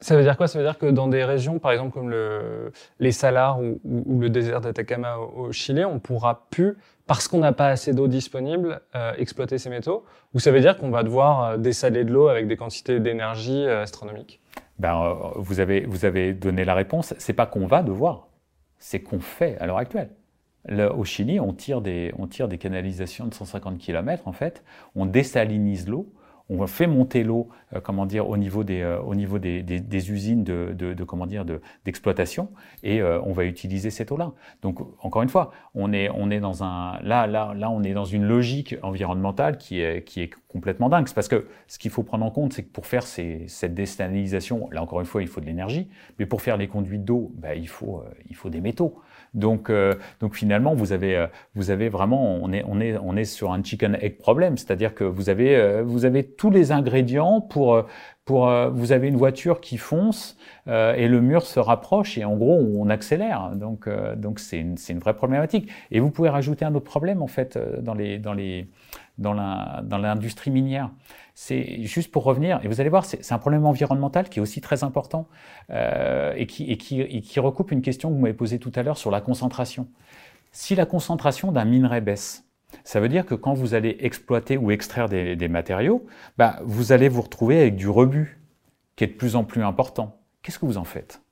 Ça 0.00 0.16
veut 0.16 0.22
dire 0.22 0.36
quoi? 0.36 0.46
Ça 0.46 0.58
veut 0.58 0.64
dire 0.64 0.78
que 0.78 0.86
dans 0.86 1.08
des 1.08 1.24
régions, 1.24 1.58
par 1.58 1.72
exemple 1.72 1.92
comme 1.92 2.08
le, 2.08 2.70
les 3.00 3.10
Salars 3.10 3.60
ou, 3.60 3.80
le 3.84 4.30
désert 4.30 4.60
d'Atacama 4.60 5.16
au, 5.18 5.50
Chili, 5.50 5.84
on 5.84 5.98
pourra 5.98 6.46
plus, 6.50 6.76
parce 7.06 7.26
qu'on 7.26 7.38
n'a 7.38 7.52
pas 7.52 7.68
assez 7.68 7.92
d'eau 7.92 8.06
disponible, 8.06 8.80
euh, 8.94 9.12
exploiter 9.18 9.58
ces 9.58 9.70
métaux 9.70 10.04
Ou 10.34 10.40
ça 10.40 10.52
veut 10.52 10.60
dire 10.60 10.76
qu'on 10.78 10.90
va 10.90 11.02
devoir 11.02 11.42
euh, 11.42 11.56
dessaler 11.56 12.04
de 12.04 12.12
l'eau 12.12 12.28
avec 12.28 12.46
des 12.46 12.56
quantités 12.56 13.00
d'énergie 13.00 13.66
astronomiques? 13.66 14.40
Ben, 14.78 15.16
vous, 15.34 15.58
avez, 15.58 15.80
vous 15.80 16.04
avez 16.04 16.32
donné 16.32 16.64
la 16.64 16.74
réponse. 16.74 17.14
C'est 17.18 17.32
pas 17.32 17.46
qu'on 17.46 17.66
va 17.66 17.82
devoir, 17.82 18.28
c'est 18.78 19.00
qu'on 19.00 19.18
fait 19.18 19.58
à 19.58 19.66
l'heure 19.66 19.78
actuelle. 19.78 20.10
au 20.96 21.04
Chili, 21.04 21.40
on 21.40 21.52
tire, 21.52 21.80
des, 21.80 22.14
on 22.16 22.28
tire 22.28 22.46
des 22.46 22.58
canalisations 22.58 23.26
de 23.26 23.34
150 23.34 23.78
km, 23.78 24.28
en 24.28 24.32
fait, 24.32 24.62
on 24.94 25.06
désalinise 25.06 25.88
l'eau, 25.88 26.12
on 26.50 26.66
fait 26.66 26.86
monter 26.86 27.24
l'eau, 27.24 27.48
euh, 27.74 27.80
comment 27.80 28.06
dire, 28.06 28.28
au 28.28 28.36
niveau 28.36 28.64
des, 28.64 28.80
euh, 28.80 29.00
au 29.00 29.14
niveau 29.14 29.38
des, 29.38 29.62
des, 29.62 30.10
usines 30.10 30.44
de, 30.44 30.74
de, 30.76 30.94
de, 30.94 31.04
comment 31.04 31.26
dire, 31.26 31.44
d'exploitation, 31.84 32.50
et 32.82 33.00
euh, 33.00 33.20
on 33.22 33.32
va 33.32 33.44
utiliser 33.44 33.90
cette 33.90 34.10
eau-là. 34.12 34.32
Donc, 34.62 34.78
encore 35.02 35.22
une 35.22 35.28
fois, 35.28 35.50
on 35.74 35.92
est, 35.92 36.08
on 36.10 36.30
est 36.30 36.40
dans 36.40 36.64
un, 36.64 36.98
là, 37.02 37.26
là, 37.26 37.52
là, 37.54 37.70
on 37.70 37.82
est 37.82 37.92
dans 37.92 38.06
une 38.06 38.24
logique 38.24 38.76
environnementale 38.82 39.58
qui 39.58 39.80
est, 39.80 40.04
qui 40.04 40.22
est 40.22 40.30
complètement 40.48 40.88
dingue. 40.88 41.08
Parce 41.14 41.28
que 41.28 41.46
ce 41.66 41.78
qu'il 41.78 41.90
faut 41.90 42.02
prendre 42.02 42.24
en 42.24 42.30
compte, 42.30 42.54
c'est 42.54 42.62
que 42.62 42.72
pour 42.72 42.86
faire 42.86 43.02
ces, 43.02 43.44
cette 43.48 43.74
désalination, 43.74 44.68
là 44.72 44.82
encore 44.82 45.00
une 45.00 45.06
fois, 45.06 45.22
il 45.22 45.28
faut 45.28 45.40
de 45.40 45.46
l'énergie, 45.46 45.88
mais 46.18 46.26
pour 46.26 46.40
faire 46.40 46.56
les 46.56 46.68
conduites 46.68 47.04
d'eau, 47.04 47.30
bah, 47.34 47.54
il 47.54 47.68
faut, 47.68 48.02
il 48.28 48.36
faut 48.36 48.48
des 48.48 48.60
métaux. 48.60 49.00
Donc, 49.34 49.70
euh, 49.70 49.94
donc 50.20 50.34
finalement, 50.34 50.74
vous 50.74 50.92
avez, 50.92 51.16
euh, 51.16 51.26
vous 51.54 51.70
avez 51.70 51.88
vraiment, 51.88 52.36
on 52.42 52.52
est, 52.52 52.64
on 52.66 52.80
est, 52.80 52.96
on 52.98 53.16
est 53.16 53.24
sur 53.24 53.52
un 53.52 53.62
chicken 53.62 53.96
egg 54.00 54.18
problème, 54.18 54.56
c'est-à-dire 54.56 54.94
que 54.94 55.04
vous 55.04 55.30
avez, 55.30 55.56
euh, 55.56 55.82
vous 55.84 56.04
avez 56.04 56.24
tous 56.24 56.50
les 56.50 56.72
ingrédients 56.72 57.40
pour, 57.40 57.84
pour, 58.24 58.50
vous 58.70 58.92
avez 58.92 59.08
une 59.08 59.16
voiture 59.16 59.60
qui 59.60 59.78
fonce 59.78 60.36
et 60.66 61.08
le 61.08 61.20
mur 61.22 61.46
se 61.46 61.58
rapproche 61.58 62.18
et 62.18 62.26
en 62.26 62.36
gros 62.36 62.58
on 62.58 62.90
accélère. 62.90 63.52
Donc, 63.54 63.88
donc 64.16 64.38
c'est 64.38 64.58
une, 64.58 64.76
c'est 64.76 64.92
une 64.92 64.98
vraie 64.98 65.14
problématique. 65.14 65.70
Et 65.90 65.98
vous 65.98 66.10
pouvez 66.10 66.28
rajouter 66.28 66.66
un 66.66 66.74
autre 66.74 66.84
problème 66.84 67.22
en 67.22 67.26
fait 67.26 67.58
dans 67.80 67.94
les, 67.94 68.18
dans 68.18 68.34
les, 68.34 68.68
dans 69.18 69.32
l'industrie 69.32 70.50
minière. 70.50 70.90
C'est 71.34 71.82
juste 71.82 72.10
pour 72.10 72.24
revenir, 72.24 72.60
et 72.64 72.68
vous 72.68 72.80
allez 72.80 72.90
voir, 72.90 73.04
c'est 73.04 73.32
un 73.32 73.38
problème 73.38 73.66
environnemental 73.66 74.28
qui 74.28 74.38
est 74.38 74.42
aussi 74.42 74.60
très 74.60 74.82
important 74.82 75.28
euh, 75.70 76.32
et, 76.36 76.46
qui, 76.46 76.64
et, 76.64 76.76
qui, 76.76 77.00
et, 77.00 77.20
qui, 77.20 77.38
recoupe 77.38 77.70
une 77.70 77.82
question 77.82 78.08
que 78.08 78.14
vous 78.14 78.20
m'avez 78.20 78.34
posée 78.34 78.58
tout 78.58 78.72
à 78.74 78.82
l'heure 78.82 78.98
sur 78.98 79.10
la 79.10 79.20
concentration. 79.20 79.88
Si 80.50 80.74
la 80.74 80.86
concentration 80.86 81.52
d'un 81.52 81.64
minerai 81.64 82.00
baisse, 82.00 82.44
ça 82.84 83.00
veut 83.00 83.08
dire 83.08 83.24
que 83.24 83.34
quand 83.34 83.54
vous 83.54 83.74
allez 83.74 83.96
exploiter 84.00 84.56
ou 84.56 84.70
extraire 84.70 85.08
des, 85.08 85.36
des 85.36 85.48
matériaux, 85.48 86.06
bah, 86.36 86.58
vous 86.64 86.92
allez 86.92 87.08
vous 87.08 87.22
retrouver 87.22 87.60
avec 87.60 87.76
du 87.76 87.88
rebut 87.88 88.40
qui 88.96 89.04
est 89.04 89.08
de 89.08 89.12
plus 89.12 89.36
en 89.36 89.44
plus 89.44 89.62
important. 89.62 90.20
Qu'est-ce 90.42 90.58
que 90.58 90.66
vous 90.66 90.78
en 90.78 90.84
faites? 90.84 91.22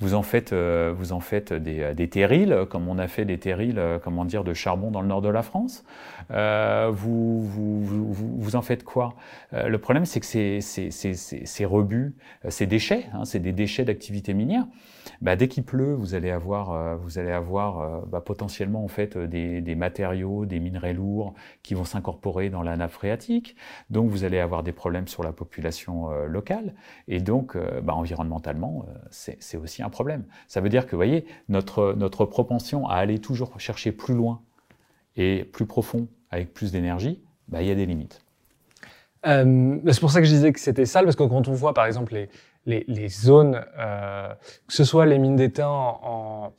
Vous 0.00 0.14
en 0.14 0.22
faites, 0.22 0.52
euh, 0.52 0.94
vous 0.96 1.12
en 1.12 1.20
faites 1.20 1.52
des, 1.52 1.92
des, 1.94 2.08
terrils, 2.08 2.66
comme 2.70 2.88
on 2.88 2.98
a 2.98 3.08
fait 3.08 3.24
des 3.24 3.38
terrils, 3.38 3.78
euh, 3.78 3.98
comment 3.98 4.24
dire, 4.24 4.44
de 4.44 4.54
charbon 4.54 4.90
dans 4.90 5.00
le 5.00 5.08
nord 5.08 5.22
de 5.22 5.28
la 5.28 5.42
France. 5.42 5.84
Euh, 6.30 6.90
vous, 6.92 7.42
vous, 7.42 7.84
vous, 7.84 8.36
vous, 8.38 8.56
en 8.56 8.62
faites 8.62 8.84
quoi? 8.84 9.14
Euh, 9.54 9.68
Le 9.68 9.78
problème, 9.78 10.04
c'est 10.04 10.20
que 10.20 10.26
ces, 10.26 10.60
ces, 10.60 10.92
ces, 10.92 11.14
ces, 11.14 11.64
rebuts, 11.64 12.14
ces 12.48 12.66
déchets, 12.66 13.06
hein, 13.12 13.24
c'est 13.24 13.40
des 13.40 13.52
déchets 13.52 13.84
d'activité 13.84 14.34
minière. 14.34 14.64
Bah, 15.20 15.36
dès 15.36 15.48
qu'il 15.48 15.64
pleut, 15.64 15.94
vous 15.94 16.14
allez 16.14 16.30
avoir, 16.30 16.96
vous 16.98 17.18
allez 17.18 17.30
avoir 17.30 18.06
bah, 18.06 18.20
potentiellement 18.20 18.84
en 18.84 18.88
fait 18.88 19.16
des, 19.16 19.60
des, 19.60 19.74
matériaux, 19.74 20.46
des 20.46 20.60
minerais 20.60 20.94
lourds 20.94 21.34
qui 21.62 21.74
vont 21.74 21.84
s'incorporer 21.84 22.50
dans 22.50 22.62
la 22.62 22.76
nappe 22.76 22.92
phréatique. 22.92 23.56
Donc, 23.90 24.10
vous 24.10 24.24
allez 24.24 24.38
avoir 24.38 24.62
des 24.62 24.72
problèmes 24.72 25.08
sur 25.08 25.22
la 25.22 25.32
population 25.32 26.10
locale. 26.26 26.74
Et 27.06 27.20
donc, 27.20 27.56
bah, 27.82 27.94
environnementalement, 27.94 28.86
c'est 29.10 29.56
aussi 29.56 29.82
un 29.82 29.90
problème. 29.90 30.24
Ça 30.46 30.60
veut 30.60 30.68
dire 30.68 30.86
que, 30.86 30.96
voyez, 30.96 31.26
notre, 31.48 31.94
notre 31.96 32.24
propension 32.24 32.88
à 32.88 32.94
aller 32.94 33.18
toujours 33.18 33.58
chercher 33.60 33.92
plus 33.92 34.14
loin 34.14 34.42
et 35.16 35.44
plus 35.44 35.66
profond 35.66 36.08
avec 36.30 36.54
plus 36.54 36.72
d'énergie, 36.72 37.22
bah, 37.48 37.62
il 37.62 37.68
y 37.68 37.70
a 37.70 37.74
des 37.74 37.86
limites. 37.86 38.24
Euh, 39.26 39.78
c'est 39.90 40.00
pour 40.00 40.10
ça 40.10 40.20
que 40.20 40.26
je 40.26 40.32
disais 40.32 40.52
que 40.52 40.60
c'était 40.60 40.86
sale, 40.86 41.04
parce 41.04 41.16
que 41.16 41.24
quand 41.24 41.48
on 41.48 41.52
voit 41.52 41.74
par 41.74 41.86
exemple 41.86 42.14
les, 42.14 42.28
les, 42.66 42.84
les 42.86 43.08
zones, 43.08 43.64
euh, 43.78 44.28
que 44.66 44.72
ce 44.72 44.84
soit 44.84 45.06
les 45.06 45.18
mines 45.18 45.36
d'étain 45.36 45.68
en, 45.68 46.52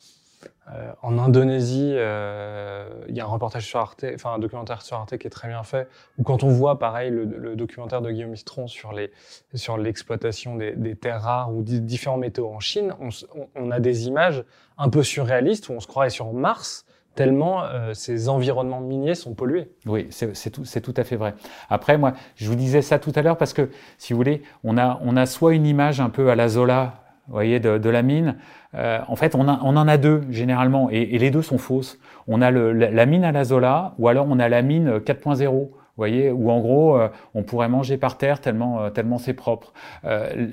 euh, 0.72 0.91
en 1.01 1.18
Indonésie, 1.18 1.93
euh, 1.95 2.88
il 3.07 3.16
y 3.16 3.22
a 3.22 3.24
un 3.24 3.28
reportage 3.28 3.66
sur 3.66 3.80
Arte, 3.80 4.05
enfin 4.14 4.34
un 4.34 4.39
documentaire 4.39 4.84
sur 4.84 4.97
Arte 4.97 5.18
qui 5.18 5.26
est 5.26 5.32
très 5.32 5.47
bien 5.47 5.64
fait. 5.64 5.88
Ou 6.20 6.24
quand 6.24 6.43
on 6.43 6.49
voit, 6.49 6.78
pareil, 6.78 7.10
le, 7.10 7.26
le 7.26 7.55
documentaire 7.55 8.01
de 8.01 8.12
Guillaume 8.12 8.32
Mistron 8.32 8.68
sur 8.68 8.93
les 8.93 9.12
sur 9.55 9.78
l'exploitation 9.78 10.55
des, 10.55 10.76
des, 10.76 10.95
terres 10.95 11.22
rares 11.24 11.51
ou 11.51 11.64
différents 11.64 12.18
métaux 12.18 12.49
en 12.49 12.60
Chine, 12.60 12.93
on, 12.99 13.10
on, 13.55 13.72
a 13.72 13.80
des 13.80 14.07
images 14.07 14.43
un 14.78 14.89
peu 14.89 15.01
surréalistes 15.01 15.70
où 15.70 15.74
on 15.74 15.80
se 15.80 15.88
croirait 15.88 16.12
sur 16.12 16.34
Mars 16.34 16.86
tellement 17.20 17.65
euh, 17.65 17.93
ces 17.93 18.30
environnements 18.30 18.80
miniers 18.80 19.13
sont 19.13 19.34
pollués. 19.34 19.67
Oui, 19.86 20.07
c'est 20.09 20.82
tout, 20.82 20.93
à 20.95 21.03
fait 21.03 21.17
vrai. 21.17 21.34
Après, 21.70 21.97
moi, 21.97 22.13
je 22.38 22.47
vous 22.47 22.55
disais 22.55 22.82
ça 22.82 22.97
tout 22.97 23.11
à 23.13 23.22
l'heure 23.22 23.36
parce 23.36 23.51
que, 23.51 23.70
si 23.97 24.13
vous 24.13 24.17
voulez, 24.17 24.41
on 24.63 24.78
a, 24.78 25.26
soit 25.26 25.53
une 25.53 25.65
image 25.65 25.99
un 25.99 26.09
peu 26.09 26.30
à 26.30 26.36
la 26.36 26.47
Zola, 26.47 27.03
vous 27.28 27.34
voyez, 27.34 27.59
de, 27.59 27.89
la 27.89 28.03
mine, 28.03 28.38
euh, 28.74 28.99
en 29.05 29.17
fait, 29.17 29.36
on, 29.36 29.49
en 29.49 29.88
a 29.89 29.97
deux 29.97 30.22
généralement, 30.30 30.89
et, 30.89 31.17
les 31.17 31.30
deux 31.30 31.41
sont 31.41 31.57
fausses. 31.57 31.99
On 32.30 32.41
a 32.41 32.51
la, 32.51 33.05
mine 33.05 33.26
à 33.26 33.34
la 33.34 33.43
Zola, 33.43 33.95
ou 33.97 34.07
alors 34.07 34.26
on 34.30 34.39
a 34.39 34.47
la 34.47 34.61
mine 34.61 34.99
4.0. 34.99 35.49
Vous 35.49 35.72
voyez, 35.97 36.32
où 36.32 36.49
en 36.49 36.61
gros, 36.61 36.97
euh, 36.97 37.09
on 37.34 37.43
pourrait 37.43 37.67
manger 37.67 37.97
par 37.97 38.17
terre 38.17 38.39
tellement, 38.39 38.82
euh, 38.82 39.17
c'est 39.17 39.34
propre. 39.34 39.74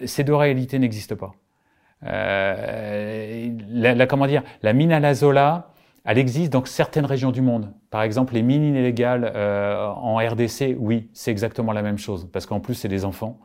ces 0.04 0.24
deux 0.24 0.34
réalités 0.34 0.80
n'existent 0.80 1.14
pas. 1.14 1.32
La, 2.02 4.06
comment 4.08 4.26
dire, 4.26 4.42
la 4.64 4.72
mine 4.72 4.90
à 4.90 4.98
la 4.98 5.14
Zola, 5.14 5.68
elle 6.07 6.18
existe 6.18 6.52
dans 6.52 6.64
certaines 6.64 7.04
régions 7.04 7.32
du 7.32 7.42
monde. 7.42 7.72
Par 7.90 8.02
exemple, 8.02 8.34
les 8.34 8.42
mines 8.42 8.74
illégales 8.74 9.32
en 9.36 10.16
RDC, 10.16 10.76
oui, 10.78 11.09
c'est 11.12 11.30
exactement 11.30 11.72
la 11.72 11.82
même 11.82 11.98
chose, 11.98 12.28
parce 12.32 12.46
qu'en 12.46 12.61
plus, 12.61 12.74
c'est 12.74 12.88
des 12.88 13.04
enfants. 13.04 13.40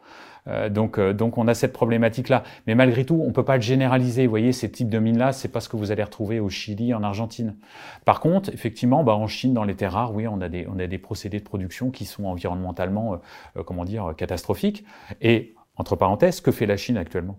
Euh, 0.47 0.69
donc, 0.69 0.97
euh, 0.97 1.13
donc 1.13 1.37
on 1.37 1.47
a 1.47 1.53
cette 1.53 1.73
problématique-là. 1.73 2.43
Mais 2.67 2.75
malgré 2.75 3.05
tout, 3.05 3.19
on 3.21 3.27
ne 3.27 3.33
peut 3.33 3.45
pas 3.45 3.55
le 3.55 3.61
généraliser. 3.61 4.25
Vous 4.25 4.31
voyez, 4.31 4.51
ces 4.51 4.71
types 4.71 4.89
de 4.89 4.99
mines-là, 4.99 5.31
c'est 5.31 5.49
pas 5.49 5.59
ce 5.59 5.69
que 5.69 5.77
vous 5.77 5.91
allez 5.91 6.03
retrouver 6.03 6.39
au 6.39 6.49
Chili, 6.49 6.93
en 6.93 7.03
Argentine. 7.03 7.55
Par 8.05 8.19
contre, 8.19 8.49
effectivement, 8.49 9.03
bah, 9.03 9.15
en 9.15 9.27
Chine, 9.27 9.53
dans 9.53 9.63
les 9.63 9.75
terres 9.75 9.93
rares, 9.93 10.13
oui, 10.13 10.27
on 10.27 10.41
a 10.41 10.49
des, 10.49 10.67
on 10.67 10.79
a 10.79 10.87
des 10.87 10.97
procédés 10.97 11.39
de 11.39 11.43
production 11.43 11.91
qui 11.91 12.05
sont 12.05 12.25
environnementalement, 12.25 13.19
euh, 13.57 13.63
comment 13.63 13.85
dire, 13.85 14.13
catastrophiques. 14.17 14.85
Et 15.21 15.55
entre 15.77 15.95
parenthèses, 15.95 16.41
que 16.41 16.51
fait 16.51 16.65
la 16.65 16.77
Chine 16.77 16.97
actuellement? 16.97 17.37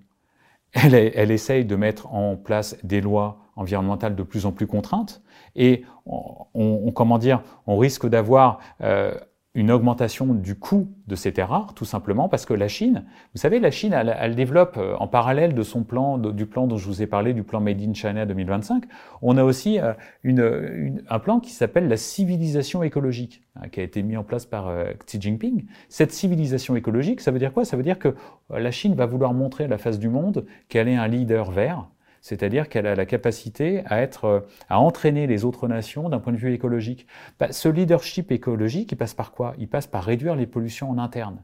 Elle, 0.72 0.94
elle, 0.94 1.30
essaye 1.30 1.64
de 1.64 1.76
mettre 1.76 2.12
en 2.12 2.36
place 2.36 2.76
des 2.82 3.00
lois 3.00 3.38
environnementales 3.56 4.16
de 4.16 4.22
plus 4.22 4.46
en 4.46 4.52
plus 4.52 4.66
contraintes 4.66 5.22
et 5.54 5.84
on, 6.06 6.46
on 6.54 6.90
comment 6.92 7.18
dire, 7.18 7.42
on 7.66 7.76
risque 7.76 8.08
d'avoir 8.08 8.58
euh, 8.80 9.14
une 9.54 9.70
augmentation 9.70 10.32
du 10.32 10.54
coût 10.54 10.88
de 11.06 11.14
ces 11.14 11.32
terres 11.32 11.50
rares, 11.50 11.74
tout 11.74 11.84
simplement 11.84 12.28
parce 12.28 12.46
que 12.46 12.54
la 12.54 12.68
Chine, 12.68 13.04
vous 13.34 13.40
savez, 13.40 13.60
la 13.60 13.70
Chine, 13.70 13.92
elle, 13.92 14.16
elle 14.18 14.34
développe 14.34 14.76
euh, 14.78 14.96
en 14.96 15.08
parallèle 15.08 15.54
de 15.54 15.62
son 15.62 15.84
plan, 15.84 16.16
du 16.16 16.46
plan 16.46 16.66
dont 16.66 16.78
je 16.78 16.86
vous 16.86 17.02
ai 17.02 17.06
parlé, 17.06 17.34
du 17.34 17.42
plan 17.42 17.60
Made 17.60 17.80
in 17.82 17.92
China 17.92 18.24
2025, 18.24 18.84
on 19.20 19.36
a 19.36 19.44
aussi 19.44 19.78
euh, 19.78 19.92
une, 20.22 20.40
une, 20.40 21.02
un 21.08 21.18
plan 21.18 21.38
qui 21.38 21.50
s'appelle 21.50 21.88
la 21.88 21.98
civilisation 21.98 22.82
écologique, 22.82 23.42
hein, 23.56 23.68
qui 23.68 23.80
a 23.80 23.82
été 23.82 24.02
mis 24.02 24.16
en 24.16 24.24
place 24.24 24.46
par 24.46 24.68
euh, 24.68 24.86
Xi 25.04 25.20
Jinping. 25.20 25.66
Cette 25.90 26.12
civilisation 26.12 26.74
écologique, 26.74 27.20
ça 27.20 27.30
veut 27.30 27.38
dire 27.38 27.52
quoi? 27.52 27.66
Ça 27.66 27.76
veut 27.76 27.82
dire 27.82 27.98
que 27.98 28.14
la 28.48 28.70
Chine 28.70 28.94
va 28.94 29.04
vouloir 29.04 29.34
montrer 29.34 29.64
à 29.64 29.68
la 29.68 29.78
face 29.78 29.98
du 29.98 30.08
monde 30.08 30.46
qu'elle 30.70 30.88
est 30.88 30.96
un 30.96 31.08
leader 31.08 31.50
vert, 31.50 31.88
c'est-à-dire 32.22 32.68
qu'elle 32.68 32.86
a 32.86 32.94
la 32.94 33.04
capacité 33.04 33.82
à 33.86 34.00
être, 34.00 34.24
euh, 34.24 34.40
à 34.70 34.80
entraîner 34.80 35.26
les 35.26 35.44
autres 35.44 35.68
nations 35.68 36.08
d'un 36.08 36.20
point 36.20 36.32
de 36.32 36.38
vue 36.38 36.54
écologique. 36.54 37.06
Bah, 37.38 37.52
ce 37.52 37.68
leadership 37.68 38.32
écologique, 38.32 38.92
il 38.92 38.96
passe 38.96 39.12
par 39.12 39.32
quoi? 39.32 39.54
Il 39.58 39.68
passe 39.68 39.86
par 39.86 40.04
réduire 40.04 40.36
les 40.36 40.46
pollutions 40.46 40.88
en 40.88 40.98
interne. 40.98 41.42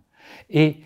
Et 0.49 0.79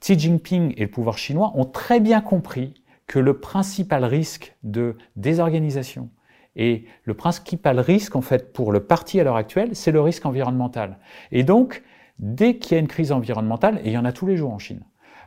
Xi 0.00 0.18
Jinping 0.18 0.72
et 0.76 0.82
le 0.82 0.90
pouvoir 0.90 1.18
chinois 1.18 1.52
ont 1.54 1.64
très 1.64 2.00
bien 2.00 2.20
compris 2.20 2.74
que 3.06 3.18
le 3.18 3.38
principal 3.38 4.04
risque 4.04 4.56
de 4.62 4.96
désorganisation 5.16 6.08
et 6.56 6.84
le 7.04 7.14
principal 7.14 7.80
risque 7.80 8.16
en 8.16 8.20
fait 8.20 8.52
pour 8.52 8.72
le 8.72 8.80
parti 8.84 9.20
à 9.20 9.24
l'heure 9.24 9.36
actuelle, 9.36 9.74
c'est 9.74 9.92
le 9.92 10.00
risque 10.00 10.26
environnemental. 10.26 10.98
Et 11.30 11.44
donc, 11.44 11.82
dès 12.18 12.56
qu'il 12.56 12.74
y 12.74 12.76
a 12.76 12.80
une 12.80 12.88
crise 12.88 13.12
environnementale, 13.12 13.80
et 13.84 13.88
il 13.88 13.92
y 13.92 13.98
en 13.98 14.04
a 14.04 14.12
tous 14.12 14.26
les 14.26 14.36
jours 14.36 14.52
en 14.52 14.58
Chine, 14.58 14.82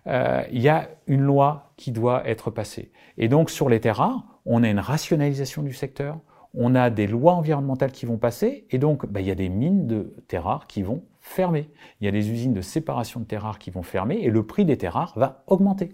euh, 0.08 0.44
il 0.52 0.62
y 0.62 0.70
a 0.70 0.90
une 1.08 1.22
loi 1.22 1.72
qui 1.78 1.92
doit 1.92 2.28
être 2.28 2.52
passée. 2.52 2.92
Et 3.18 3.28
donc 3.28 3.50
sur 3.50 3.70
les 3.70 3.80
terres 3.80 3.98
rares, 3.98 4.24
on 4.46 4.64
a 4.64 4.70
une 4.70 4.80
rationalisation 4.80 5.64
du 5.64 5.74
secteur, 5.74 6.20
on 6.54 6.76
a 6.76 6.90
des 6.90 7.08
lois 7.08 7.34
environnementales 7.34 7.92
qui 7.92 8.06
vont 8.06 8.18
passer, 8.18 8.66
et 8.72 8.78
donc 8.78 9.06
bah, 9.08 9.22
il 9.22 9.28
y 9.28 9.32
a 9.32 9.36
des 9.36 9.50
mines 9.50 9.88
de 9.88 10.16
terres 10.28 10.46
rares 10.46 10.68
qui 10.68 10.84
vont 10.84 11.04
fermer. 11.20 11.70
Il 12.00 12.06
y 12.06 12.08
a 12.08 12.12
des 12.12 12.30
usines 12.30 12.54
de 12.54 12.62
séparation 12.62 13.20
de 13.20 13.26
terres 13.26 13.42
rares 13.42 13.60
qui 13.60 13.72
vont 13.72 13.84
fermer, 13.84 14.20
et 14.22 14.30
le 14.30 14.46
prix 14.46 14.64
des 14.64 14.78
terres 14.78 14.94
rares 14.94 15.14
va 15.16 15.44
augmenter. 15.48 15.92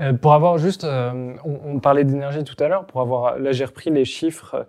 Euh, 0.00 0.12
pour 0.14 0.32
avoir 0.32 0.58
juste, 0.58 0.84
euh, 0.84 1.34
on, 1.44 1.78
parlait 1.78 2.04
d'énergie 2.04 2.44
tout 2.44 2.62
à 2.62 2.68
l'heure, 2.68 2.86
pour 2.86 3.00
avoir, 3.00 3.38
là 3.38 3.52
j'ai 3.52 3.64
repris 3.64 3.90
les 3.90 4.04
chiffres 4.04 4.66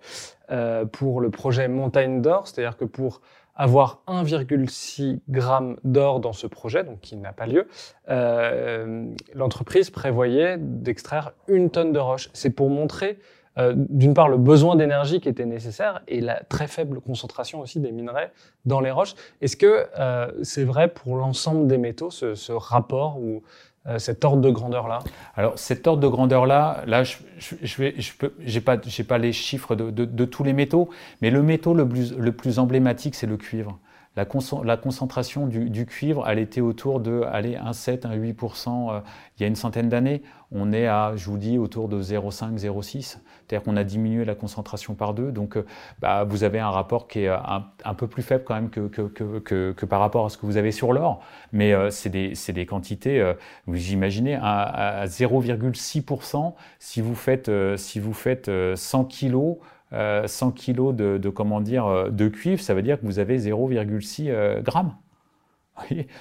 euh, 0.50 0.84
pour 0.84 1.20
le 1.20 1.30
projet 1.30 1.68
Montagne 1.68 2.20
d'Or, 2.20 2.46
c'est-à-dire 2.46 2.76
que 2.76 2.84
pour 2.84 3.20
avoir 3.56 4.02
1,6 4.08 5.20
g 5.28 5.76
d'or 5.84 6.20
dans 6.20 6.32
ce 6.32 6.46
projet, 6.46 6.84
donc 6.84 7.00
qui 7.00 7.16
n'a 7.16 7.32
pas 7.32 7.46
lieu, 7.46 7.68
euh, 8.08 9.06
l'entreprise 9.34 9.90
prévoyait 9.90 10.56
d'extraire 10.58 11.32
une 11.48 11.70
tonne 11.70 11.92
de 11.92 11.98
roche. 11.98 12.30
C'est 12.32 12.50
pour 12.50 12.70
montrer 12.70 13.18
euh, 13.56 13.72
d'une 13.76 14.14
part 14.14 14.28
le 14.28 14.36
besoin 14.36 14.74
d'énergie 14.74 15.20
qui 15.20 15.28
était 15.28 15.46
nécessaire 15.46 16.02
et 16.08 16.20
la 16.20 16.42
très 16.42 16.66
faible 16.66 17.00
concentration 17.00 17.60
aussi 17.60 17.78
des 17.78 17.92
minerais 17.92 18.32
dans 18.64 18.80
les 18.80 18.90
roches. 18.90 19.14
Est-ce 19.40 19.56
que 19.56 19.86
euh, 19.98 20.32
c'est 20.42 20.64
vrai 20.64 20.88
pour 20.88 21.16
l'ensemble 21.16 21.68
des 21.68 21.78
métaux, 21.78 22.10
ce, 22.10 22.34
ce 22.34 22.52
rapport 22.52 23.18
euh, 23.20 23.40
cet 23.98 24.24
ordre 24.24 24.40
de 24.40 24.50
grandeur 24.50 24.88
là 24.88 25.00
Alors 25.36 25.58
cet 25.58 25.86
ordre 25.86 26.00
de 26.00 26.08
grandeur 26.08 26.46
là, 26.46 26.82
je, 27.04 27.16
je, 27.38 27.54
je 27.62 27.90
je 27.98 28.12
j'ai 28.40 28.60
pas, 28.60 28.78
pas 28.78 29.18
les 29.18 29.32
chiffres 29.32 29.76
de, 29.76 29.90
de, 29.90 30.04
de, 30.04 30.24
tous 30.24 30.42
les 30.42 30.54
métaux, 30.54 30.88
mais 31.20 31.30
le 31.30 31.42
métaux 31.42 31.74
le 31.74 31.86
plus, 31.86 32.16
le 32.16 32.32
plus 32.32 32.58
emblématique 32.58 33.14
c'est 33.14 33.26
le 33.26 33.36
cuivre. 33.36 33.78
La, 34.16 34.24
concentration 34.76 35.48
du, 35.48 35.86
cuivre, 35.86 36.24
elle 36.28 36.38
était 36.38 36.60
autour 36.60 37.00
de 37.00 37.22
allez, 37.22 37.56
1,7%, 37.56 38.02
1,8% 38.02 38.94
euh, 38.94 39.00
il 39.36 39.42
y 39.42 39.44
a 39.44 39.48
une 39.48 39.56
centaine 39.56 39.88
d'années. 39.88 40.22
On 40.52 40.72
est 40.72 40.86
à, 40.86 41.14
je 41.16 41.28
vous 41.28 41.36
dis, 41.36 41.58
autour 41.58 41.88
de 41.88 42.00
0,5%, 42.00 42.56
0,6. 42.56 43.00
C'est-à-dire 43.00 43.64
qu'on 43.64 43.76
a 43.76 43.82
diminué 43.82 44.24
la 44.24 44.36
concentration 44.36 44.94
par 44.94 45.12
deux. 45.12 45.32
Donc, 45.32 45.56
euh, 45.56 45.66
bah, 46.00 46.22
vous 46.22 46.44
avez 46.44 46.60
un 46.60 46.70
rapport 46.70 47.08
qui 47.08 47.20
est 47.20 47.28
un, 47.28 47.66
un, 47.84 47.94
peu 47.94 48.06
plus 48.06 48.22
faible 48.22 48.44
quand 48.44 48.54
même 48.54 48.70
que, 48.70 48.86
que, 48.86 49.02
que, 49.02 49.72
que, 49.72 49.86
par 49.86 49.98
rapport 49.98 50.26
à 50.26 50.28
ce 50.28 50.38
que 50.38 50.46
vous 50.46 50.56
avez 50.56 50.70
sur 50.70 50.92
l'or. 50.92 51.20
Mais 51.52 51.72
euh, 51.72 51.90
c'est 51.90 52.08
des, 52.08 52.34
des, 52.52 52.66
quantités, 52.66 53.20
euh, 53.20 53.34
vous 53.66 53.90
imaginez, 53.90 54.36
à, 54.36 55.00
à 55.00 55.06
0,6%, 55.06 56.54
si 56.78 57.00
vous 57.00 57.16
faites, 57.16 57.48
euh, 57.48 57.76
si 57.76 57.98
vous 57.98 58.14
faites 58.14 58.48
100 58.76 59.06
kilos, 59.06 59.56
100 60.26 60.52
kilos 60.52 60.94
de, 60.94 61.18
de, 61.18 61.28
comment 61.28 61.60
dire, 61.60 62.10
de 62.10 62.28
cuivre, 62.28 62.60
ça 62.60 62.74
veut 62.74 62.82
dire 62.82 63.00
que 63.00 63.06
vous 63.06 63.18
avez 63.18 63.38
0,6 63.38 64.62
grammes. 64.62 64.94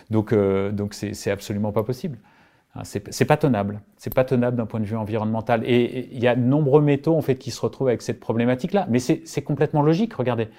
donc, 0.10 0.34
donc 0.34 0.94
c'est 0.94 1.32
absolument 1.32 1.72
pas 1.72 1.84
possible. 1.84 2.20
Hein, 2.76 2.82
c'est 2.84 3.26
pas 3.26 3.38
tenable. 3.38 3.82
C'est 3.98 4.14
pas 4.14 4.24
tenable 4.24 4.58
d'un 4.58 4.66
point 4.66 4.80
de 4.80 4.86
vue 4.86 4.96
environnemental. 4.96 5.64
Et 5.66 6.10
il 6.12 6.22
y 6.22 6.28
a 6.28 6.36
de 6.36 6.42
nombreux 6.42 6.82
métaux 6.82 7.16
en 7.16 7.22
fait 7.22 7.36
qui 7.36 7.52
se 7.52 7.62
retrouvent 7.62 7.90
avec 7.90 8.02
cette 8.02 8.20
problématique-là. 8.20 8.88
Mais 8.90 9.00
c'est 9.00 9.42
complètement 9.44 9.82
logique. 9.82 10.14
Regardez, 10.16 10.50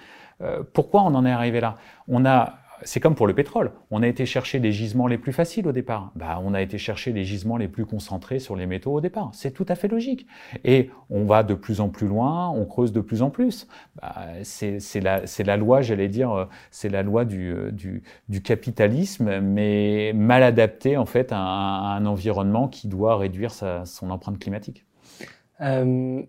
euh, 0.41 0.62
pourquoi 0.73 1.03
on 1.03 1.15
en 1.15 1.27
est 1.27 1.33
arrivé 1.33 1.61
là? 1.61 1.77
On 2.09 2.25
a 2.25 2.59
c'est 2.83 3.01
comme 3.01 3.14
pour 3.14 3.27
le 3.27 3.35
pétrole. 3.35 3.72
On 3.91 4.03
a 4.03 4.09
été 4.09 4.27
chercher 4.27 4.59
les 4.59 4.72
gisements 4.72 5.07
les 5.07 5.18
plus 5.18 5.33
faciles 5.33 5.66
au 5.66 5.72
départ. 5.72 6.12
Bah, 6.14 6.41
on 6.45 6.55
a 6.55 6.61
été 6.61 6.79
chercher 6.79 7.12
les 7.12 7.25
gisements 7.25 7.57
les 7.57 7.68
plus 7.68 7.87
concentrés 7.87 8.39
sur 8.39 8.57
les 8.57 8.66
métaux 8.66 8.93
au 8.93 9.01
départ. 9.01 9.31
C'est 9.33 9.53
tout 9.53 9.66
à 9.68 9.75
fait 9.75 9.89
logique. 9.89 10.27
Et 10.64 10.91
on 11.11 11.25
va 11.25 11.43
de 11.43 11.55
plus 11.55 11.81
en 11.81 11.89
plus 11.89 12.07
loin, 12.07 12.51
on 12.51 12.64
creuse 12.66 12.93
de 12.93 13.01
plus 13.01 13.22
en 13.22 13.31
plus. 13.31 13.68
Bah, 14.01 14.14
c'est 14.43 15.01
la, 15.01 15.57
loi, 15.57 15.83
j'allais 15.83 16.09
dire, 16.09 16.33
euh, 16.33 16.45
c'est 16.70 16.89
la 16.89 17.03
loi 17.03 17.25
du, 17.25 17.53
euh, 17.53 17.70
du, 17.70 18.03
capitalisme, 18.43 19.41
mais 19.41 20.12
mal 20.14 20.43
adaptée 20.43 20.97
en 20.97 21.07
fait 21.07 21.33
à 21.33 21.39
un, 21.39 22.05
environnement 22.07 22.68
qui 22.68 22.89
doit 22.89 23.16
réduire 23.16 23.53
son 23.53 24.11
empreinte 24.11 24.39
climatique. 24.39 24.85
Est-ce 25.61 26.27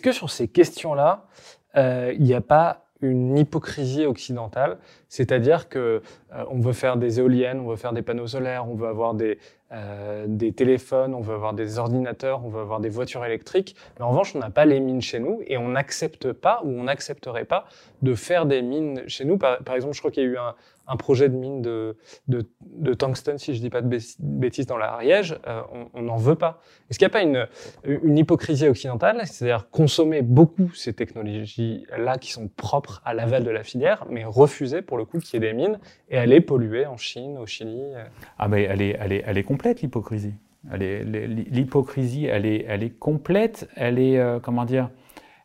que 0.00 0.12
sur 0.12 0.30
ces 0.30 0.48
questions-là, 0.48 1.26
il 1.74 2.22
n'y 2.22 2.34
a 2.34 2.40
pas 2.40 2.89
une 3.02 3.38
hypocrisie 3.38 4.06
occidentale, 4.06 4.78
c'est-à-dire 5.08 5.68
que 5.68 6.02
euh, 6.32 6.44
on 6.50 6.60
veut 6.60 6.72
faire 6.72 6.96
des 6.96 7.18
éoliennes, 7.18 7.60
on 7.60 7.68
veut 7.68 7.76
faire 7.76 7.92
des 7.92 8.02
panneaux 8.02 8.26
solaires, 8.26 8.68
on 8.68 8.74
veut 8.74 8.88
avoir 8.88 9.14
des, 9.14 9.38
euh, 9.72 10.26
des 10.28 10.52
téléphones, 10.52 11.14
on 11.14 11.20
veut 11.20 11.34
avoir 11.34 11.54
des 11.54 11.78
ordinateurs, 11.78 12.44
on 12.44 12.48
veut 12.48 12.60
avoir 12.60 12.80
des 12.80 12.88
voitures 12.88 13.24
électriques, 13.24 13.76
mais 13.98 14.04
en 14.04 14.10
revanche, 14.10 14.34
on 14.34 14.38
n'a 14.38 14.50
pas 14.50 14.64
les 14.64 14.80
mines 14.80 15.00
chez 15.00 15.20
nous 15.20 15.40
et 15.46 15.56
on 15.56 15.68
n'accepte 15.68 16.32
pas 16.32 16.60
ou 16.64 16.68
on 16.68 16.84
n'accepterait 16.84 17.44
pas 17.44 17.66
de 18.02 18.14
faire 18.14 18.46
des 18.46 18.62
mines 18.62 19.02
chez 19.06 19.24
nous. 19.24 19.38
Par, 19.38 19.58
par 19.58 19.74
exemple, 19.74 19.94
je 19.94 20.00
crois 20.00 20.10
qu'il 20.10 20.24
y 20.24 20.26
a 20.26 20.30
eu 20.30 20.36
un, 20.38 20.54
un 20.90 20.96
projet 20.96 21.28
de 21.28 21.36
mine 21.36 21.62
de, 21.62 21.96
de, 22.26 22.94
tungstène, 22.94 23.38
si 23.38 23.54
je 23.54 23.60
dis 23.60 23.70
pas 23.70 23.80
de 23.80 23.98
bêtises, 24.18 24.66
dans 24.66 24.76
l'Ariège, 24.76 25.38
euh, 25.46 25.62
on 25.94 26.02
n'en 26.02 26.16
veut 26.16 26.34
pas. 26.34 26.60
Est-ce 26.90 26.98
qu'il 26.98 27.06
n'y 27.06 27.10
a 27.10 27.12
pas 27.12 27.22
une, 27.22 27.46
une 27.84 28.18
hypocrisie 28.18 28.68
occidentale, 28.68 29.22
c'est-à-dire 29.24 29.70
consommer 29.70 30.22
beaucoup 30.22 30.72
ces 30.74 30.92
technologies-là 30.92 32.18
qui 32.18 32.32
sont 32.32 32.48
propres 32.48 33.00
à 33.04 33.14
l'aval 33.14 33.44
de 33.44 33.50
la 33.50 33.62
filière, 33.62 34.04
mais 34.10 34.24
refuser 34.24 34.82
pour 34.82 34.98
le 34.98 35.04
coup 35.04 35.20
qu'il 35.20 35.40
y 35.40 35.44
ait 35.44 35.48
des 35.48 35.56
mines 35.56 35.78
et 36.08 36.18
aller 36.18 36.40
polluer 36.40 36.86
en 36.86 36.96
Chine, 36.96 37.38
au 37.38 37.46
Chili 37.46 37.80
euh 37.94 38.04
Ah 38.38 38.48
mais 38.48 38.64
elle 38.64 38.82
est, 38.82 38.96
elle 39.00 39.12
est, 39.12 39.22
elle 39.24 39.38
est 39.38 39.44
complète 39.44 39.82
l'hypocrisie. 39.82 40.34
L'hypocrisie, 40.72 42.26
elle 42.26 42.44
est, 42.44 42.66
elle 42.68 42.82
est 42.82 42.90
complète, 42.90 43.68
elle 43.76 43.98
est, 43.98 44.18
euh, 44.18 44.40
comment 44.40 44.64
dire, 44.64 44.90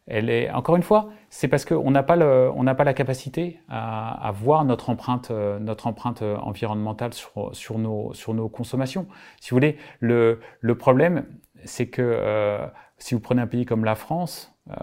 elle 0.08 0.30
est, 0.30 0.52
encore 0.52 0.76
une 0.76 0.84
fois, 0.84 1.10
c'est 1.30 1.48
parce 1.48 1.66
qu'on 1.66 1.90
n'a 1.90 2.04
pas, 2.04 2.16
la 2.16 2.94
capacité 2.94 3.60
à, 3.70 4.32
voir 4.36 4.64
notre 4.64 4.90
empreinte, 4.90 5.32
euh, 5.32 5.58
notre 5.58 5.88
empreinte 5.88 6.22
euh, 6.22 6.38
environnementale 6.38 7.12
sur, 7.14 7.80
nos, 7.80 8.50
consommations. 8.50 9.08
Si 9.42 9.50
vous 9.50 9.56
voulez, 9.56 9.78
le, 10.00 10.40
problème, 10.78 11.26
c'est 11.64 11.88
que 11.88 12.04
euh, 12.04 12.68
si 13.00 13.16
vous 13.16 13.20
prenez 13.20 13.42
un 13.42 13.48
pays 13.48 13.66
comme 13.66 13.84
la 13.84 13.96
France, 13.96 14.56
euh, 14.70 14.74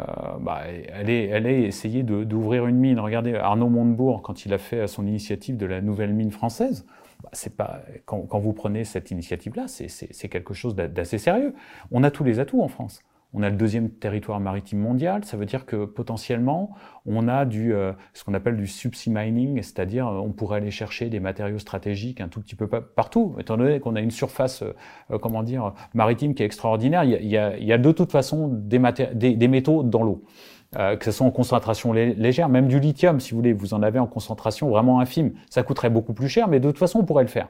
bah, 0.41 0.63
essayé 1.07 2.03
d'ouvrir 2.03 2.67
une 2.67 2.77
mine. 2.77 2.99
Regardez 2.99 3.35
Arnaud 3.35 3.69
Montebourg 3.69 4.23
quand 4.23 4.45
il 4.45 4.53
a 4.53 4.59
fait 4.59 4.89
son 4.89 5.07
initiative 5.07 5.57
de 5.57 5.67
la 5.67 5.81
nouvelle 5.81 6.13
mine 6.13 6.33
française. 6.33 6.85
Bah, 7.23 7.31
c'est 7.33 7.57
pas 7.57 7.83
quand, 8.07 8.39
vous 8.41 8.53
prenez 8.53 8.83
cette 8.83 9.13
initiative-là, 9.13 9.67
c'est 9.69 10.29
quelque 10.29 10.53
chose 10.53 10.75
d'assez 10.75 11.19
sérieux. 11.19 11.55
On 11.93 12.03
a 12.03 12.11
tous 12.11 12.25
les 12.25 12.41
atouts 12.41 12.63
en 12.63 12.69
France 12.69 13.05
on 13.35 13.43
a 13.43 13.51
le 13.51 13.57
deuxième 13.57 13.91
territoire 13.91 14.41
maritime 14.41 14.79
mondial. 14.79 15.25
Ça 15.25 15.37
veut 15.37 15.47
dire 15.47 15.65
que 15.65 15.85
potentiellement, 15.85 16.75
on 17.07 17.29
a 17.29 17.45
du, 17.45 17.73
euh, 17.75 17.93
ce 18.13 18.25
qu'on 18.25 18.35
appelle 18.35 18.57
du 18.57 18.67
subsea 18.67 19.11
mining, 19.11 19.63
c'est-à-dire 19.63 20.07
euh, 20.07 20.19
on 20.19 20.33
pourrait 20.33 20.59
aller 20.59 20.71
chercher 20.71 21.09
des 21.09 21.21
matériaux 21.21 21.59
stratégiques 21.59 22.21
un 22.21 22.29
tout 22.29 22.41
petit 22.41 22.55
peu 22.55 22.67
partout, 22.69 23.35
étant 23.39 23.57
donné 23.57 23.81
qu'on 23.81 23.97
a 23.97 24.01
une 24.01 24.11
surface, 24.11 24.63
euh, 24.63 25.19
comment 25.19 25.43
dire, 25.43 25.73
maritime 25.95 26.35
qui 26.35 26.43
est 26.43 26.47
extraordinaire. 26.47 27.05
Il 27.05 27.11
y 27.27 27.39
a, 27.39 27.57
il 27.57 27.65
y 27.65 27.73
a, 27.73 27.79
de 27.79 27.93
toute 27.93 28.13
façon 28.13 28.49
des, 28.49 28.81
des, 29.15 29.35
des 29.35 29.49
métaux 29.49 29.83
dans 29.83 30.03
l'eau. 30.03 30.25
que 30.73 31.05
ce 31.05 31.11
soit 31.11 31.27
en 31.27 31.31
concentration 31.31 31.93
légère, 31.93 32.49
même 32.49 32.69
du 32.69 32.81
lithium, 32.81 33.21
si 33.21 33.33
vous 33.33 33.39
voulez, 33.39 33.53
vous 33.53 33.75
en 33.75 33.83
avez 33.83 33.99
en 33.99 34.07
concentration 34.07 34.69
vraiment 34.69 35.01
infime. 35.01 35.33
Ça 35.51 35.63
coûterait 35.63 35.91
beaucoup 35.91 36.13
plus 36.13 36.29
cher, 36.29 36.49
mais 36.49 36.61
de 36.61 36.69
toute 36.69 36.79
façon, 36.79 37.01
on 37.01 37.05
pourrait 37.05 37.25
le 37.25 37.29
faire. 37.29 37.49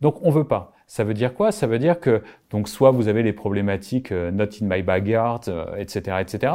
Donc 0.00 0.18
on 0.22 0.30
veut 0.30 0.44
pas. 0.44 0.72
Ça 0.90 1.04
veut 1.04 1.14
dire 1.14 1.34
quoi? 1.34 1.52
Ça 1.52 1.68
veut 1.68 1.78
dire 1.78 2.00
que 2.00 2.20
donc 2.50 2.68
soit 2.68 2.90
vous 2.90 3.06
avez 3.06 3.22
les 3.22 3.32
problématiques 3.32 4.10
euh, 4.10 4.32
not 4.32 4.46
in 4.60 4.66
my 4.66 4.82
backyard, 4.82 5.42
etc., 5.78 6.02
euh, 6.08 6.18
etc. 6.18 6.52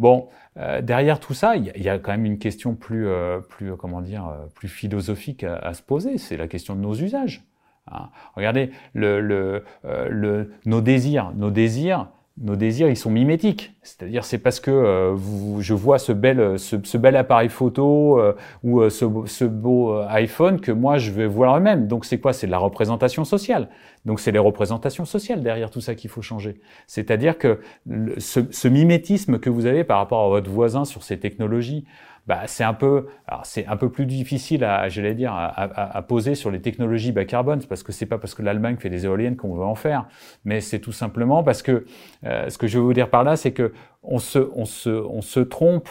Bon, 0.00 0.28
euh, 0.56 0.80
derrière 0.80 1.20
tout 1.20 1.34
ça, 1.34 1.54
il 1.54 1.66
y, 1.66 1.88
a 1.88 1.98
quand 1.98 2.10
même 2.10 2.24
une 2.24 2.38
question 2.38 2.74
plus, 2.74 3.06
plus 3.48 3.76
comment 3.76 4.00
dire, 4.00 4.28
plus 4.54 4.68
philosophique 4.68 5.44
à, 5.44 5.72
se 5.72 5.82
poser. 5.82 6.18
C'est 6.18 6.36
la 6.36 6.48
question 6.48 6.74
de 6.74 6.80
nos 6.80 6.94
usages. 6.94 7.44
Hein. 7.90 8.08
Regardez 8.34 8.70
le, 8.92 9.20
le, 9.20 9.62
le, 9.84 10.52
nos 10.64 10.80
désirs. 10.80 11.32
Nos 11.36 11.52
désirs, 11.52 12.08
nos 12.38 12.54
désirs, 12.54 12.88
ils 12.88 12.96
sont 12.96 13.10
mimétiques. 13.10 13.72
C'est-à-dire, 13.82 14.24
c'est 14.24 14.38
parce 14.38 14.60
que 14.60 14.70
euh, 14.70 15.16
je 15.60 15.72
vois 15.72 15.98
ce 15.98 16.12
bel, 16.12 16.58
ce, 16.58 16.96
bel 16.98 17.16
appareil 17.16 17.48
photo 17.48 18.18
euh, 18.18 18.34
ou 18.62 18.80
euh, 18.80 18.90
ce, 18.90 19.44
beau 19.44 19.98
iPhone 20.08 20.60
que 20.60 20.72
moi, 20.72 20.98
je 20.98 21.10
vais 21.12 21.26
voir 21.26 21.56
le 21.56 21.62
même. 21.62 21.86
Donc, 21.86 22.04
c'est 22.04 22.18
quoi? 22.18 22.32
C'est 22.32 22.46
de 22.46 22.52
la 22.52 22.58
représentation 22.58 23.24
sociale. 23.24 23.68
Donc, 24.04 24.20
c'est 24.20 24.32
les 24.32 24.38
représentations 24.38 25.06
sociales 25.06 25.42
derrière 25.42 25.70
tout 25.70 25.80
ça 25.80 25.94
qu'il 25.94 26.10
faut 26.10 26.22
changer. 26.22 26.60
C'est-à-dire 26.86 27.38
que 27.38 27.60
ce 28.18 28.68
mimétisme 28.68 29.38
que 29.38 29.48
vous 29.48 29.64
avez 29.66 29.84
par 29.84 29.98
rapport 29.98 30.26
à 30.26 30.28
votre 30.28 30.50
voisin 30.50 30.84
sur 30.84 31.02
ces 31.02 31.18
technologies, 31.18 31.86
bah, 32.26 32.42
c'est 32.46 32.64
un 32.64 32.74
peu, 32.74 33.06
c'est 33.44 33.66
un 33.66 33.76
peu 33.76 33.88
plus 33.90 34.06
difficile 34.06 34.64
à, 34.64 34.88
j'allais 34.88 35.14
dire, 35.14 35.32
à, 35.32 35.46
à, 35.46 35.96
à, 35.96 36.02
poser 36.02 36.34
sur 36.34 36.50
les 36.50 36.60
technologies 36.60 37.12
bas 37.12 37.24
carbone, 37.24 37.62
parce 37.68 37.82
que 37.82 37.92
c'est 37.92 38.06
pas 38.06 38.18
parce 38.18 38.34
que 38.34 38.42
l'Allemagne 38.42 38.76
fait 38.76 38.90
des 38.90 39.04
éoliennes 39.04 39.36
qu'on 39.36 39.54
veut 39.54 39.64
en 39.64 39.76
faire, 39.76 40.06
mais 40.44 40.60
c'est 40.60 40.80
tout 40.80 40.92
simplement 40.92 41.42
parce 41.44 41.62
que 41.62 41.86
euh, 42.24 42.48
ce 42.48 42.58
que 42.58 42.66
je 42.66 42.78
veux 42.78 42.84
vous 42.84 42.94
dire 42.94 43.10
par 43.10 43.22
là, 43.22 43.36
c'est 43.36 43.52
que 43.52 43.72
on 44.02 44.18
se, 44.18 44.38
on 44.54 44.64
se, 44.64 44.90
on 44.90 45.22
se 45.22 45.40
trompe. 45.40 45.88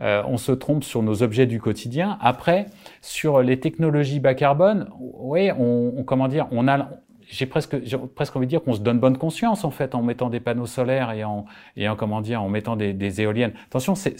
Euh, 0.00 0.22
on 0.28 0.36
se 0.36 0.52
trompe 0.52 0.84
sur 0.84 1.02
nos 1.02 1.24
objets 1.24 1.46
du 1.46 1.60
quotidien. 1.60 2.18
Après, 2.20 2.66
sur 3.02 3.42
les 3.42 3.58
technologies 3.58 4.20
bas 4.20 4.34
carbone, 4.34 4.88
oui, 5.00 5.50
on, 5.58 5.94
on 5.96 6.04
comment 6.04 6.28
dire, 6.28 6.46
on 6.52 6.68
a, 6.68 6.88
j'ai 7.26 7.46
presque, 7.46 7.76
presque 8.14 8.36
envie 8.36 8.46
de 8.46 8.50
dire 8.50 8.62
qu'on 8.62 8.74
se 8.74 8.80
donne 8.80 9.00
bonne 9.00 9.18
conscience 9.18 9.64
en 9.64 9.72
fait 9.72 9.96
en 9.96 10.02
mettant 10.02 10.30
des 10.30 10.38
panneaux 10.38 10.66
solaires 10.66 11.10
et 11.10 11.24
en, 11.24 11.46
et 11.76 11.88
en 11.88 11.96
comment 11.96 12.20
dire, 12.20 12.40
en 12.40 12.48
mettant 12.48 12.76
des, 12.76 12.92
des 12.92 13.22
éoliennes. 13.22 13.54
Attention, 13.66 13.96
c'est, 13.96 14.14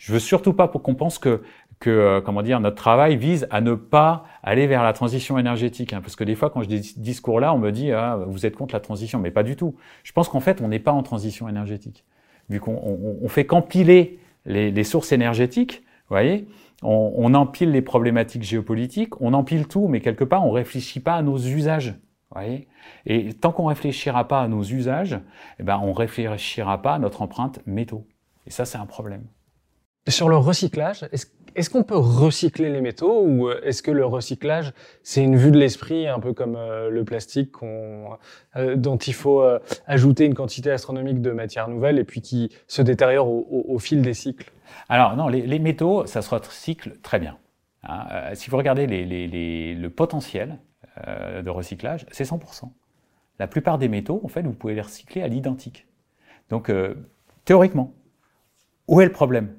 je 0.00 0.14
veux 0.14 0.18
surtout 0.18 0.54
pas 0.54 0.66
qu'on 0.66 0.94
pense 0.94 1.18
que 1.18 1.42
que 1.78 1.90
euh, 1.90 2.20
comment 2.20 2.42
dire 2.42 2.58
notre 2.60 2.76
travail 2.76 3.16
vise 3.16 3.46
à 3.50 3.60
ne 3.60 3.74
pas 3.74 4.24
aller 4.42 4.66
vers 4.66 4.82
la 4.82 4.92
transition 4.92 5.38
énergétique 5.38 5.92
hein, 5.92 6.00
parce 6.02 6.16
que 6.16 6.24
des 6.24 6.34
fois 6.34 6.50
quand 6.50 6.62
je 6.62 6.68
dis 6.68 6.82
ce 6.82 6.98
discours 6.98 7.38
là 7.38 7.54
on 7.54 7.58
me 7.58 7.70
dit 7.70 7.92
ah, 7.92 8.18
vous 8.26 8.44
êtes 8.44 8.56
contre 8.56 8.74
la 8.74 8.80
transition 8.80 9.18
mais 9.18 9.30
pas 9.30 9.42
du 9.42 9.56
tout. 9.56 9.76
Je 10.02 10.12
pense 10.12 10.28
qu'en 10.28 10.40
fait 10.40 10.62
on 10.62 10.68
n'est 10.68 10.78
pas 10.78 10.92
en 10.92 11.02
transition 11.02 11.48
énergétique. 11.48 12.04
Vu 12.48 12.60
qu'on 12.60 12.72
on, 12.72 13.18
on 13.22 13.28
fait 13.28 13.44
qu'empiler 13.44 14.18
les, 14.46 14.70
les, 14.70 14.84
sources 14.84 15.12
énergétiques 15.12 15.82
vous 16.08 16.14
voyez 16.14 16.48
on, 16.82 17.12
on, 17.16 17.34
empile 17.34 17.70
les 17.70 17.82
problématiques 17.82 18.42
géopolitiques 18.42 19.20
on 19.20 19.34
empile 19.34 19.68
tout 19.68 19.86
mais 19.86 20.00
quelque 20.00 20.24
part 20.24 20.46
on 20.46 20.50
réfléchit 20.50 21.00
pas 21.00 21.14
à 21.14 21.22
nos 21.22 21.38
usages 21.38 21.94
voyez. 22.30 22.68
Et 23.04 23.34
tant 23.34 23.52
qu'on 23.52 23.66
réfléchira 23.66 24.26
pas 24.28 24.40
à 24.40 24.48
nos 24.48 24.62
usages 24.62 25.18
eh 25.58 25.62
ben 25.62 25.78
on 25.82 25.92
réfléchira 25.92 26.80
pas 26.80 26.94
à 26.94 26.98
notre 26.98 27.20
empreinte 27.20 27.60
métaux. 27.66 28.06
Et 28.46 28.50
ça 28.50 28.64
c'est 28.64 28.78
un 28.78 28.86
problème 28.86 29.24
sur 30.08 30.28
le 30.28 30.36
recyclage, 30.36 31.04
est-ce 31.54 31.70
qu'on 31.70 31.82
peut 31.82 31.96
recycler 31.96 32.70
les 32.70 32.80
métaux 32.80 33.22
ou 33.22 33.48
euh, 33.48 33.60
est-ce 33.64 33.82
que 33.82 33.90
le 33.90 34.04
recyclage, 34.04 34.72
c'est 35.02 35.22
une 35.22 35.36
vue 35.36 35.50
de 35.50 35.58
l'esprit, 35.58 36.06
un 36.06 36.20
peu 36.20 36.32
comme 36.32 36.56
euh, 36.56 36.90
le 36.90 37.04
plastique 37.04 37.52
euh, 37.62 38.76
dont 38.76 38.96
il 38.96 39.14
faut 39.14 39.42
ajouter 39.86 40.26
une 40.26 40.34
quantité 40.34 40.70
astronomique 40.70 41.20
de 41.20 41.30
matière 41.30 41.68
nouvelle 41.68 41.98
et 41.98 42.04
puis 42.04 42.20
qui 42.20 42.50
se 42.66 42.82
détériore 42.82 43.28
au, 43.28 43.78
fil 43.78 44.02
des 44.02 44.14
cycles? 44.14 44.52
Alors 44.88 45.16
non, 45.16 45.28
les, 45.28 45.58
métaux, 45.58 46.06
ça 46.06 46.22
se 46.22 46.30
recycle 46.30 46.98
très 47.02 47.18
bien. 47.18 47.38
Hein. 47.82 48.34
si 48.34 48.50
vous 48.50 48.56
regardez 48.56 48.86
le 48.86 49.88
potentiel 49.88 50.58
de 51.06 51.50
recyclage, 51.50 52.06
c'est 52.10 52.24
100%. 52.24 52.70
La 53.38 53.46
plupart 53.46 53.78
des 53.78 53.88
métaux, 53.88 54.20
en 54.22 54.28
fait, 54.28 54.42
vous 54.42 54.52
pouvez 54.52 54.74
les 54.74 54.82
recycler 54.82 55.22
à 55.22 55.28
l'identique. 55.28 55.86
Donc, 56.50 56.70
théoriquement, 57.44 57.94
où 58.86 59.00
est 59.00 59.06
le 59.06 59.12
problème? 59.12 59.54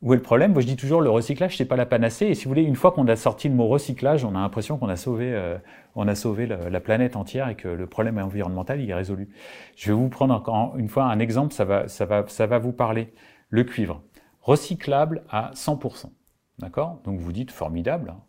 Où 0.00 0.12
est 0.12 0.16
le 0.16 0.22
problème? 0.22 0.52
Moi, 0.52 0.62
je 0.62 0.66
dis 0.66 0.76
toujours, 0.76 1.00
le 1.00 1.10
recyclage, 1.10 1.56
c'est 1.56 1.64
pas 1.64 1.76
la 1.76 1.86
panacée. 1.86 2.26
Et 2.26 2.34
si 2.34 2.44
vous 2.44 2.50
voulez, 2.50 2.62
une 2.62 2.76
fois 2.76 2.92
qu'on 2.92 3.08
a 3.08 3.16
sorti 3.16 3.48
le 3.48 3.54
mot 3.54 3.66
recyclage, 3.66 4.24
on 4.24 4.30
a 4.36 4.40
l'impression 4.40 4.78
qu'on 4.78 4.88
a 4.88 4.96
sauvé, 4.96 5.32
euh, 5.34 5.58
on 5.96 6.06
a 6.06 6.14
sauvé 6.14 6.46
la, 6.46 6.80
planète 6.80 7.16
entière 7.16 7.48
et 7.48 7.56
que 7.56 7.66
le 7.66 7.86
problème 7.88 8.18
environnemental, 8.18 8.80
il 8.80 8.88
est 8.88 8.94
résolu. 8.94 9.28
Je 9.76 9.90
vais 9.90 9.98
vous 9.98 10.08
prendre 10.08 10.34
encore 10.34 10.76
une 10.76 10.88
fois 10.88 11.04
un 11.04 11.18
exemple, 11.18 11.52
ça 11.52 11.64
va, 11.64 11.88
ça 11.88 12.04
va, 12.06 12.24
ça 12.28 12.46
va 12.46 12.58
vous 12.58 12.72
parler. 12.72 13.12
Le 13.50 13.64
cuivre, 13.64 14.02
recyclable 14.40 15.24
à 15.30 15.50
100%. 15.54 16.12
D'accord? 16.60 17.00
Donc 17.04 17.18
vous 17.18 17.32
dites 17.32 17.50
formidable, 17.50 18.10
hein, 18.10 18.20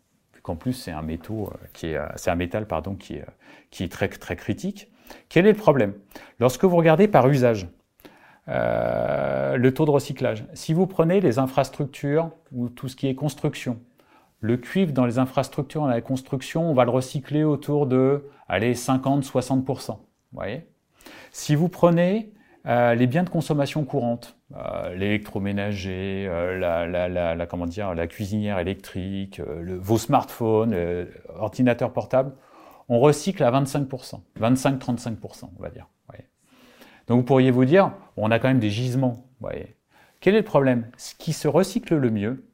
qu'en 0.42 0.56
plus 0.56 0.72
c'est 0.72 0.92
un 0.92 1.02
métaux 1.02 1.50
euh, 1.52 1.66
qui 1.72 1.88
est, 1.88 1.96
euh, 1.96 2.06
c'est 2.16 2.30
un 2.30 2.36
métal 2.36 2.66
pardon 2.66 2.94
qui 2.94 3.14
est, 3.14 3.24
qui 3.70 3.84
est 3.84 3.88
très 3.88 4.08
très 4.08 4.36
critique. 4.36 4.90
Quel 5.28 5.46
est 5.46 5.52
le 5.52 5.58
problème? 5.58 5.94
Lorsque 6.38 6.64
vous 6.64 6.76
regardez 6.76 7.08
par 7.08 7.28
usage, 7.28 7.68
euh, 8.50 9.56
le 9.56 9.72
taux 9.72 9.84
de 9.84 9.90
recyclage. 9.90 10.44
Si 10.54 10.74
vous 10.74 10.86
prenez 10.86 11.20
les 11.20 11.38
infrastructures 11.38 12.30
ou 12.52 12.68
tout 12.68 12.88
ce 12.88 12.96
qui 12.96 13.06
est 13.06 13.14
construction, 13.14 13.78
le 14.40 14.56
cuivre 14.56 14.92
dans 14.92 15.06
les 15.06 15.18
infrastructures, 15.18 15.82
dans 15.82 15.86
la 15.86 16.00
construction, 16.00 16.68
on 16.68 16.74
va 16.74 16.84
le 16.84 16.90
recycler 16.90 17.44
autour 17.44 17.86
de, 17.86 18.28
allez, 18.48 18.74
50-60%. 18.74 19.98
voyez? 20.32 20.66
Si 21.30 21.54
vous 21.54 21.68
prenez 21.68 22.32
euh, 22.66 22.94
les 22.94 23.06
biens 23.06 23.22
de 23.22 23.30
consommation 23.30 23.84
courante, 23.84 24.36
euh, 24.56 24.96
l'électroménager, 24.96 26.28
la, 26.58 27.46
comment 27.46 27.66
dire, 27.66 27.94
la 27.94 28.08
cuisinière 28.08 28.58
électrique, 28.58 29.40
le, 29.60 29.78
vos 29.78 29.98
smartphones, 29.98 30.74
ordinateurs 31.36 31.92
portables, 31.92 32.32
on 32.88 32.98
recycle 32.98 33.44
à 33.44 33.52
25%, 33.52 34.20
25-35%, 34.40 35.50
on 35.56 35.62
va 35.62 35.70
dire. 35.70 35.86
Donc 37.10 37.18
vous 37.18 37.24
pourriez 37.24 37.50
vous 37.50 37.64
dire, 37.64 37.90
on 38.16 38.30
a 38.30 38.38
quand 38.38 38.46
même 38.46 38.60
des 38.60 38.70
gisements. 38.70 39.26
Voyez. 39.40 39.74
Quel 40.20 40.36
est 40.36 40.38
le 40.38 40.44
problème? 40.44 40.86
Ce 40.96 41.16
qui 41.16 41.32
se 41.32 41.48
recycle 41.48 41.96
le 41.96 42.08
mieux, 42.08 42.48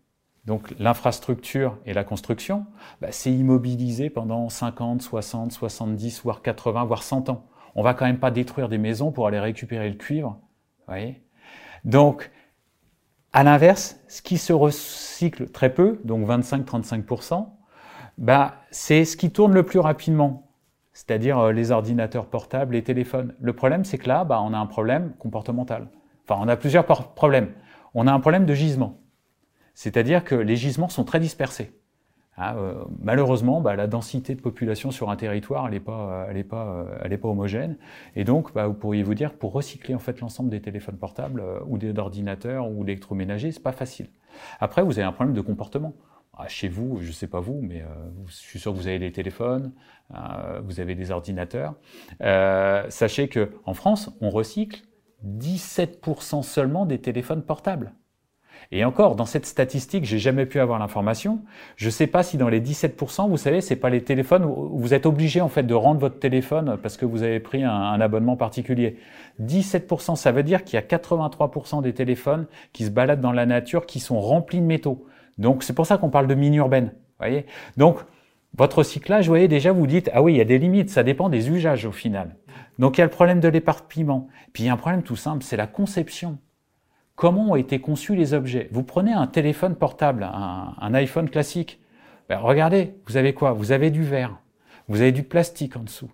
donc 0.47 0.75
l'infrastructure 0.79 1.77
et 1.85 1.93
la 1.93 2.05
construction, 2.05 2.65
bah, 3.03 3.09
c'est 3.11 3.31
immobilisé 3.31 4.09
pendant 4.09 4.49
50, 4.49 5.03
60, 5.03 5.53
70, 5.53 6.23
voire 6.23 6.41
80, 6.41 6.87
voire 6.87 7.03
100 7.03 7.29
ans. 7.29 7.45
On 7.75 7.83
va 7.83 7.93
quand 7.93 8.07
même 8.07 8.19
pas 8.19 8.31
détruire 8.31 8.71
des 8.71 8.79
maisons 8.79 9.13
pour 9.13 9.27
aller 9.27 9.41
récupérer 9.41 9.91
le 9.91 9.97
cuivre. 9.97 10.41
voyez 10.87 11.23
Donc, 11.85 12.31
à 13.35 13.43
l'inverse, 13.45 14.01
ce 14.09 14.23
qui 14.23 14.39
se 14.39 14.55
recycle 14.55 15.51
très 15.51 15.75
peu, 15.75 16.01
donc 16.05 16.27
25-35%, 16.27 17.47
bah, 18.17 18.55
c'est 18.71 19.05
ce 19.05 19.19
qui 19.19 19.31
tourne 19.31 19.53
le 19.53 19.65
plus 19.65 19.81
rapidement, 19.81 20.46
c'est-à-dire 20.97 21.39
euh, 21.39 21.53
les 21.53 21.73
ordinateurs 21.73 22.25
portables, 22.25 22.73
les 22.73 22.83
téléphones. 22.83 23.35
Le 23.39 23.53
problème, 23.53 23.85
c'est 23.85 23.99
que 23.99 24.09
là, 24.09 24.25
bah, 24.25 24.41
on 24.43 24.55
a 24.55 24.59
un 24.59 24.65
problème 24.65 25.13
comportemental. 25.19 25.89
Enfin, 26.25 26.41
on 26.43 26.49
a 26.49 26.57
plusieurs 26.57 26.87
problèmes. 26.87 27.51
On 27.93 28.07
a 28.07 28.13
un 28.13 28.19
problème 28.19 28.47
de 28.47 28.55
gisement, 28.55 28.99
c'est-à-dire 29.75 30.25
que 30.25 30.35
les 30.35 30.57
gisements 30.57 30.89
sont 30.89 31.05
très 31.05 31.21
dispersés. 31.21 31.79
Ah, 32.39 32.57
euh, 32.57 32.83
malheureusement, 32.99 33.61
bah, 33.61 33.77
la 33.77 33.87
densité 33.87 34.35
de 34.35 34.41
population 34.41 34.91
sur 34.91 35.11
un 35.11 35.17
territoire, 35.17 35.67
elle 35.67 35.75
n'est 35.75 35.85
euh, 35.87 37.19
pas 37.19 37.29
homogène. 37.29 37.77
Et 38.15 38.25
donc, 38.25 38.55
bah, 38.55 38.67
vous 38.67 38.75
pourriez 38.75 39.03
vous 39.03 39.15
dire, 39.15 39.35
pour 39.35 39.53
recycler 39.53 39.95
en 39.95 39.99
fait 39.99 40.21
l'ensemble 40.21 40.49
des 40.49 40.63
téléphones 40.63 40.97
portables 40.97 41.43
ou 41.67 41.77
des 41.77 41.99
ordinateurs 41.99 42.71
ou 42.71 42.85
d'électroménagers, 42.85 43.53
c'est 43.53 43.63
pas 43.63 43.73
facile. 43.73 44.09
Après, 44.61 44.83
vous 44.83 44.99
avez 44.99 45.07
un 45.07 45.13
problème 45.13 45.35
de 45.35 45.43
comportement. 45.43 45.93
Chez 46.49 46.68
vous, 46.68 46.99
je 47.01 47.12
sais 47.12 47.26
pas 47.26 47.41
vous, 47.41 47.61
mais 47.62 47.82
je 48.26 48.34
suis 48.34 48.59
sûr 48.59 48.72
que 48.72 48.76
vous 48.76 48.89
avez 48.89 48.99
des 48.99 49.12
téléphones, 49.12 49.72
vous 50.64 50.80
avez 50.80 50.95
des 50.95 51.11
ordinateurs. 51.11 51.74
sachez 52.20 53.28
que 53.28 53.53
en 53.64 53.74
France, 53.74 54.11
on 54.20 54.30
recycle 54.30 54.82
17% 55.24 56.43
seulement 56.43 56.87
des 56.87 56.99
téléphones 56.99 57.43
portables. 57.43 57.93
Et 58.72 58.84
encore, 58.84 59.16
dans 59.16 59.26
cette 59.26 59.47
statistique, 59.47 60.05
j'ai 60.05 60.18
jamais 60.18 60.47
pu 60.47 60.59
avoir 60.59 60.78
l'information. 60.78 61.41
Je 61.76 61.87
ne 61.87 61.91
sais 61.91 62.07
pas 62.07 62.22
si 62.22 62.37
dans 62.37 62.49
les 62.49 62.61
17%, 62.61 63.28
vous 63.28 63.37
savez, 63.37 63.61
c'est 63.61 63.76
pas 63.76 63.91
les 63.91 64.03
téléphones 64.03 64.45
où 64.45 64.78
vous 64.78 64.95
êtes 64.95 65.07
obligé 65.07 65.41
en 65.41 65.49
fait 65.49 65.62
de 65.62 65.74
rendre 65.74 66.01
votre 66.01 66.18
téléphone 66.18 66.76
parce 66.82 66.97
que 66.97 67.05
vous 67.05 67.22
avez 67.22 67.39
pris 67.39 67.62
un, 67.62 68.01
abonnement 68.01 68.37
particulier. 68.37 68.97
17%, 69.41 70.16
ça 70.16 70.32
veut 70.32 70.43
dire 70.43 70.64
qu'il 70.64 70.74
y 70.74 70.78
a 70.78 70.87
83% 70.87 71.82
des 71.82 71.93
téléphones 71.93 72.47
qui 72.72 72.84
se 72.84 72.91
baladent 72.91 73.20
dans 73.20 73.32
la 73.32 73.47
nature 73.47 73.87
qui 73.87 74.01
sont 74.01 74.20
remplis 74.20 74.61
de 74.61 74.66
métaux. 74.66 75.07
Donc 75.39 75.62
c'est 75.62 75.72
pour 75.72 75.87
ça 75.87 75.99
qu'on 75.99 76.11
parle 76.11 76.26
de 76.26 76.34
mine 76.34 76.55
urbaine. 76.55 76.93
Voyez. 77.18 77.47
Donc 77.76 77.99
votre 78.57 78.78
recyclage, 78.78 79.26
vous 79.26 79.32
voyez 79.32 79.49
déjà, 79.49 79.72
vous 79.72 79.87
dites 79.87 80.11
ah 80.12 80.22
oui, 80.22 80.34
il 80.34 80.37
y 80.39 80.41
a 80.41 80.45
des 80.45 80.59
limites. 80.59 80.91
Ça 80.91 81.03
dépend 81.03 81.28
des 81.28 81.51
usages 81.51 81.84
au 81.84 81.93
final. 81.93 82.37
Donc 82.78 82.97
il 82.97 83.01
y 83.01 83.03
a 83.03 83.07
le 83.07 83.11
problème 83.11 83.41
de 83.41 83.49
l'éparpillement. 83.49 84.28
Puis 84.53 84.64
il 84.64 84.66
y 84.66 84.68
a 84.68 84.72
un 84.72 84.78
problème 84.78 85.03
tout 85.03 85.16
simple, 85.16 85.45
c'est 85.45 85.57
la 85.57 85.66
conception 85.66 86.39
comment 87.16 87.51
ont 87.51 87.57
été 87.57 87.80
conçus 87.80 88.14
les 88.14 88.34
objets? 88.34 88.68
Vous 88.70 88.84
prenez 88.84 89.12
un 89.12 89.26
téléphone 89.26 89.74
portable, 89.74 90.22
un, 90.22 90.95
iPhone 90.95 91.28
classique, 91.28 91.80
ben, 92.28 92.39
regardez, 92.39 92.95
vous 93.07 93.16
avez 93.16 93.34
quoi? 93.34 93.53
Vous 93.53 93.72
avez 93.72 93.91
du 93.91 94.05
verre, 94.05 94.39
vous 94.87 95.01
avez 95.01 95.12
du 95.12 95.24
plastique 95.24 95.76
en 95.76 95.82
dessous. 95.82 96.11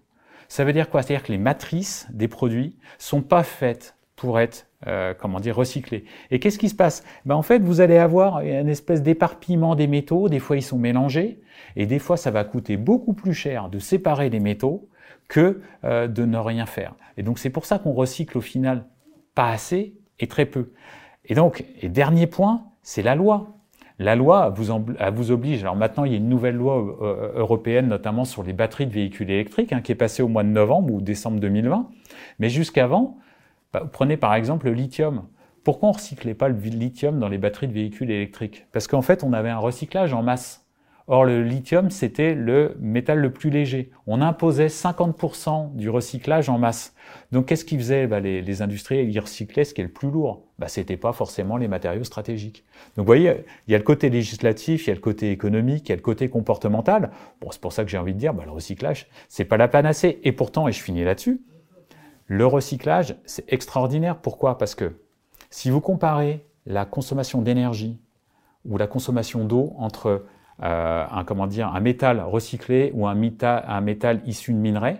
Ça 0.49 0.65
veut 0.65 0.73
dire 0.73 0.89
quoi? 0.89 1.03
C'est-à-dire 1.03 1.27
que 1.27 1.33
les 1.33 1.39
matrices 1.39 2.07
des 2.11 2.29
produits 2.29 2.79
sont 2.99 3.23
pas 3.23 3.43
faites 3.43 3.97
pour 4.23 4.39
être 4.39 4.69
euh, 4.87 5.15
comment 5.19 5.41
dire 5.41 5.57
recyclées. 5.57 6.05
Et 6.31 6.39
qu'est-ce 6.39 6.57
qui 6.57 6.69
se 6.69 6.77
passe? 6.77 7.03
Ben, 7.27 7.35
En 7.35 7.43
fait, 7.43 7.59
vous 7.59 7.81
allez 7.81 7.99
avoir 7.99 8.41
une 8.41 8.69
espèce 8.69 9.03
d'éparpillement 9.03 9.75
des 9.75 9.89
métaux. 9.89 10.29
Des 10.29 10.39
fois, 10.39 10.57
ils 10.57 10.63
sont 10.63 10.79
mélangés, 10.79 11.41
et 11.75 11.87
des 11.87 11.99
fois, 11.99 12.17
ça 12.17 12.31
va 12.31 12.45
coûter 12.45 12.77
beaucoup 12.77 13.15
plus 13.15 13.35
cher 13.35 13.69
de 13.69 13.81
séparer 13.81 14.31
les 14.31 14.39
métaux 14.39 14.89
que 15.27 15.61
euh, 15.83 16.07
de 16.07 16.25
ne 16.25 16.39
rien 16.39 16.67
faire. 16.67 16.95
Et 17.17 17.25
donc, 17.25 17.41
c'est 17.41 17.51
pour 17.51 17.67
ça 17.67 17.81
qu'on 17.81 17.91
recycle 17.95 18.39
au 18.39 18.41
final 18.41 18.85
pas 19.35 19.49
assez 19.49 19.97
et 20.21 20.29
très 20.29 20.47
peu. 20.47 20.71
Et 21.25 21.35
donc, 21.35 21.65
et 21.81 21.89
dernier 21.89 22.29
point, 22.29 22.63
c'est 22.83 23.03
la 23.03 23.17
loi. 23.17 23.49
La 23.99 24.15
loi 24.15 24.51
vous, 24.51 24.71
oblige. 25.33 25.63
Alors 25.63 25.75
maintenant, 25.75 26.05
il 26.05 26.13
y 26.13 26.15
a 26.15 26.19
une 26.19 26.29
nouvelle 26.29 26.55
loi 26.55 26.97
euh, 27.03 27.33
européenne, 27.35 27.89
notamment 27.89 28.25
sur 28.25 28.45
les 28.45 28.53
batteries 28.53 28.87
de 28.87 28.93
véhicules 28.93 29.31
électriques, 29.31 29.73
hein, 29.73 29.81
qui 29.81 29.91
est 29.91 29.97
passée 29.97 30.23
au 30.23 30.29
mois 30.29 30.45
de 30.45 30.49
novembre 30.49 30.95
ou 30.95 31.01
décembre 31.01 31.41
2020. 31.41 31.89
Mais 32.39 32.51
jusqu'avant, 32.51 33.19
bah, 33.73 33.89
prenez 33.91 34.17
par 34.17 34.35
exemple 34.35 34.67
le 34.67 34.75
lithium. 34.75 35.27
Pourquoi 35.65 35.91
on 35.91 35.93
recyclait 35.93 36.35
pas 36.35 36.49
le 36.49 36.59
lithium 36.59 37.19
dans 37.19 37.29
les 37.29 37.39
batteries 37.39 37.69
de 37.69 37.73
véhicules 37.73 38.11
électriques? 38.11 38.67
Parce 38.73 38.89
qu'en 38.89 39.03
fait, 39.03 39.23
on 39.23 39.33
avait 39.33 39.51
un 39.51 39.59
recyclage 39.59 40.13
en 40.13 40.23
masse. 40.23 40.67
Or, 41.09 41.25
le 41.25 41.43
lithium, 41.43 41.91
c'était 41.91 42.35
le 42.35 42.77
métal 42.81 43.19
le 43.19 43.33
plus 43.33 43.51
léger. 43.51 43.91
On 44.07 44.21
imposait 44.21 44.69
50% 44.69 45.75
du 45.75 45.91
recyclage 45.91 46.49
en 46.49 46.59
masse. 46.59 46.95
Donc, 47.33 47.47
qu'est-ce 47.47 47.65
qu'ils 47.65 47.79
faisaient? 47.79 48.07
Bah, 48.07 48.21
les, 48.21 48.41
les, 48.41 48.63
industriels, 48.63 49.11
ils 49.11 49.19
recyclaient 49.19 49.65
ce 49.65 49.75
qui 49.75 49.81
est 49.81 49.85
le 49.85 49.91
plus 49.91 50.11
lourd. 50.11 50.45
Bah, 50.59 50.69
c'était 50.69 50.97
pas 50.97 51.13
forcément 51.13 51.57
les 51.57 51.67
matériaux 51.67 52.05
stratégiques. 52.05 52.65
Donc, 52.97 53.05
vous 53.05 53.07
voyez, 53.07 53.45
il 53.67 53.73
y 53.73 53.75
a 53.75 53.79
le 53.79 53.85
côté 53.85 54.11
législatif, 54.11 54.87
il 54.87 54.91
y 54.91 54.93
a 54.93 54.95
le 54.95 55.01
côté 55.01 55.33
économique, 55.33 55.89
il 55.89 55.91
y 55.91 55.93
a 55.93 55.97
le 55.97 56.03
côté 56.03 56.29
comportemental. 56.29 57.11
Bon, 57.41 57.51
c'est 57.51 57.61
pour 57.61 57.73
ça 57.73 57.85
que 57.85 57.91
j'ai 57.91 57.99
envie 57.99 58.15
de 58.15 58.19
dire, 58.19 58.33
bah, 58.33 58.45
le 58.47 58.53
recyclage, 58.53 59.09
c'est 59.29 59.45
pas 59.45 59.57
la 59.57 59.69
panacée. 59.69 60.21
Et 60.23 60.33
pourtant, 60.33 60.69
et 60.69 60.73
je 60.73 60.81
finis 60.81 61.05
là-dessus, 61.05 61.43
le 62.27 62.47
recyclage, 62.47 63.17
c'est 63.25 63.51
extraordinaire. 63.53 64.17
Pourquoi? 64.17 64.59
Parce 64.59 64.75
que 64.75 64.97
si 65.51 65.71
vous 65.71 65.81
comparez 65.81 66.45
la 66.67 66.85
consommation 66.85 67.43
d'énergie 67.43 67.99
ou 68.65 68.79
la 68.79 68.87
consommation 68.87 69.45
d'eau 69.45 69.75
entre 69.79 70.25
euh, 70.63 71.05
un, 71.11 71.25
comment 71.25 71.49
un 71.49 71.81
métal 71.81 72.21
recyclé 72.21 72.93
ou 72.95 73.07
un, 73.07 73.15
métal, 73.15 73.65
un 73.67 73.81
métal 73.81 74.23
issu 74.27 74.53
de 74.53 74.59
minerai. 74.59 74.99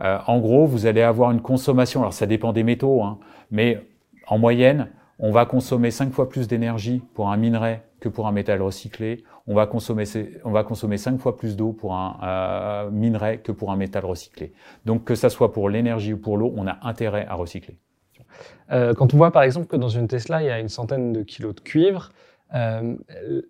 Euh, 0.00 0.18
en 0.26 0.38
gros, 0.38 0.66
vous 0.66 0.86
allez 0.86 1.02
avoir 1.02 1.30
une 1.30 1.40
consommation, 1.40 2.00
alors 2.00 2.12
ça 2.12 2.26
dépend 2.26 2.52
des 2.52 2.62
métaux, 2.62 3.02
hein, 3.02 3.18
mais 3.50 3.82
en 4.28 4.38
moyenne, 4.38 4.88
on 5.18 5.32
va 5.32 5.46
consommer 5.46 5.90
5 5.90 6.12
fois 6.12 6.28
plus 6.28 6.46
d'énergie 6.46 7.02
pour 7.14 7.30
un 7.30 7.36
minerai 7.36 7.82
que 8.00 8.08
pour 8.08 8.26
un 8.26 8.32
métal 8.32 8.60
recyclé. 8.62 9.24
On 9.46 9.54
va 9.54 9.66
consommer, 9.66 10.04
on 10.44 10.50
va 10.50 10.64
consommer 10.64 10.98
5 10.98 11.18
fois 11.18 11.36
plus 11.36 11.56
d'eau 11.56 11.72
pour 11.72 11.94
un 11.94 12.18
euh, 12.22 12.90
minerai 12.90 13.38
que 13.38 13.52
pour 13.52 13.70
un 13.70 13.76
métal 13.76 14.04
recyclé. 14.04 14.52
Donc 14.84 15.04
que 15.04 15.14
ça 15.14 15.30
soit 15.30 15.52
pour 15.52 15.68
l'énergie 15.70 16.12
ou 16.12 16.18
pour 16.18 16.36
l'eau, 16.36 16.52
on 16.56 16.66
a 16.66 16.78
intérêt 16.82 17.26
à 17.26 17.34
recycler. 17.34 17.78
Euh, 18.72 18.94
quand 18.94 19.14
on 19.14 19.16
voit 19.16 19.30
par 19.30 19.42
exemple 19.42 19.66
que 19.66 19.76
dans 19.76 19.88
une 19.88 20.08
Tesla, 20.08 20.42
il 20.42 20.46
y 20.46 20.50
a 20.50 20.58
une 20.58 20.68
centaine 20.68 21.12
de 21.12 21.22
kilos 21.22 21.54
de 21.54 21.60
cuivre, 21.60 22.10
euh, 22.54 22.94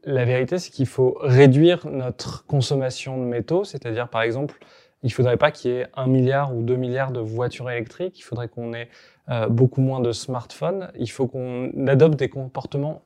la 0.05 0.25
vérité, 0.25 0.59
c'est 0.59 0.71
qu'il 0.71 0.87
faut 0.87 1.19
réduire 1.21 1.87
notre 1.87 2.47
consommation 2.47 3.19
de 3.19 3.25
métaux, 3.25 3.65
c'est-à-dire, 3.65 4.09
par 4.09 4.23
exemple, 4.23 4.59
il 5.03 5.09
ne 5.09 5.13
faudrait 5.13 5.37
pas 5.37 5.51
qu'il 5.51 5.71
y 5.71 5.75
ait 5.75 5.87
un 5.95 6.07
milliard 6.07 6.55
ou 6.55 6.63
deux 6.63 6.77
milliards 6.77 7.13
de 7.13 7.21
voitures 7.21 7.71
électriques, 7.71 8.19
il 8.19 8.23
faudrait 8.23 8.49
qu'on 8.49 8.73
ait 8.73 8.89
euh, 9.29 9.49
beaucoup 9.49 9.81
moins 9.81 10.01
de 10.01 10.13
smartphones, 10.13 10.91
il 10.99 11.11
faut 11.11 11.27
qu'on 11.27 11.71
adopte 11.87 12.19
des 12.19 12.29
comportements 12.29 13.03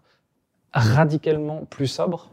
radicalement 0.72 1.64
plus 1.68 1.86
sobres. 1.86 2.30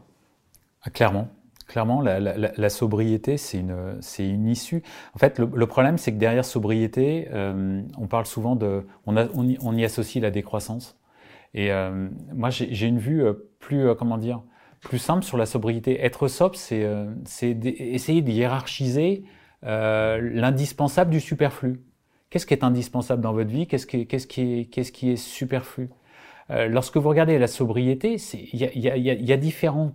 Ah, 0.82 0.90
clairement. 0.90 1.28
Clairement, 1.66 2.00
la, 2.00 2.70
sobriété, 2.70 3.36
c'est 3.36 3.58
une, 3.58 4.00
une 4.18 4.48
issue. 4.48 4.82
En 5.14 5.18
fait, 5.18 5.38
le, 5.38 5.66
problème, 5.66 5.98
c'est 5.98 6.12
que 6.12 6.16
derrière 6.16 6.46
sobriété, 6.46 7.28
euh, 7.30 7.82
on 7.98 8.06
parle 8.06 8.24
souvent 8.24 8.56
de, 8.56 8.86
on, 9.04 9.18
a, 9.18 9.26
on, 9.34 9.76
y, 9.76 9.84
associe 9.84 10.22
la 10.22 10.30
décroissance. 10.30 10.98
Et 11.52 11.70
euh, 11.70 12.08
moi, 12.32 12.48
j'ai 12.48 12.86
une 12.86 12.98
vue 12.98 13.22
euh, 13.22 13.34
plus, 13.60 13.94
comment 13.96 14.16
dire, 14.16 14.40
plus 14.80 14.98
simple 14.98 15.24
sur 15.24 15.36
la 15.36 15.44
sobriété. 15.44 16.02
Être 16.02 16.26
sobre, 16.26 16.56
c'est 16.56 16.86
essayer 17.26 18.22
de 18.22 18.30
hiérarchiser 18.30 19.24
l'indispensable 19.62 21.10
du 21.10 21.20
superflu. 21.20 21.82
Qu'est-ce 22.30 22.46
qui 22.46 22.54
est 22.54 22.64
indispensable 22.64 23.20
dans 23.20 23.34
votre 23.34 23.50
vie? 23.50 23.66
Qu'est-ce 23.66 23.86
qui, 23.86 24.06
qui, 24.06 24.68
qui 24.68 25.10
est 25.10 25.16
superflu? 25.16 25.90
Lorsque 26.50 26.96
vous 26.96 27.08
regardez 27.08 27.38
la 27.38 27.46
sobriété, 27.46 28.16
il 28.32 28.58
y 28.58 28.64
a, 28.64 28.74
y, 28.74 28.88
a, 28.88 28.96
y 28.96 29.32
a, 29.32 29.36
différents 29.36 29.92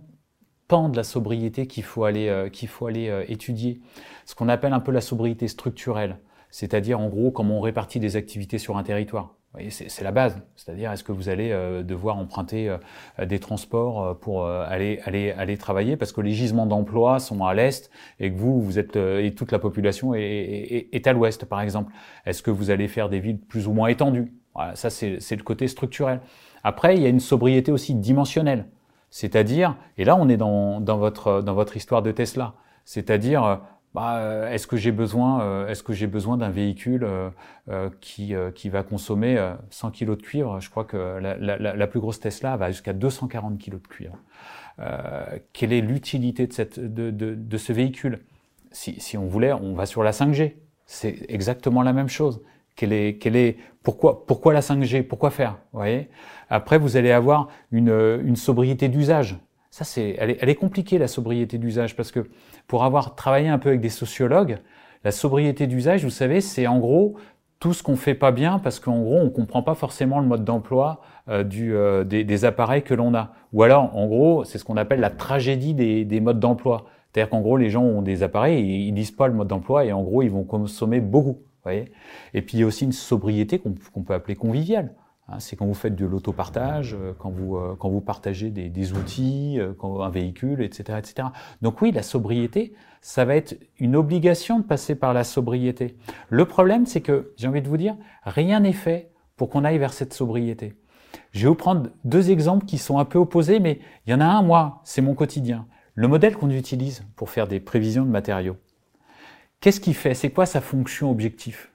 pans 0.68 0.88
de 0.88 0.96
la 0.96 1.02
sobriété 1.02 1.66
qu'il 1.66 1.82
faut 1.82 2.04
aller, 2.04 2.48
qu'il 2.52 2.68
faut 2.68 2.86
aller 2.86 3.24
étudier. 3.28 3.80
Ce 4.24 4.36
qu'on 4.36 4.48
appelle 4.48 4.72
un 4.72 4.80
peu 4.80 4.92
la 4.92 5.00
sobriété 5.00 5.48
structurelle, 5.48 6.18
c'est-à-dire 6.50 7.00
en 7.00 7.08
gros 7.08 7.32
comment 7.32 7.58
on 7.58 7.60
répartit 7.60 7.98
des 7.98 8.14
activités 8.14 8.58
sur 8.58 8.76
un 8.76 8.84
territoire. 8.84 9.34
C'est 9.70 10.02
la 10.02 10.10
base, 10.10 10.42
c'est-à-dire 10.56 10.90
est-ce 10.90 11.04
que 11.04 11.12
vous 11.12 11.28
allez 11.28 11.52
euh, 11.52 11.84
devoir 11.84 12.16
emprunter 12.16 12.68
euh, 12.68 13.24
des 13.24 13.38
transports 13.38 14.02
euh, 14.02 14.14
pour 14.14 14.48
aller, 14.48 14.98
aller, 15.04 15.30
aller 15.30 15.56
travailler 15.56 15.96
parce 15.96 16.10
que 16.10 16.20
les 16.20 16.32
gisements 16.32 16.66
d'emploi 16.66 17.20
sont 17.20 17.44
à 17.44 17.54
l'est 17.54 17.88
et 18.18 18.32
que 18.32 18.36
vous, 18.36 18.60
vous 18.60 18.80
êtes 18.80 18.96
et 18.96 19.32
toute 19.34 19.52
la 19.52 19.60
population 19.60 20.14
est, 20.14 20.22
est, 20.22 20.88
est 20.92 21.06
à 21.06 21.12
l'ouest, 21.12 21.44
par 21.44 21.60
exemple. 21.60 21.92
Est-ce 22.26 22.42
que 22.42 22.50
vous 22.50 22.70
allez 22.70 22.88
faire 22.88 23.08
des 23.08 23.20
villes 23.20 23.38
plus 23.38 23.68
ou 23.68 23.72
moins 23.72 23.86
étendues? 23.88 24.32
Voilà, 24.54 24.76
Ça, 24.76 24.90
c'est 24.90 25.36
le 25.36 25.42
côté 25.42 25.68
structurel. 25.68 26.20
Après, 26.62 26.96
il 26.96 27.02
y 27.02 27.06
a 27.06 27.08
une 27.08 27.20
sobriété 27.20 27.72
aussi 27.72 27.94
dimensionnelle, 27.94 28.66
c'est-à-dire, 29.10 29.76
et 29.98 30.04
là, 30.04 30.16
on 30.16 30.28
est 30.28 30.36
dans, 30.36 30.80
votre, 30.80 31.76
histoire 31.76 32.02
de 32.02 32.10
Tesla, 32.10 32.54
c'est-à-dire 32.84 33.60
bah, 33.94 34.16
euh, 34.16 34.50
est-ce 34.50 34.66
que 34.66 34.76
j'ai 34.76 34.90
besoin, 34.90 35.40
euh, 35.42 35.68
est-ce 35.68 35.84
que 35.84 35.92
j'ai 35.92 36.08
besoin 36.08 36.36
d'un 36.36 36.50
véhicule 36.50 37.06
euh, 37.68 37.90
qui, 38.00 38.34
va 38.68 38.82
consommer 38.82 39.52
100 39.70 39.92
kg 39.92 40.10
de 40.10 40.14
cuivre? 40.16 40.60
Je 40.60 40.68
crois 40.68 40.84
que 40.84 41.18
la, 41.20 41.86
plus 41.86 42.00
grosse 42.00 42.18
Tesla 42.18 42.56
va 42.56 42.70
jusqu'à 42.70 42.92
240 42.92 43.58
kg 43.58 43.74
de 43.74 43.86
cuivre. 43.86 44.16
quelle 45.52 45.72
est 45.72 45.80
l'utilité 45.80 46.48
de 46.48 47.56
ce 47.56 47.72
véhicule? 47.72 48.24
Si, 48.72 49.00
si 49.00 49.16
on 49.16 49.26
voulait, 49.26 49.52
on 49.52 49.74
va 49.74 49.86
sur 49.86 50.02
la 50.02 50.10
5G. 50.10 50.56
C'est 50.86 51.24
exactement 51.28 51.82
la 51.82 51.92
même 51.92 52.08
chose. 52.08 52.42
Quelle 52.76 52.92
est, 52.92 53.18
quelle 53.18 53.36
est, 53.36 53.56
pourquoi, 53.82 54.26
pourquoi 54.26 54.52
la 54.52 54.60
5G 54.60 55.02
Pourquoi 55.02 55.30
faire? 55.30 55.58
Vous 55.72 55.78
voyez? 55.78 56.08
Après, 56.50 56.78
vous 56.78 56.96
allez 56.96 57.12
avoir 57.12 57.48
une, 57.70 58.20
une 58.24 58.36
sobriété 58.36 58.88
d'usage. 58.88 59.38
Ça, 59.70 59.84
c'est, 59.84 60.16
elle 60.18 60.30
est, 60.30 60.38
elle 60.40 60.48
est 60.48 60.54
compliquée 60.54 60.98
la 60.98 61.08
sobriété 61.08 61.58
d'usage 61.58 61.96
parce 61.96 62.12
que 62.12 62.28
pour 62.66 62.84
avoir 62.84 63.14
travaillé 63.16 63.48
un 63.48 63.58
peu 63.58 63.70
avec 63.70 63.80
des 63.80 63.88
sociologues, 63.88 64.58
La 65.04 65.10
sobriété 65.12 65.66
d'usage, 65.66 66.02
vous 66.02 66.10
savez, 66.10 66.40
c'est 66.40 66.66
en 66.66 66.78
gros 66.78 67.16
tout 67.60 67.74
ce 67.74 67.82
qu'on 67.82 67.96
fait 67.96 68.14
pas 68.14 68.32
bien 68.32 68.58
parce 68.58 68.80
qu'en 68.80 69.00
gros, 69.02 69.18
on 69.18 69.30
comprend 69.30 69.62
pas 69.62 69.74
forcément 69.74 70.20
le 70.20 70.26
mode 70.26 70.44
d'emploi 70.44 71.00
euh, 71.28 71.44
du, 71.44 71.74
euh, 71.74 72.04
des, 72.04 72.24
des, 72.24 72.44
appareils 72.44 72.82
que 72.82 72.94
l'on 72.94 73.14
a. 73.14 73.32
Ou 73.52 73.62
alors, 73.62 73.94
en 73.96 74.06
gros, 74.06 74.44
c'est 74.44 74.58
ce 74.58 74.64
qu'on 74.64 74.76
appelle 74.76 75.00
la 75.00 75.10
tragédie 75.10 75.74
des, 75.74 76.04
des 76.04 76.20
modes 76.20 76.40
d'emploi. 76.40 76.86
C'est-à-dire 77.12 77.30
qu'en 77.30 77.40
gros, 77.42 77.56
les 77.56 77.70
gens 77.70 77.82
ont 77.82 78.02
des 78.02 78.22
appareils 78.22 78.58
et 78.58 78.76
ils 78.88 78.94
lisent 78.94 79.10
pas 79.10 79.28
le 79.28 79.34
mode 79.34 79.48
d'emploi 79.48 79.84
et 79.84 79.92
en 79.92 80.02
gros, 80.02 80.22
ils 80.22 80.30
vont 80.30 80.44
consommer 80.44 81.00
beaucoup. 81.00 81.38
Et 81.72 82.42
puis, 82.42 82.58
il 82.58 82.60
y 82.60 82.62
a 82.62 82.66
aussi 82.66 82.84
une 82.84 82.92
sobriété 82.92 83.58
qu'on 83.58 84.02
peut 84.02 84.14
appeler 84.14 84.36
conviviale. 84.36 84.94
Hein, 85.28 85.40
c'est 85.40 85.56
quand 85.56 85.66
vous 85.66 85.74
faites 85.74 85.96
de 85.96 86.04
l'autopartage, 86.04 86.94
euh, 86.94 87.12
quand 87.18 87.30
vous, 87.30 87.58
quand 87.78 87.88
vous 87.88 88.02
partagez 88.02 88.50
des, 88.50 88.92
outils, 88.92 89.58
quand, 89.78 90.02
un 90.02 90.10
véhicule, 90.10 90.60
etc., 90.62 90.98
etc. 90.98 91.28
Donc 91.62 91.80
oui, 91.80 91.92
la 91.92 92.02
sobriété, 92.02 92.74
ça 93.00 93.24
va 93.24 93.36
être 93.36 93.58
une 93.78 93.96
obligation 93.96 94.58
de 94.58 94.64
passer 94.64 94.94
par 94.94 95.14
la 95.14 95.24
sobriété. 95.24 95.96
Le 96.28 96.44
problème, 96.44 96.86
c'est 96.86 97.00
que, 97.00 97.32
j'ai 97.36 97.48
envie 97.48 97.62
de 97.62 97.68
vous 97.68 97.76
dire, 97.76 97.96
rien 98.24 98.60
n'est 98.60 98.72
fait 98.72 99.10
pour 99.36 99.48
qu'on 99.48 99.64
aille 99.64 99.78
vers 99.78 99.92
cette 99.92 100.14
sobriété. 100.14 100.74
Je 101.32 101.42
vais 101.42 101.48
vous 101.48 101.54
prendre 101.54 101.90
deux 102.04 102.30
exemples 102.30 102.64
qui 102.64 102.78
sont 102.78 102.98
un 102.98 103.04
peu 103.04 103.18
opposés, 103.18 103.60
mais 103.60 103.80
il 104.06 104.10
y 104.10 104.14
en 104.14 104.20
a 104.20 104.26
un, 104.26 104.42
moi, 104.42 104.80
c'est 104.84 105.02
mon 105.02 105.14
quotidien. 105.14 105.66
Le 105.94 106.08
modèle 106.08 106.36
qu'on 106.36 106.50
utilise 106.50 107.04
pour 107.16 107.30
faire 107.30 107.46
des 107.46 107.60
prévisions 107.60 108.04
de 108.04 108.10
matériaux. 108.10 108.56
Qu'est-ce 109.64 109.80
qu'il 109.80 109.94
fait? 109.94 110.12
C'est 110.12 110.28
quoi 110.28 110.44
sa 110.44 110.60
fonction 110.60 111.10
objectif? 111.10 111.70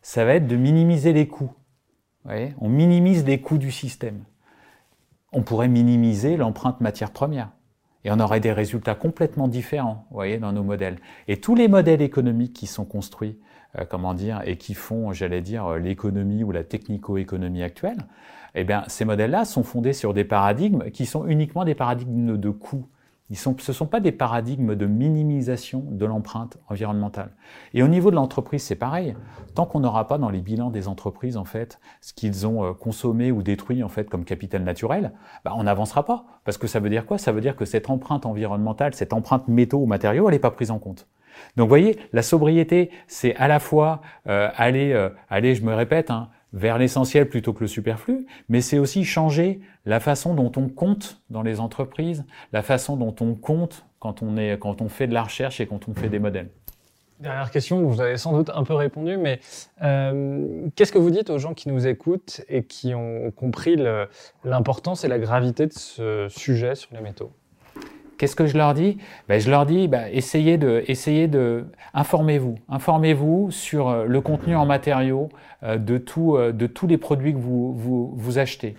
Ça 0.00 0.24
va 0.24 0.36
être 0.36 0.46
de 0.46 0.56
minimiser 0.56 1.12
les 1.12 1.28
coûts. 1.28 1.52
on 2.26 2.70
minimise 2.70 3.26
les 3.26 3.42
coûts 3.42 3.58
du 3.58 3.70
système. 3.70 4.24
On 5.30 5.42
pourrait 5.42 5.68
minimiser 5.68 6.38
l'empreinte 6.38 6.80
matière 6.80 7.10
première 7.10 7.50
et 8.02 8.10
on 8.10 8.18
aurait 8.18 8.40
des 8.40 8.50
résultats 8.50 8.94
complètement 8.94 9.46
différents, 9.46 10.06
vous 10.08 10.14
voyez, 10.14 10.38
dans 10.38 10.52
nos 10.52 10.62
modèles. 10.62 10.96
Et 11.28 11.38
tous 11.38 11.54
les 11.54 11.68
modèles 11.68 12.00
économiques 12.00 12.54
qui 12.54 12.66
sont 12.66 12.86
construits, 12.86 13.38
euh, 13.78 13.84
comment 13.86 14.14
dire, 14.14 14.40
et 14.46 14.56
qui 14.56 14.72
font, 14.72 15.12
j'allais 15.12 15.42
dire, 15.42 15.66
euh, 15.66 15.78
l'économie 15.78 16.44
ou 16.44 16.50
la 16.50 16.64
technico-économie 16.64 17.62
actuelle, 17.62 18.06
eh 18.54 18.64
bien, 18.64 18.84
ces 18.88 19.04
modèles-là 19.04 19.44
sont 19.44 19.64
fondés 19.64 19.92
sur 19.92 20.14
des 20.14 20.24
paradigmes 20.24 20.90
qui 20.92 21.04
sont 21.04 21.26
uniquement 21.26 21.66
des 21.66 21.74
paradigmes 21.74 22.38
de 22.38 22.48
coûts 22.48 22.86
ce 23.32 23.50
ne 23.50 23.72
sont 23.72 23.86
pas 23.86 24.00
des 24.00 24.12
paradigmes 24.12 24.74
de 24.74 24.86
minimisation 24.86 25.82
de 25.90 26.04
l'empreinte 26.04 26.58
environnementale. 26.68 27.30
Et 27.72 27.82
au 27.82 27.88
niveau 27.88 28.10
de 28.10 28.16
l'entreprise, 28.16 28.62
c'est 28.62 28.74
pareil. 28.76 29.16
Tant 29.54 29.64
qu'on 29.64 29.80
n'aura 29.80 30.06
pas 30.06 30.18
dans 30.18 30.28
les 30.28 30.42
bilans 30.42 30.70
des 30.70 30.88
entreprises, 30.88 31.36
en 31.36 31.44
fait, 31.44 31.80
ce 32.02 32.12
qu'ils 32.12 32.46
ont 32.46 32.64
euh, 32.64 32.72
consommé 32.74 33.32
ou 33.32 33.42
détruit, 33.42 33.82
en 33.82 33.88
fait, 33.88 34.10
comme 34.10 34.24
capital 34.24 34.62
naturel, 34.62 35.12
bah, 35.44 35.52
on 35.56 35.64
n'avancera 35.64 36.04
pas. 36.04 36.26
Parce 36.44 36.58
que 36.58 36.66
ça 36.66 36.80
veut 36.80 36.90
dire 36.90 37.06
quoi? 37.06 37.16
Ça 37.16 37.32
veut 37.32 37.40
dire 37.40 37.56
que 37.56 37.64
cette 37.64 37.88
empreinte 37.88 38.26
environnementale, 38.26 38.94
cette 38.94 39.14
empreinte 39.14 39.48
métaux 39.48 39.78
ou 39.78 39.86
matériaux, 39.86 40.28
elle 40.28 40.34
n'est 40.34 40.38
pas 40.38 40.50
prise 40.50 40.70
en 40.70 40.78
compte. 40.78 41.08
Donc, 41.56 41.64
vous 41.64 41.70
voyez, 41.70 41.98
la 42.12 42.22
sobriété, 42.22 42.90
c'est 43.06 43.34
à 43.36 43.48
la 43.48 43.58
fois 43.58 44.02
euh, 44.28 44.50
aller, 44.54 44.92
euh, 44.92 45.08
je 45.30 45.62
me 45.62 45.74
répète, 45.74 46.10
hein, 46.10 46.28
vers 46.54 46.78
l'essentiel 46.78 47.28
plutôt 47.28 47.52
que 47.52 47.60
le 47.60 47.66
superflu, 47.66 48.26
mais 48.48 48.60
c'est 48.60 48.78
aussi 48.78 49.04
changer 49.04 49.60
la 49.84 50.00
façon 50.00 50.34
dont 50.34 50.52
on 50.56 50.68
compte 50.68 51.20
dans 51.28 51.42
les 51.42 51.60
entreprises, 51.60 52.24
la 52.52 52.62
façon 52.62 52.96
dont 52.96 53.14
on 53.20 53.34
compte 53.34 53.84
quand 53.98 54.22
on, 54.22 54.36
est, 54.36 54.58
quand 54.58 54.80
on 54.80 54.88
fait 54.88 55.08
de 55.08 55.14
la 55.14 55.24
recherche 55.24 55.60
et 55.60 55.66
quand 55.66 55.88
on 55.88 55.94
fait 55.94 56.08
des 56.08 56.20
modèles. 56.20 56.48
Dernière 57.20 57.50
question, 57.50 57.82
vous 57.82 58.00
avez 58.00 58.16
sans 58.16 58.32
doute 58.32 58.50
un 58.54 58.64
peu 58.64 58.74
répondu, 58.74 59.16
mais 59.16 59.40
euh, 59.82 60.68
qu'est-ce 60.76 60.92
que 60.92 60.98
vous 60.98 61.10
dites 61.10 61.30
aux 61.30 61.38
gens 61.38 61.54
qui 61.54 61.68
nous 61.68 61.86
écoutent 61.86 62.42
et 62.48 62.64
qui 62.64 62.94
ont 62.94 63.30
compris 63.30 63.76
l'importance 64.44 65.04
et 65.04 65.08
la 65.08 65.18
gravité 65.18 65.66
de 65.66 65.72
ce 65.72 66.26
sujet 66.28 66.74
sur 66.74 66.94
les 66.94 67.00
métaux? 67.00 67.32
Qu'est-ce 68.18 68.36
que 68.36 68.46
je 68.46 68.56
leur 68.56 68.74
dis? 68.74 68.98
Ben, 69.28 69.40
Je 69.40 69.50
leur 69.50 69.66
dis, 69.66 69.88
ben, 69.88 70.08
essayez 70.12 70.58
de, 70.58 70.84
essayez 70.86 71.28
de, 71.28 71.66
informez-vous, 71.92 72.56
informez-vous 72.68 73.50
sur 73.50 73.88
euh, 73.88 74.04
le 74.06 74.20
contenu 74.20 74.56
en 74.56 74.66
matériaux 74.66 75.28
euh, 75.62 75.78
de, 75.78 75.98
tout, 75.98 76.36
euh, 76.36 76.52
de 76.52 76.66
tous 76.66 76.86
les 76.86 76.98
produits 76.98 77.32
que 77.32 77.38
vous, 77.38 77.74
vous, 77.74 78.12
vous 78.14 78.38
achetez. 78.38 78.76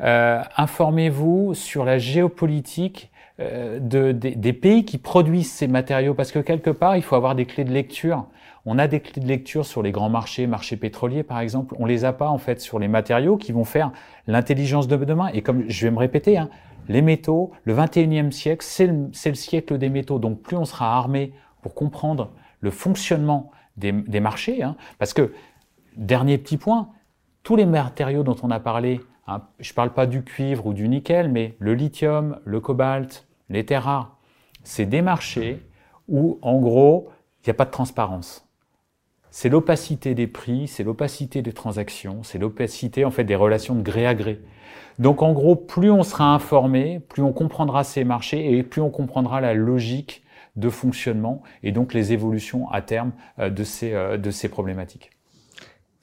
Euh, 0.00 0.42
informez-vous 0.56 1.54
sur 1.54 1.84
la 1.84 1.98
géopolitique 1.98 3.10
de, 3.38 4.12
des, 4.12 4.34
des 4.34 4.52
pays 4.54 4.86
qui 4.86 4.96
produisent 4.96 5.52
ces 5.52 5.68
matériaux, 5.68 6.14
parce 6.14 6.32
que 6.32 6.38
quelque 6.38 6.70
part, 6.70 6.96
il 6.96 7.02
faut 7.02 7.16
avoir 7.16 7.34
des 7.34 7.44
clés 7.44 7.64
de 7.64 7.70
lecture. 7.70 8.24
On 8.64 8.78
a 8.78 8.88
des 8.88 9.00
clés 9.00 9.20
de 9.20 9.28
lecture 9.28 9.66
sur 9.66 9.82
les 9.82 9.92
grands 9.92 10.08
marchés, 10.08 10.46
marchés 10.46 10.76
pétroliers 10.76 11.22
par 11.22 11.40
exemple. 11.40 11.74
On 11.78 11.84
les 11.84 12.06
a 12.06 12.14
pas 12.14 12.28
en 12.28 12.38
fait 12.38 12.62
sur 12.62 12.78
les 12.78 12.88
matériaux 12.88 13.36
qui 13.36 13.52
vont 13.52 13.64
faire 13.64 13.92
l'intelligence 14.26 14.88
de 14.88 14.96
demain. 14.96 15.28
Et 15.34 15.42
comme 15.42 15.64
je 15.68 15.86
vais 15.86 15.90
me 15.92 15.98
répéter, 15.98 16.38
hein, 16.38 16.48
les 16.88 17.02
métaux, 17.02 17.52
le 17.64 17.74
21e 17.74 18.30
siècle, 18.30 18.64
c'est 18.64 18.86
le, 18.86 19.10
le, 19.24 19.34
siècle 19.34 19.78
des 19.78 19.88
métaux. 19.88 20.18
Donc 20.18 20.42
plus 20.42 20.56
on 20.56 20.64
sera 20.64 20.96
armé 20.96 21.32
pour 21.62 21.74
comprendre 21.74 22.30
le 22.60 22.70
fonctionnement 22.70 23.50
des, 23.76 23.92
des 23.92 24.20
marchés, 24.20 24.62
hein, 24.62 24.76
parce 24.98 25.12
que, 25.12 25.32
dernier 25.96 26.38
petit 26.38 26.56
point, 26.56 26.90
tous 27.42 27.56
les 27.56 27.66
matériaux 27.66 28.22
dont 28.22 28.36
on 28.42 28.50
a 28.50 28.60
parlé, 28.60 29.00
hein, 29.26 29.42
je 29.60 29.70
ne 29.70 29.74
parle 29.74 29.92
pas 29.92 30.06
du 30.06 30.22
cuivre 30.24 30.66
ou 30.66 30.72
du 30.72 30.88
nickel, 30.88 31.30
mais 31.30 31.56
le 31.58 31.74
lithium, 31.74 32.40
le 32.44 32.60
cobalt, 32.60 33.26
les 33.50 33.64
terres 33.64 33.84
rares, 33.84 34.16
c'est 34.64 34.86
des 34.86 35.02
marchés 35.02 35.62
où, 36.08 36.38
en 36.42 36.58
gros, 36.58 37.10
il 37.42 37.48
n'y 37.48 37.50
a 37.52 37.54
pas 37.54 37.64
de 37.64 37.70
transparence. 37.70 38.48
C'est 39.30 39.48
l'opacité 39.48 40.14
des 40.14 40.26
prix, 40.26 40.66
c'est 40.66 40.82
l'opacité 40.82 41.42
des 41.42 41.52
transactions, 41.52 42.22
c'est 42.22 42.38
l'opacité 42.38 43.04
en 43.04 43.10
fait 43.10 43.24
des 43.24 43.36
relations 43.36 43.74
de 43.74 43.82
gré 43.82 44.06
à 44.06 44.14
gré. 44.14 44.40
Donc 44.98 45.22
en 45.22 45.32
gros, 45.32 45.56
plus 45.56 45.90
on 45.90 46.02
sera 46.02 46.34
informé, 46.34 47.00
plus 47.00 47.22
on 47.22 47.32
comprendra 47.32 47.84
ces 47.84 48.04
marchés 48.04 48.56
et 48.56 48.62
plus 48.62 48.80
on 48.80 48.90
comprendra 48.90 49.40
la 49.40 49.54
logique 49.54 50.22
de 50.56 50.70
fonctionnement 50.70 51.42
et 51.62 51.72
donc 51.72 51.92
les 51.92 52.12
évolutions 52.12 52.70
à 52.70 52.80
terme 52.80 53.12
euh, 53.38 53.50
de 53.50 53.62
ces, 53.62 53.92
euh, 53.92 54.16
de 54.16 54.30
ces 54.30 54.48
problématiques. 54.48 55.10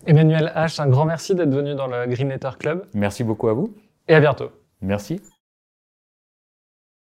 Emmanuel 0.05 0.51
H, 0.55 0.81
un 0.81 0.87
grand 0.87 1.05
merci 1.05 1.33
d'être 1.33 1.53
venu 1.53 1.75
dans 1.75 1.87
le 1.87 2.05
Green 2.07 2.29
Letter 2.29 2.51
Club. 2.59 2.85
Merci 2.93 3.23
beaucoup 3.23 3.47
à 3.47 3.53
vous. 3.53 3.73
Et 4.07 4.13
à 4.13 4.19
bientôt. 4.19 4.51
Merci. 4.81 5.21